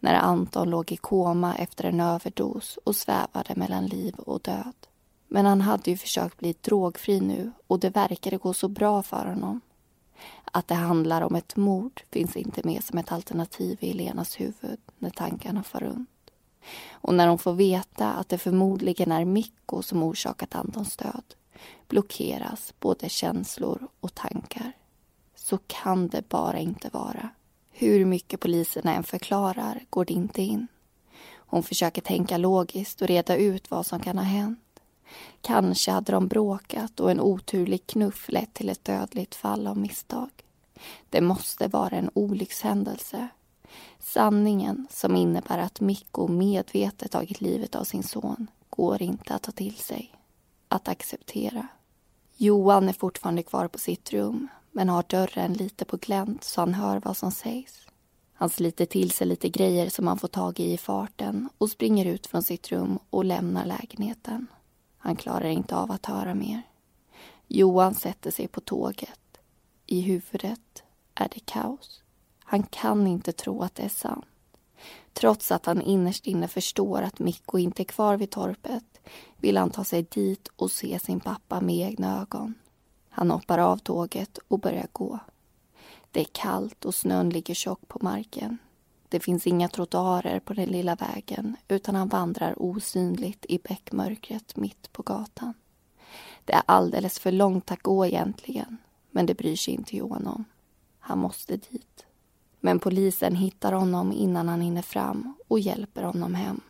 när 0.00 0.14
Anton 0.14 0.70
låg 0.70 0.92
i 0.92 0.96
koma 0.96 1.54
efter 1.56 1.84
en 1.84 2.00
överdos 2.00 2.78
och 2.84 2.96
svävade 2.96 3.54
mellan 3.56 3.86
liv 3.86 4.14
och 4.14 4.40
död. 4.40 4.74
Men 5.28 5.46
han 5.46 5.60
hade 5.60 5.90
ju 5.90 5.96
försökt 5.96 6.38
bli 6.38 6.54
drogfri 6.60 7.20
nu 7.20 7.52
och 7.66 7.80
det 7.80 7.90
verkade 7.90 8.36
gå 8.36 8.54
så 8.54 8.68
bra 8.68 9.02
för 9.02 9.26
honom. 9.26 9.60
Att 10.44 10.68
det 10.68 10.74
handlar 10.74 11.22
om 11.22 11.34
ett 11.34 11.56
mord 11.56 12.02
finns 12.10 12.36
inte 12.36 12.60
med 12.64 12.84
som 12.84 12.98
ett 12.98 13.12
alternativ 13.12 13.78
i 13.80 13.90
Elenas 13.90 14.40
huvud 14.40 14.78
när 14.98 15.10
tankarna 15.10 15.62
far 15.62 15.80
runt. 15.80 16.08
Och 16.90 17.14
när 17.14 17.28
hon 17.28 17.38
får 17.38 17.52
veta 17.52 18.12
att 18.12 18.28
det 18.28 18.38
förmodligen 18.38 19.12
är 19.12 19.24
Mikko 19.24 19.82
som 19.82 20.02
orsakat 20.02 20.54
Antons 20.54 20.96
död 20.96 21.34
blockeras 21.90 22.74
både 22.80 23.08
känslor 23.08 23.88
och 24.00 24.14
tankar. 24.14 24.72
Så 25.34 25.58
kan 25.66 26.08
det 26.08 26.28
bara 26.28 26.58
inte 26.58 26.88
vara. 26.92 27.28
Hur 27.70 28.04
mycket 28.04 28.40
poliserna 28.40 28.94
än 28.94 29.04
förklarar 29.04 29.84
går 29.90 30.04
det 30.04 30.12
inte 30.12 30.42
in. 30.42 30.68
Hon 31.32 31.62
försöker 31.62 32.02
tänka 32.02 32.36
logiskt 32.36 33.02
och 33.02 33.08
reda 33.08 33.36
ut 33.36 33.70
vad 33.70 33.86
som 33.86 34.00
kan 34.00 34.18
ha 34.18 34.24
hänt. 34.24 34.80
Kanske 35.40 35.90
hade 35.90 36.12
de 36.12 36.28
bråkat 36.28 37.00
och 37.00 37.10
en 37.10 37.20
oturlig 37.20 37.86
knuff 37.86 38.28
lett 38.28 38.54
till 38.54 38.68
ett 38.68 38.84
dödligt 38.84 39.34
fall 39.34 39.66
av 39.66 39.78
misstag. 39.78 40.30
Det 41.08 41.20
måste 41.20 41.68
vara 41.68 41.96
en 41.96 42.10
olyckshändelse. 42.14 43.28
Sanningen 43.98 44.86
som 44.90 45.16
innebär 45.16 45.58
att 45.58 45.80
Mikko 45.80 46.28
medvetet 46.28 47.10
tagit 47.10 47.40
livet 47.40 47.74
av 47.74 47.84
sin 47.84 48.02
son 48.02 48.46
går 48.70 49.02
inte 49.02 49.34
att 49.34 49.42
ta 49.42 49.52
till 49.52 49.76
sig. 49.76 50.14
Att 50.68 50.88
acceptera. 50.88 51.68
Johan 52.42 52.88
är 52.88 52.92
fortfarande 52.92 53.42
kvar 53.42 53.68
på 53.68 53.78
sitt 53.78 54.12
rum 54.12 54.48
men 54.70 54.88
har 54.88 55.04
dörren 55.08 55.52
lite 55.52 55.84
på 55.84 55.96
glänt 55.96 56.44
så 56.44 56.60
han 56.60 56.74
hör 56.74 57.00
vad 57.04 57.16
som 57.16 57.30
sägs. 57.32 57.86
Han 58.32 58.50
sliter 58.50 58.86
till 58.86 59.10
sig 59.10 59.26
lite 59.26 59.48
grejer 59.48 59.88
som 59.88 60.06
han 60.06 60.18
får 60.18 60.28
tag 60.28 60.60
i 60.60 60.72
i 60.72 60.78
farten 60.78 61.48
och 61.58 61.70
springer 61.70 62.04
ut 62.04 62.26
från 62.26 62.42
sitt 62.42 62.72
rum 62.72 62.98
och 63.10 63.24
lämnar 63.24 63.66
lägenheten. 63.66 64.46
Han 64.98 65.16
klarar 65.16 65.48
inte 65.48 65.76
av 65.76 65.90
att 65.90 66.06
höra 66.06 66.34
mer. 66.34 66.62
Johan 67.46 67.94
sätter 67.94 68.30
sig 68.30 68.48
på 68.48 68.60
tåget. 68.60 69.38
I 69.86 70.00
huvudet 70.00 70.82
är 71.14 71.28
det 71.34 71.40
kaos. 71.44 72.02
Han 72.38 72.62
kan 72.62 73.06
inte 73.06 73.32
tro 73.32 73.62
att 73.62 73.74
det 73.74 73.82
är 73.82 73.88
sant. 73.88 74.24
Trots 75.12 75.52
att 75.52 75.66
han 75.66 75.82
innerst 75.82 76.26
inne 76.26 76.48
förstår 76.48 77.02
att 77.02 77.18
Mikko 77.18 77.58
inte 77.58 77.82
är 77.82 77.84
kvar 77.84 78.16
vid 78.16 78.30
torpet 78.30 79.00
vill 79.36 79.56
han 79.56 79.70
ta 79.70 79.84
sig 79.84 80.02
dit 80.02 80.48
och 80.56 80.70
se 80.70 80.98
sin 80.98 81.20
pappa 81.20 81.60
med 81.60 81.76
egna 81.76 82.20
ögon. 82.20 82.54
Han 83.08 83.30
hoppar 83.30 83.58
av 83.58 83.76
tåget 83.76 84.38
och 84.48 84.60
börjar 84.60 84.88
gå. 84.92 85.18
Det 86.10 86.20
är 86.20 86.28
kallt 86.32 86.84
och 86.84 86.94
snön 86.94 87.30
ligger 87.30 87.54
tjock 87.54 87.88
på 87.88 87.98
marken. 88.02 88.58
Det 89.08 89.20
finns 89.20 89.46
inga 89.46 89.68
trottoarer 89.68 90.40
på 90.40 90.54
den 90.54 90.68
lilla 90.68 90.94
vägen 90.94 91.56
utan 91.68 91.94
han 91.94 92.08
vandrar 92.08 92.62
osynligt 92.62 93.46
i 93.48 93.58
bäckmörkret 93.58 94.56
mitt 94.56 94.92
på 94.92 95.02
gatan. 95.02 95.54
Det 96.44 96.52
är 96.52 96.62
alldeles 96.66 97.18
för 97.18 97.32
långt 97.32 97.70
att 97.70 97.82
gå 97.82 98.06
egentligen, 98.06 98.76
men 99.10 99.26
det 99.26 99.34
bryr 99.34 99.56
sig 99.56 99.74
inte 99.74 99.96
Johan 99.96 100.26
om. 100.26 100.44
Han 100.98 101.18
måste 101.18 101.56
dit. 101.56 102.06
Men 102.60 102.78
polisen 102.78 103.36
hittar 103.36 103.72
honom 103.72 104.12
innan 104.12 104.48
han 104.48 104.60
hinner 104.60 104.82
fram 104.82 105.34
och 105.48 105.60
hjälper 105.60 106.02
honom 106.02 106.34
hem. 106.34 106.60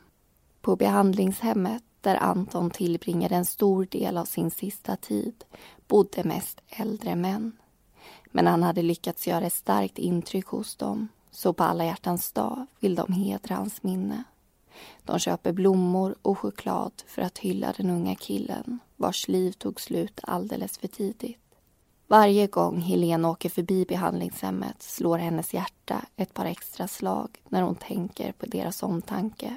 På 0.60 0.76
behandlingshemmet, 0.76 1.82
där 2.00 2.16
Anton 2.16 2.70
tillbringade 2.70 3.34
en 3.34 3.44
stor 3.44 3.86
del 3.90 4.16
av 4.16 4.24
sin 4.24 4.50
sista 4.50 4.96
tid, 4.96 5.44
bodde 5.88 6.24
mest 6.24 6.60
äldre 6.68 7.16
män. 7.16 7.52
Men 8.24 8.46
han 8.46 8.62
hade 8.62 8.82
lyckats 8.82 9.26
göra 9.26 9.46
ett 9.46 9.52
starkt 9.52 9.98
intryck 9.98 10.46
hos 10.46 10.76
dem 10.76 11.08
så 11.30 11.52
på 11.52 11.64
alla 11.64 11.84
hjärtans 11.84 12.32
dag 12.32 12.66
vill 12.80 12.94
de 12.94 13.12
hedra 13.12 13.54
hans 13.54 13.82
minne. 13.82 14.24
De 15.04 15.18
köper 15.18 15.52
blommor 15.52 16.14
och 16.22 16.38
choklad 16.38 16.92
för 17.06 17.22
att 17.22 17.38
hylla 17.38 17.72
den 17.76 17.90
unga 17.90 18.14
killen 18.14 18.78
vars 18.96 19.28
liv 19.28 19.52
tog 19.52 19.80
slut 19.80 20.20
alldeles 20.22 20.78
för 20.78 20.88
tidigt. 20.88 21.39
Varje 22.10 22.46
gång 22.46 22.80
Helene 22.80 23.28
åker 23.28 23.48
förbi 23.48 23.84
behandlingshemmet 23.84 24.82
slår 24.82 25.18
hennes 25.18 25.54
hjärta 25.54 26.04
ett 26.16 26.34
par 26.34 26.44
extra 26.44 26.88
slag 26.88 27.42
när 27.48 27.62
hon 27.62 27.74
tänker 27.74 28.32
på 28.32 28.46
deras 28.46 28.82
omtanke. 28.82 29.56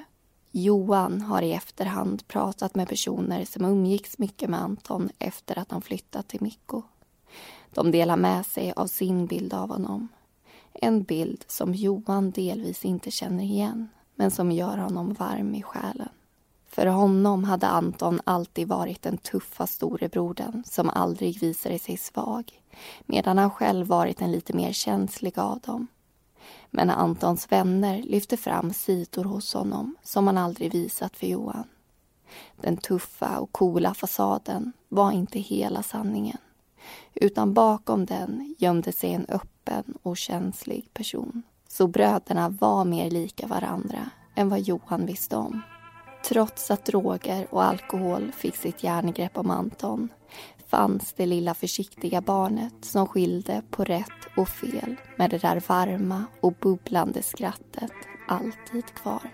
Johan 0.50 1.20
har 1.20 1.42
i 1.42 1.52
efterhand 1.52 2.28
pratat 2.28 2.74
med 2.74 2.88
personer 2.88 3.44
som 3.44 3.64
umgicks 3.64 4.18
mycket 4.18 4.50
med 4.50 4.60
Anton 4.60 5.10
efter 5.18 5.58
att 5.58 5.70
han 5.70 5.82
flyttat 5.82 6.28
till 6.28 6.42
Mikko. 6.42 6.82
De 7.70 7.90
delar 7.90 8.16
med 8.16 8.46
sig 8.46 8.72
av 8.76 8.86
sin 8.86 9.26
bild 9.26 9.54
av 9.54 9.68
honom. 9.68 10.08
En 10.72 11.02
bild 11.02 11.44
som 11.46 11.74
Johan 11.74 12.30
delvis 12.30 12.84
inte 12.84 13.10
känner 13.10 13.44
igen 13.44 13.88
men 14.14 14.30
som 14.30 14.52
gör 14.52 14.78
honom 14.78 15.12
varm 15.12 15.54
i 15.54 15.62
själen. 15.62 16.08
För 16.74 16.86
honom 16.86 17.44
hade 17.44 17.66
Anton 17.66 18.20
alltid 18.24 18.68
varit 18.68 19.02
den 19.02 19.18
tuffa 19.18 19.66
storebrodern 19.66 20.62
som 20.66 20.90
aldrig 20.90 21.40
visade 21.40 21.78
sig 21.78 21.96
svag 21.96 22.60
medan 23.06 23.38
han 23.38 23.50
själv 23.50 23.86
varit 23.86 24.18
den 24.18 24.32
lite 24.32 24.52
mer 24.52 24.72
känslig 24.72 25.38
av 25.38 25.60
dem. 25.60 25.86
Men 26.70 26.90
Antons 26.90 27.52
vänner 27.52 28.02
lyfte 28.02 28.36
fram 28.36 28.72
sidor 28.72 29.24
hos 29.24 29.54
honom 29.54 29.96
som 30.02 30.26
han 30.26 30.38
aldrig 30.38 30.72
visat 30.72 31.16
för 31.16 31.26
Johan. 31.26 31.64
Den 32.60 32.76
tuffa 32.76 33.38
och 33.38 33.52
coola 33.52 33.94
fasaden 33.94 34.72
var 34.88 35.12
inte 35.12 35.38
hela 35.38 35.82
sanningen 35.82 36.38
utan 37.14 37.54
bakom 37.54 38.06
den 38.06 38.54
gömde 38.58 38.92
sig 38.92 39.12
en 39.12 39.26
öppen 39.28 39.84
och 40.02 40.16
känslig 40.16 40.94
person. 40.94 41.42
Så 41.68 41.86
bröderna 41.86 42.48
var 42.48 42.84
mer 42.84 43.10
lika 43.10 43.46
varandra 43.46 44.10
än 44.34 44.48
vad 44.48 44.60
Johan 44.60 45.06
visste 45.06 45.36
om. 45.36 45.62
Trots 46.28 46.70
att 46.70 46.84
droger 46.84 47.46
och 47.50 47.64
alkohol 47.64 48.32
fick 48.32 48.56
sitt 48.56 48.82
järngrepp 48.82 49.38
om 49.38 49.50
Anton 49.50 50.08
fanns 50.66 51.12
det 51.12 51.26
lilla 51.26 51.54
försiktiga 51.54 52.20
barnet 52.20 52.74
som 52.80 53.06
skilde 53.06 53.62
på 53.70 53.84
rätt 53.84 54.10
och 54.36 54.48
fel 54.48 54.96
med 55.16 55.30
det 55.30 55.38
där 55.38 55.62
varma 55.68 56.24
och 56.40 56.52
bubblande 56.52 57.22
skrattet 57.22 57.92
alltid 58.28 58.84
kvar. 58.94 59.30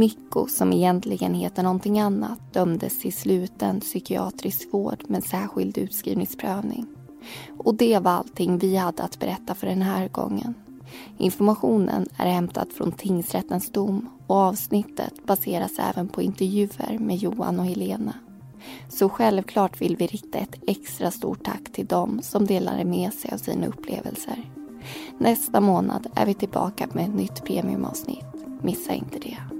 Mikko, 0.00 0.46
som 0.46 0.72
egentligen 0.72 1.34
heter 1.34 1.62
någonting 1.62 2.00
annat, 2.00 2.52
dömdes 2.52 3.00
till 3.00 3.12
sluten 3.12 3.80
psykiatrisk 3.80 4.68
vård 4.72 5.04
med 5.06 5.24
särskild 5.24 5.78
utskrivningsprövning. 5.78 6.86
Och 7.58 7.74
det 7.74 7.98
var 7.98 8.10
allting 8.10 8.58
vi 8.58 8.76
hade 8.76 9.02
att 9.02 9.18
berätta 9.18 9.54
för 9.54 9.66
den 9.66 9.82
här 9.82 10.08
gången. 10.08 10.54
Informationen 11.18 12.08
är 12.16 12.26
hämtad 12.26 12.72
från 12.72 12.92
tingsrättens 12.92 13.72
dom 13.72 14.08
och 14.26 14.36
avsnittet 14.36 15.26
baseras 15.26 15.78
även 15.78 16.08
på 16.08 16.22
intervjuer 16.22 16.98
med 16.98 17.16
Johan 17.16 17.60
och 17.60 17.66
Helena. 17.66 18.14
Så 18.88 19.08
självklart 19.08 19.80
vill 19.80 19.96
vi 19.96 20.06
rikta 20.06 20.38
ett 20.38 20.54
extra 20.66 21.10
stort 21.10 21.44
tack 21.44 21.72
till 21.72 21.86
dem 21.86 22.20
som 22.22 22.46
delade 22.46 22.84
med 22.84 23.12
sig 23.12 23.30
av 23.32 23.38
sina 23.38 23.66
upplevelser. 23.66 24.50
Nästa 25.18 25.60
månad 25.60 26.06
är 26.14 26.26
vi 26.26 26.34
tillbaka 26.34 26.88
med 26.92 27.04
ett 27.04 27.14
nytt 27.14 27.44
premiumavsnitt. 27.44 28.24
Missa 28.62 28.92
inte 28.92 29.18
det. 29.18 29.59